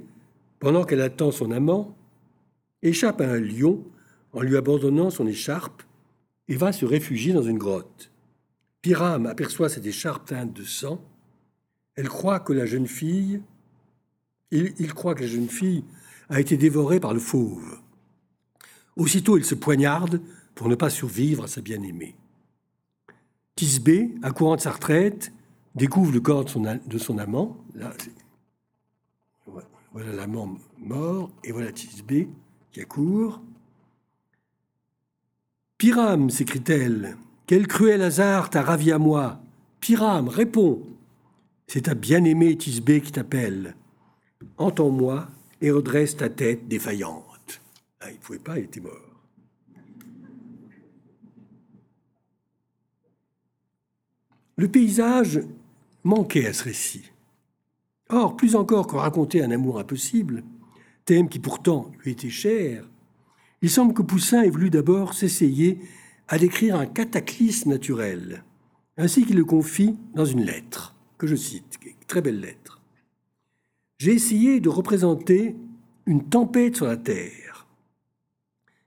pendant 0.59 0.83
qu'elle 0.83 1.01
attend 1.01 1.31
son 1.31 1.51
amant, 1.51 1.95
échappe 2.81 3.21
à 3.21 3.29
un 3.29 3.39
lion 3.39 3.81
en 4.33 4.41
lui 4.41 4.57
abandonnant 4.57 5.09
son 5.09 5.25
écharpe 5.25 5.83
et 6.49 6.57
va 6.57 6.73
se 6.73 6.83
réfugier 6.83 7.31
dans 7.31 7.43
une 7.43 7.57
grotte. 7.57 8.11
Pyram 8.87 9.25
aperçoit 9.25 9.67
cette 9.67 9.85
écharpe 9.85 10.27
teinte 10.29 10.53
de 10.53 10.63
sang. 10.63 11.01
Elle 11.95 12.07
croit 12.07 12.39
que 12.39 12.53
la 12.53 12.65
jeune 12.65 12.87
fille, 12.87 13.41
il, 14.49 14.93
croit 14.93 15.13
que 15.13 15.23
la 15.23 15.27
jeune 15.27 15.49
fille 15.49 15.83
a 16.29 16.39
été 16.39 16.55
dévorée 16.55 17.01
par 17.01 17.13
le 17.13 17.19
fauve. 17.19 17.81
Aussitôt, 18.95 19.37
il 19.37 19.43
se 19.43 19.55
poignarde 19.55 20.21
pour 20.55 20.69
ne 20.69 20.75
pas 20.75 20.89
survivre 20.89 21.43
à 21.43 21.47
sa 21.49 21.59
bien-aimée. 21.59 22.15
Tisbé, 23.55 24.15
accourant 24.23 24.55
de 24.55 24.61
sa 24.61 24.71
retraite, 24.71 25.33
découvre 25.75 26.13
le 26.13 26.21
corps 26.21 26.45
de 26.45 26.97
son, 26.97 27.17
amant. 27.17 27.57
Là, 27.75 27.91
voilà 29.91 30.13
l'amant 30.13 30.57
mort, 30.77 31.29
et 31.43 31.51
voilà 31.51 31.73
Tisbé 31.73 32.29
qui 32.71 32.79
accourt. 32.79 33.41
Pyram, 35.77 36.29
s'écrie-t-elle, 36.29 37.17
quel 37.47 37.65
cruel 37.65 38.01
hasard 38.01 38.49
t'a 38.49 38.61
ravi 38.61 38.91
à 38.91 38.99
moi 38.99 39.39
Pyram, 39.79 40.27
réponds 40.27 40.83
C'est 41.65 41.83
ta 41.83 41.95
bien-aimée 41.95 42.57
Tisbé 42.57 43.01
qui 43.01 43.13
t'appelle. 43.13 43.75
Entends-moi 44.57 45.27
et 45.61 45.71
redresse 45.71 46.17
ta 46.17 46.29
tête 46.29 46.67
défaillante. 46.67 47.61
Ah, 48.01 48.11
il 48.11 48.15
ne 48.15 48.19
pouvait 48.19 48.39
pas, 48.39 48.59
il 48.59 48.65
était 48.65 48.81
mort. 48.81 48.91
Le 54.57 54.67
paysage 54.67 55.39
manquait 56.03 56.47
à 56.47 56.53
ce 56.53 56.65
récit. 56.65 57.11
Or, 58.09 58.35
plus 58.35 58.55
encore 58.55 58.87
que 58.87 58.95
raconter 58.95 59.41
un 59.41 59.51
amour 59.51 59.79
impossible, 59.79 60.43
thème 61.05 61.29
qui 61.29 61.39
pourtant 61.39 61.91
lui 62.03 62.11
était 62.11 62.29
cher, 62.29 62.89
il 63.61 63.69
semble 63.69 63.93
que 63.93 64.01
Poussin 64.01 64.41
ait 64.41 64.49
voulu 64.49 64.69
d'abord 64.69 65.13
s'essayer 65.13 65.79
à 66.27 66.37
décrire 66.37 66.75
un 66.75 66.85
cataclysme 66.85 67.69
naturel, 67.69 68.43
ainsi 68.97 69.25
qu'il 69.25 69.37
le 69.37 69.45
confie 69.45 69.95
dans 70.13 70.25
une 70.25 70.43
lettre, 70.43 70.95
que 71.17 71.27
je 71.27 71.35
cite, 71.35 71.79
très 72.07 72.21
belle 72.21 72.39
lettre. 72.39 72.81
J'ai 73.99 74.13
essayé 74.13 74.59
de 74.59 74.69
représenter 74.69 75.55
une 76.05 76.23
tempête 76.23 76.75
sur 76.75 76.85
la 76.85 76.97
Terre, 76.97 77.67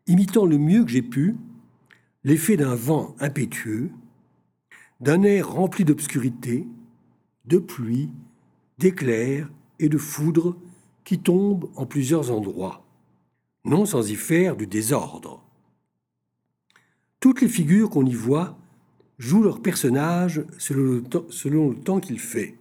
imitant 0.07 0.47
le 0.47 0.59
mieux 0.59 0.85
que 0.85 0.91
j'ai 0.91 1.03
pu 1.03 1.37
l'effet 2.25 2.57
d'un 2.57 2.75
vent 2.75 3.15
impétueux, 3.21 3.91
d'un 5.01 5.23
air 5.23 5.51
rempli 5.51 5.85
d'obscurité, 5.85 6.67
de 7.47 7.59
pluie, 7.59 8.11
d'éclairs 8.79 9.51
et 9.79 9.89
de 9.89 9.99
foudre 9.99 10.57
qui 11.05 11.19
tombent 11.19 11.71
en 11.77 11.87
plusieurs 11.87 12.31
endroits, 12.31 12.85
non 13.65 13.87
sans 13.87 14.11
y 14.11 14.15
faire 14.15 14.57
du 14.57 14.67
désordre. 14.67 15.43
Toutes 17.21 17.43
les 17.43 17.49
figures 17.49 17.91
qu'on 17.91 18.07
y 18.07 18.15
voit 18.15 18.59
jouent 19.19 19.43
leur 19.43 19.61
personnage 19.61 20.43
selon 20.57 20.95
le 20.95 21.03
temps, 21.03 21.27
selon 21.29 21.71
le 21.71 21.77
temps 21.77 22.01
qu'il 22.01 22.19
fait. 22.19 22.57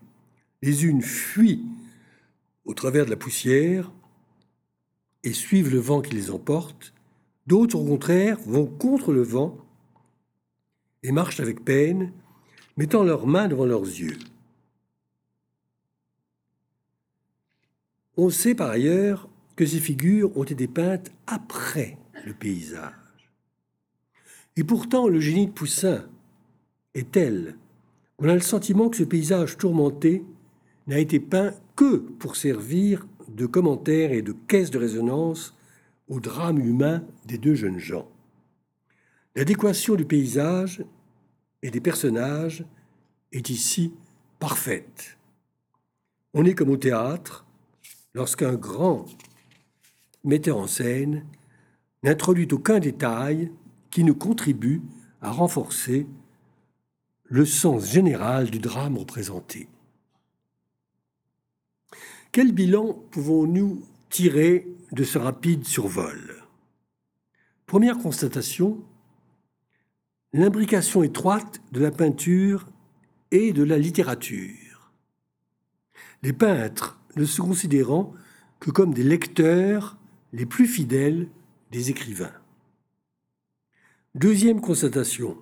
Les 0.61 0.85
unes 0.85 1.01
fuient 1.01 1.63
au 2.65 2.73
travers 2.73 3.05
de 3.05 3.09
la 3.09 3.15
poussière 3.15 3.89
et 5.23 5.31
suivent 5.31 5.71
le 5.71 5.79
vent 5.79 6.01
qui 6.01 6.13
les 6.13 6.29
emporte, 6.29 6.93
d'autres 7.47 7.77
au 7.77 7.85
contraire 7.85 8.37
vont 8.45 8.65
contre 8.65 9.13
le 9.13 9.21
vent 9.21 9.57
et 11.03 11.13
marchent 11.13 11.39
avec 11.39 11.63
peine 11.63 12.11
mettant 12.75 13.03
leurs 13.03 13.27
mains 13.27 13.47
devant 13.47 13.65
leurs 13.65 13.83
yeux. 13.83 14.17
On 18.17 18.29
sait 18.29 18.55
par 18.55 18.69
ailleurs 18.69 19.29
que 19.55 19.65
ces 19.65 19.79
figures 19.79 20.35
ont 20.37 20.43
été 20.43 20.67
peintes 20.67 21.11
après 21.25 21.97
le 22.25 22.33
paysage. 22.33 23.08
Et 24.59 24.65
pourtant, 24.65 25.07
le 25.07 25.21
génie 25.21 25.47
de 25.47 25.53
Poussin 25.53 26.03
est 26.93 27.11
tel 27.11 27.55
qu'on 28.17 28.27
a 28.27 28.33
le 28.33 28.41
sentiment 28.41 28.89
que 28.89 28.97
ce 28.97 29.05
paysage 29.05 29.55
tourmenté 29.55 30.25
n'a 30.85 30.99
été 30.99 31.21
peint 31.21 31.53
que 31.77 31.95
pour 31.95 32.35
servir 32.35 33.07
de 33.29 33.45
commentaire 33.45 34.11
et 34.11 34.21
de 34.21 34.33
caisse 34.49 34.69
de 34.69 34.77
résonance 34.77 35.55
au 36.09 36.19
drame 36.19 36.59
humain 36.59 37.05
des 37.25 37.37
deux 37.37 37.55
jeunes 37.55 37.79
gens. 37.79 38.11
L'adéquation 39.33 39.95
du 39.95 40.03
paysage 40.03 40.83
et 41.63 41.71
des 41.71 41.79
personnages 41.79 42.65
est 43.31 43.49
ici 43.49 43.93
parfaite. 44.39 45.17
On 46.33 46.43
est 46.43 46.53
comme 46.53 46.71
au 46.71 46.75
théâtre, 46.75 47.45
lorsqu'un 48.13 48.55
grand 48.55 49.05
metteur 50.25 50.57
en 50.57 50.67
scène 50.67 51.23
n'introduit 52.03 52.49
aucun 52.51 52.79
détail 52.79 53.53
qui 53.89 54.03
ne 54.03 54.11
contribue 54.11 54.81
à 55.21 55.31
renforcer 55.31 56.07
le 57.25 57.45
sens 57.45 57.85
général 57.85 58.49
du 58.49 58.59
drame 58.59 58.97
représenté. 58.97 59.67
Quel 62.31 62.51
bilan 62.51 62.93
pouvons-nous 63.11 63.81
tirer 64.09 64.67
de 64.91 65.03
ce 65.03 65.17
rapide 65.17 65.65
survol? 65.65 66.43
Première 67.65 67.97
constatation, 67.97 68.83
l'imbrication 70.33 71.03
étroite 71.03 71.61
de 71.71 71.79
la 71.79 71.91
peinture 71.91 72.67
et 73.31 73.53
de 73.53 73.63
la 73.63 73.77
littérature. 73.77 74.91
Les 76.23 76.33
peintres 76.33 76.99
ne 77.15 77.25
se 77.25 77.41
considérant 77.41 78.13
que 78.59 78.71
comme 78.71 78.93
des 78.93 79.03
lecteurs 79.03 79.97
les 80.33 80.45
plus 80.45 80.67
fidèles 80.67 81.29
des 81.71 81.89
écrivains. 81.89 82.33
Deuxième 84.15 84.59
constatation, 84.59 85.37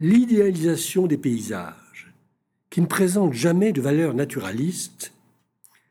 l'idéalisation 0.00 1.06
des 1.06 1.18
paysages, 1.18 2.14
qui 2.70 2.80
ne 2.80 2.86
présente 2.86 3.34
jamais 3.34 3.72
de 3.72 3.82
valeur 3.82 4.14
naturaliste, 4.14 5.12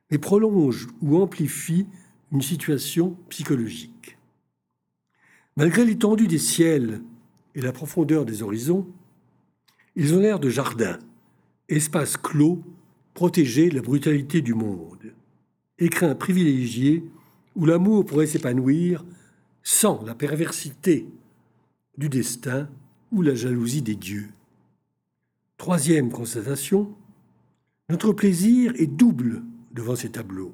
mais 0.09 0.17
prolonge 0.17 0.87
ou 1.03 1.17
amplifie 1.17 1.85
une 2.31 2.41
situation 2.41 3.15
psychologique. 3.29 4.17
Malgré 5.55 5.85
l'étendue 5.85 6.25
des 6.25 6.39
ciels 6.39 7.03
et 7.53 7.61
la 7.61 7.71
profondeur 7.71 8.25
des 8.25 8.41
horizons, 8.41 8.87
ils 9.95 10.15
ont 10.15 10.19
l'air 10.19 10.39
de 10.39 10.49
jardins, 10.49 10.97
espaces 11.69 12.17
clos, 12.17 12.63
protégés 13.13 13.69
de 13.69 13.75
la 13.75 13.83
brutalité 13.83 14.41
du 14.41 14.55
monde, 14.55 15.13
écrin 15.77 16.15
privilégié 16.15 17.03
où 17.55 17.67
l'amour 17.67 18.03
pourrait 18.03 18.25
s'épanouir 18.25 19.05
sans 19.61 20.03
la 20.05 20.15
perversité 20.15 21.05
du 21.97 22.09
destin 22.09 22.67
ou 23.11 23.21
la 23.21 23.35
jalousie 23.35 23.81
des 23.81 23.95
dieux. 23.95 24.29
Troisième 25.57 26.11
constatation, 26.11 26.93
notre 27.89 28.13
plaisir 28.13 28.73
est 28.77 28.87
double 28.87 29.43
devant 29.71 29.95
ces 29.95 30.11
tableaux, 30.11 30.53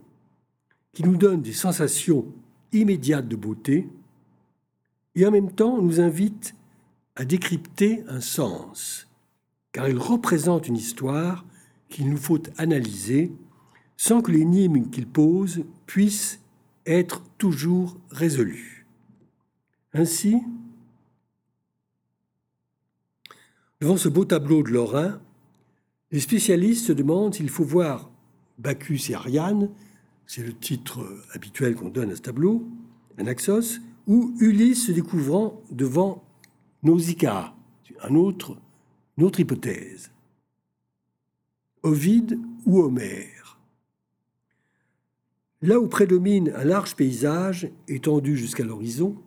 qui 0.94 1.04
nous 1.04 1.18
donnent 1.18 1.42
des 1.42 1.54
sensations 1.54 2.26
immédiates 2.72 3.28
de 3.28 3.36
beauté 3.36 3.88
et 5.16 5.26
en 5.26 5.32
même 5.32 5.52
temps 5.52 5.82
nous 5.82 6.00
invitent 6.00 6.56
à 7.16 7.26
décrypter 7.26 8.04
un 8.08 8.22
sens, 8.22 9.08
car 9.72 9.88
ils 9.88 9.98
représentent 9.98 10.68
une 10.68 10.78
histoire 10.78 11.46
qu'il 11.90 12.10
nous 12.10 12.18
faut 12.18 12.42
analyser 12.58 13.32
sans 13.98 14.22
que 14.22 14.32
l'énigme 14.32 14.90
qu'ils 14.90 15.08
posent 15.08 15.64
puisse 15.86 16.40
être 16.86 17.24
toujours 17.38 17.98
résolue. 18.10 18.86
Ainsi, 19.94 20.42
devant 23.84 23.98
ce 23.98 24.08
beau 24.08 24.24
tableau 24.24 24.64
de 24.64 24.70
Lorrain, 24.70 25.20
les 26.12 26.22
spécialistes 26.22 26.86
se 26.86 26.94
demandent 26.94 27.36
s'il 27.36 27.50
faut 27.50 27.66
voir 27.66 28.10
Bacchus 28.58 29.10
et 29.10 29.14
Ariane, 29.14 29.72
c'est 30.26 30.42
le 30.42 30.54
titre 30.54 31.06
habituel 31.34 31.76
qu'on 31.76 31.90
donne 31.90 32.10
à 32.10 32.16
ce 32.16 32.22
tableau, 32.22 32.66
Anaxos, 33.18 33.82
ou 34.08 34.34
Ulysse 34.40 34.88
se 34.88 34.94
découvrant 34.94 35.62
devant 35.70 36.24
Nausicaa, 36.82 37.54
un 38.02 38.16
autre, 38.16 38.56
une 39.18 39.26
autre 39.26 39.42
hypothèse. 39.42 40.12
Ovide 41.82 42.40
ou 42.66 42.80
Homère? 42.80 43.60
Là 45.62 45.78
où 45.82 45.90
prédomine 45.90 46.54
un 46.56 46.64
large 46.64 46.96
paysage 46.96 47.70
étendu 47.90 48.38
jusqu'à 48.38 48.64
l'horizon, 48.64 49.18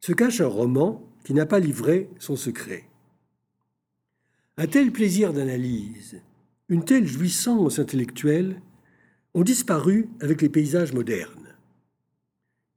se 0.00 0.14
cache 0.14 0.40
un 0.40 0.46
roman 0.46 1.02
qui 1.24 1.34
n'a 1.34 1.44
pas 1.44 1.58
livré 1.58 2.08
son 2.18 2.36
secret. 2.36 2.88
Un 4.56 4.66
tel 4.68 4.92
plaisir 4.92 5.32
d'analyse, 5.32 6.20
une 6.68 6.84
telle 6.84 7.06
jouissance 7.06 7.80
intellectuelle 7.80 8.60
ont 9.34 9.42
disparu 9.42 10.08
avec 10.20 10.42
les 10.42 10.48
paysages 10.48 10.92
modernes. 10.92 11.56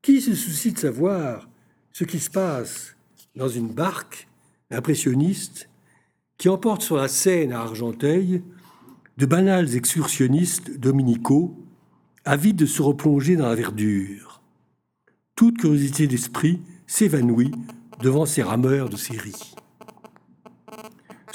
Qui 0.01 0.21
se 0.21 0.33
soucie 0.33 0.71
de 0.71 0.79
savoir 0.79 1.47
ce 1.91 2.03
qui 2.03 2.19
se 2.19 2.31
passe 2.31 2.95
dans 3.35 3.47
une 3.47 3.67
barque 3.67 4.27
impressionniste 4.71 5.69
qui 6.37 6.49
emporte 6.49 6.81
sur 6.81 6.97
la 6.97 7.07
Seine 7.07 7.51
à 7.51 7.59
Argenteuil 7.59 8.41
de 9.17 9.25
banals 9.25 9.75
excursionnistes 9.75 10.79
dominicaux, 10.79 11.55
avides 12.25 12.55
de 12.55 12.65
se 12.65 12.81
replonger 12.81 13.35
dans 13.35 13.47
la 13.47 13.55
verdure. 13.55 14.41
Toute 15.35 15.57
curiosité 15.57 16.07
d'esprit 16.07 16.61
s'évanouit 16.85 17.51
devant 18.01 18.25
ces 18.25 18.43
rameurs 18.43 18.89
de 18.89 18.97
série. 18.97 19.55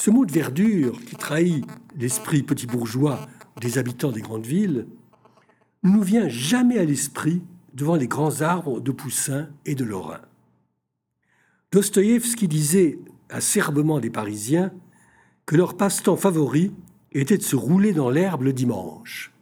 Ce 0.04 0.10
mot 0.10 0.26
de 0.26 0.32
verdure 0.32 1.00
qui 1.04 1.14
trahit 1.14 1.64
l'esprit 1.96 2.42
petit 2.42 2.66
bourgeois 2.66 3.28
des 3.60 3.78
habitants 3.78 4.10
des 4.10 4.20
grandes 4.20 4.44
villes 4.44 4.88
ne 5.84 5.90
nous 5.90 6.02
vient 6.02 6.28
jamais 6.28 6.76
à 6.78 6.84
l'esprit 6.84 7.40
devant 7.72 7.94
les 7.94 8.08
grands 8.08 8.40
arbres 8.40 8.80
de 8.80 8.90
Poussin 8.90 9.48
et 9.64 9.76
de 9.76 9.84
Lorrain. 9.84 10.22
Dostoïevski 11.70 12.48
disait 12.48 12.98
acerbement 13.30 14.00
des 14.00 14.10
Parisiens 14.10 14.72
que 15.46 15.54
leur 15.54 15.76
passe-temps 15.76 16.16
favori 16.16 16.72
était 17.12 17.38
de 17.38 17.44
se 17.44 17.54
rouler 17.54 17.92
dans 17.92 18.10
l'herbe 18.10 18.42
le 18.42 18.52
dimanche. 18.52 19.32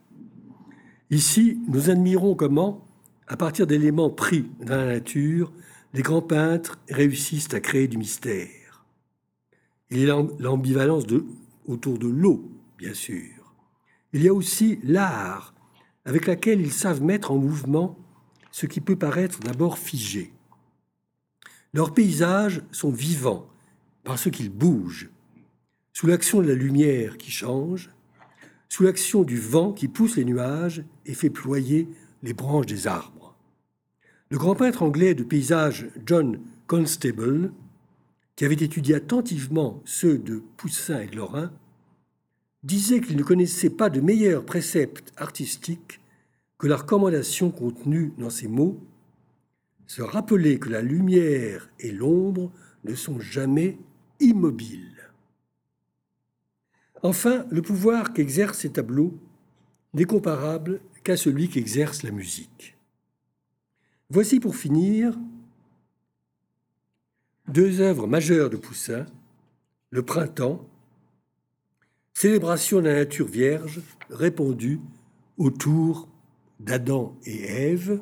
Ici, 1.08 1.58
nous 1.68 1.88
admirons 1.88 2.34
comment, 2.34 2.86
à 3.28 3.38
partir 3.38 3.66
d'éléments 3.66 4.10
pris 4.10 4.50
dans 4.60 4.76
la 4.76 4.84
nature, 4.84 5.54
les 5.94 6.02
grands 6.02 6.20
peintres 6.20 6.78
réussissent 6.90 7.54
à 7.54 7.60
créer 7.60 7.88
du 7.88 7.96
mystère. 7.96 8.59
Il 9.90 9.98
y 9.98 10.10
a 10.10 10.22
l'ambivalence 10.38 11.04
autour 11.66 11.98
de 11.98 12.08
l'eau, 12.08 12.50
bien 12.78 12.94
sûr. 12.94 13.54
Il 14.12 14.22
y 14.22 14.28
a 14.28 14.34
aussi 14.34 14.78
l'art, 14.82 15.54
avec 16.04 16.26
laquelle 16.26 16.60
ils 16.60 16.72
savent 16.72 17.02
mettre 17.02 17.30
en 17.30 17.38
mouvement 17.38 17.98
ce 18.52 18.66
qui 18.66 18.80
peut 18.80 18.96
paraître 18.96 19.40
d'abord 19.40 19.78
figé. 19.78 20.32
Leurs 21.72 21.94
paysages 21.94 22.62
sont 22.72 22.90
vivants 22.90 23.46
parce 24.02 24.30
qu'ils 24.30 24.50
bougent, 24.50 25.10
sous 25.92 26.06
l'action 26.06 26.40
de 26.40 26.48
la 26.48 26.54
lumière 26.54 27.16
qui 27.18 27.30
change, 27.30 27.90
sous 28.68 28.84
l'action 28.84 29.22
du 29.22 29.38
vent 29.38 29.72
qui 29.72 29.88
pousse 29.88 30.16
les 30.16 30.24
nuages 30.24 30.84
et 31.06 31.14
fait 31.14 31.30
ployer 31.30 31.88
les 32.22 32.32
branches 32.32 32.66
des 32.66 32.86
arbres. 32.86 33.34
Le 34.30 34.38
grand 34.38 34.54
peintre 34.54 34.82
anglais 34.82 35.14
de 35.14 35.24
paysage 35.24 35.88
John 36.06 36.40
Constable, 36.66 37.52
qui 38.40 38.46
avait 38.46 38.54
étudié 38.54 38.94
attentivement 38.94 39.82
ceux 39.84 40.16
de 40.16 40.42
Poussin 40.56 41.02
et 41.02 41.08
de 41.08 41.16
Lorrain, 41.16 41.52
disait 42.62 43.02
qu'il 43.02 43.18
ne 43.18 43.22
connaissait 43.22 43.68
pas 43.68 43.90
de 43.90 44.00
meilleur 44.00 44.46
précepte 44.46 45.12
artistique 45.18 46.00
que 46.56 46.66
la 46.66 46.78
recommandation 46.78 47.50
contenue 47.50 48.14
dans 48.16 48.30
ces 48.30 48.48
mots 48.48 48.80
se 49.86 50.00
rappeler 50.00 50.58
que 50.58 50.70
la 50.70 50.80
lumière 50.80 51.68
et 51.80 51.92
l'ombre 51.92 52.50
ne 52.84 52.94
sont 52.94 53.20
jamais 53.20 53.76
immobiles. 54.20 55.10
Enfin, 57.02 57.44
le 57.50 57.60
pouvoir 57.60 58.14
qu'exercent 58.14 58.60
ces 58.60 58.72
tableaux 58.72 59.18
n'est 59.92 60.04
comparable 60.04 60.80
qu'à 61.04 61.18
celui 61.18 61.50
qu'exerce 61.50 62.04
la 62.04 62.10
musique. 62.10 62.78
Voici 64.08 64.40
pour 64.40 64.56
finir 64.56 65.18
deux 67.50 67.80
œuvres 67.80 68.06
majeures 68.06 68.48
de 68.48 68.56
Poussin, 68.56 69.06
Le 69.90 70.02
Printemps, 70.02 70.66
célébration 72.14 72.78
de 72.78 72.86
la 72.86 72.94
nature 72.94 73.26
vierge 73.26 73.80
répandue 74.08 74.80
autour 75.36 76.08
d'Adam 76.60 77.16
et 77.24 77.42
Ève, 77.42 78.00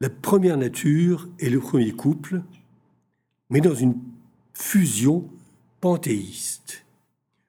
la 0.00 0.10
première 0.10 0.56
nature 0.56 1.28
et 1.38 1.48
le 1.48 1.60
premier 1.60 1.92
couple, 1.92 2.42
mais 3.48 3.60
dans 3.60 3.74
une 3.74 3.96
fusion 4.54 5.28
panthéiste. 5.80 6.84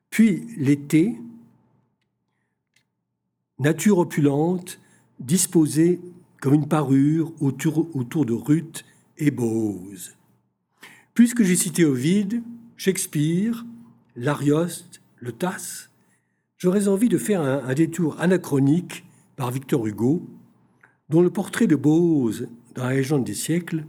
Puis 0.10 0.48
l'été, 0.58 1.18
nature 3.60 3.98
opulente, 3.98 4.80
disposée 5.20 6.00
comme 6.42 6.54
une 6.54 6.68
parure 6.68 7.34
autour, 7.42 7.94
autour 7.96 8.26
de 8.26 8.34
Ruth 8.34 8.86
et 9.18 9.32
Bose. 9.32 10.16
Puisque 11.14 11.44
j'ai 11.44 11.56
cité 11.56 11.86
Ovide, 11.86 12.42
Shakespeare, 12.78 13.66
l'Arioste, 14.16 15.02
le 15.18 15.32
Tasse, 15.32 15.90
j'aurais 16.58 16.88
envie 16.88 17.10
de 17.10 17.18
faire 17.18 17.42
un, 17.42 17.74
détour 17.74 18.20
anachronique 18.20 19.04
par 19.36 19.52
Victor 19.52 19.86
Hugo, 19.88 20.28
dont 21.10 21.22
le 21.22 21.30
portrait 21.30 21.68
de 21.68 21.76
Bose 21.76 22.48
dans 22.76 22.86
la 22.86 22.94
légende 22.94 23.26
des 23.26 23.34
siècles 23.34 23.86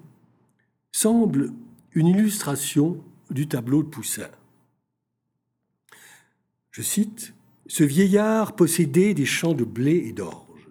semble 0.90 1.52
une 1.92 2.08
illustration 2.08 3.02
du 3.30 3.46
tableau 3.46 3.82
de 3.82 3.88
Poussin. 3.88 4.28
Je 6.70 6.82
cite, 6.82 7.34
Ce 7.66 7.84
vieillard 7.84 8.56
possédait 8.56 9.14
des 9.14 9.24
champs 9.24 9.54
de 9.54 9.64
blé 9.64 9.96
et 10.08 10.12
d'orge. 10.12 10.68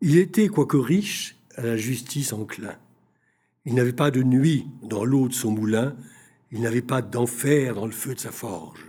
Il 0.00 0.16
était, 0.16 0.48
quoique 0.48 0.76
riche, 0.76 1.36
à 1.56 1.62
la 1.62 1.76
justice 1.76 2.32
enclin. 2.32 2.78
Il 3.66 3.74
n'avait 3.74 3.92
pas 3.92 4.12
de 4.12 4.22
nuit 4.22 4.68
dans 4.82 5.04
l'eau 5.04 5.28
de 5.28 5.34
son 5.34 5.50
moulin, 5.50 5.96
il 6.52 6.60
n'avait 6.60 6.82
pas 6.82 7.02
d'enfer 7.02 7.74
dans 7.74 7.86
le 7.86 7.92
feu 7.92 8.14
de 8.14 8.20
sa 8.20 8.30
forge. 8.30 8.86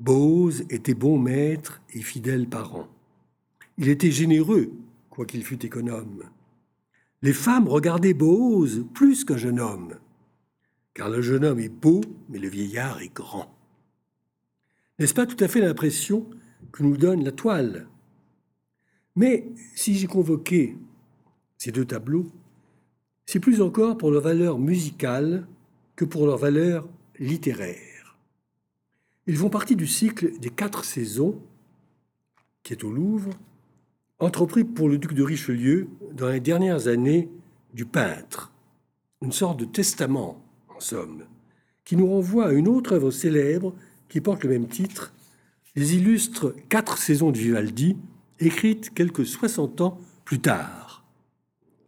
Bose 0.00 0.64
était 0.70 0.94
bon 0.94 1.18
maître 1.18 1.82
et 1.92 2.00
fidèle 2.00 2.48
parent. 2.48 2.88
Il 3.76 3.88
était 3.88 4.10
généreux, 4.10 4.72
quoiqu'il 5.10 5.44
fût 5.44 5.64
économe. 5.64 6.24
Les 7.20 7.34
femmes 7.34 7.68
regardaient 7.68 8.14
Bose 8.14 8.86
plus 8.94 9.24
qu'un 9.24 9.36
jeune 9.36 9.60
homme, 9.60 9.96
car 10.94 11.10
le 11.10 11.20
jeune 11.20 11.44
homme 11.44 11.60
est 11.60 11.68
beau, 11.68 12.00
mais 12.30 12.38
le 12.38 12.48
vieillard 12.48 13.02
est 13.02 13.14
grand. 13.14 13.54
N'est-ce 14.98 15.14
pas 15.14 15.26
tout 15.26 15.42
à 15.44 15.48
fait 15.48 15.60
l'impression 15.60 16.26
que 16.72 16.82
nous 16.82 16.96
donne 16.96 17.22
la 17.22 17.32
toile? 17.32 17.86
Mais 19.14 19.46
si 19.74 19.94
j'ai 19.94 20.06
convoqué 20.06 20.76
ces 21.58 21.72
deux 21.72 21.84
tableaux, 21.84 22.26
c'est 23.26 23.40
plus 23.40 23.60
encore 23.60 23.98
pour 23.98 24.10
leur 24.10 24.22
valeur 24.22 24.58
musicale 24.58 25.46
que 25.96 26.04
pour 26.04 26.26
leur 26.26 26.38
valeur 26.38 26.88
littéraire. 27.18 28.16
Ils 29.26 29.36
font 29.36 29.50
partie 29.50 29.74
du 29.74 29.88
cycle 29.88 30.38
des 30.38 30.50
quatre 30.50 30.84
saisons, 30.84 31.40
qui 32.62 32.72
est 32.72 32.84
au 32.84 32.90
Louvre, 32.90 33.30
entrepris 34.20 34.64
pour 34.64 34.88
le 34.88 34.98
duc 34.98 35.12
de 35.12 35.22
Richelieu 35.24 35.88
dans 36.12 36.28
les 36.28 36.40
dernières 36.40 36.86
années 36.86 37.28
du 37.74 37.84
peintre, 37.84 38.52
une 39.22 39.32
sorte 39.32 39.58
de 39.58 39.64
testament, 39.64 40.42
en 40.68 40.78
somme, 40.78 41.24
qui 41.84 41.96
nous 41.96 42.06
renvoie 42.06 42.46
à 42.46 42.52
une 42.52 42.68
autre 42.68 42.92
œuvre 42.94 43.10
célèbre 43.10 43.74
qui 44.08 44.20
porte 44.20 44.44
le 44.44 44.50
même 44.50 44.68
titre, 44.68 45.12
les 45.74 45.96
illustres 45.96 46.54
quatre 46.68 46.96
saisons 46.98 47.32
de 47.32 47.38
Vivaldi, 47.38 47.96
écrites 48.38 48.94
quelques 48.94 49.26
60 49.26 49.80
ans 49.80 49.98
plus 50.24 50.40
tard. 50.40 50.85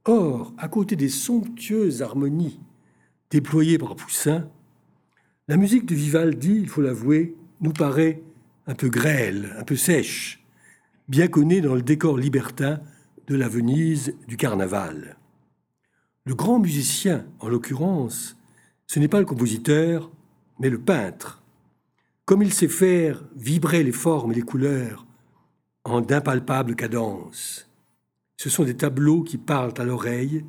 Or, 0.08 0.54
à 0.56 0.68
côté 0.68 0.96
des 0.96 1.10
somptueuses 1.10 2.00
harmonies 2.00 2.58
déployées 3.30 3.76
par 3.76 3.94
Poussin, 3.94 4.48
la 5.48 5.58
musique 5.58 5.84
de 5.84 5.94
Vivaldi, 5.94 6.56
il 6.56 6.66
faut 6.66 6.80
l'avouer, 6.80 7.36
nous 7.60 7.74
paraît 7.74 8.22
un 8.66 8.74
peu 8.74 8.88
grêle, 8.88 9.54
un 9.58 9.64
peu 9.64 9.76
sèche, 9.76 10.42
bien 11.08 11.28
connue 11.28 11.60
dans 11.60 11.74
le 11.74 11.82
décor 11.82 12.16
libertin 12.16 12.80
de 13.26 13.34
la 13.34 13.50
Venise 13.50 14.14
du 14.26 14.38
carnaval. 14.38 15.18
Le 16.24 16.34
grand 16.34 16.58
musicien, 16.58 17.26
en 17.40 17.50
l'occurrence, 17.50 18.34
ce 18.86 19.00
n'est 19.00 19.08
pas 19.08 19.20
le 19.20 19.26
compositeur, 19.26 20.10
mais 20.58 20.70
le 20.70 20.80
peintre. 20.80 21.42
Comme 22.24 22.42
il 22.42 22.54
sait 22.54 22.68
faire 22.68 23.22
vibrer 23.36 23.82
les 23.82 23.92
formes 23.92 24.32
et 24.32 24.36
les 24.36 24.40
couleurs 24.40 25.04
en 25.84 26.00
d'impalpables 26.00 26.76
cadences. 26.76 27.67
Ce 28.38 28.48
sont 28.48 28.62
des 28.62 28.76
tableaux 28.76 29.24
qui 29.24 29.36
parlent 29.36 29.74
à 29.78 29.84
l'oreille 29.84 30.44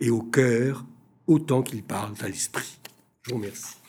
et 0.00 0.08
au 0.08 0.22
cœur 0.22 0.86
autant 1.26 1.62
qu'ils 1.62 1.82
parlent 1.82 2.14
à 2.20 2.28
l'esprit. 2.28 2.80
Je 3.22 3.30
vous 3.30 3.36
remercie. 3.36 3.83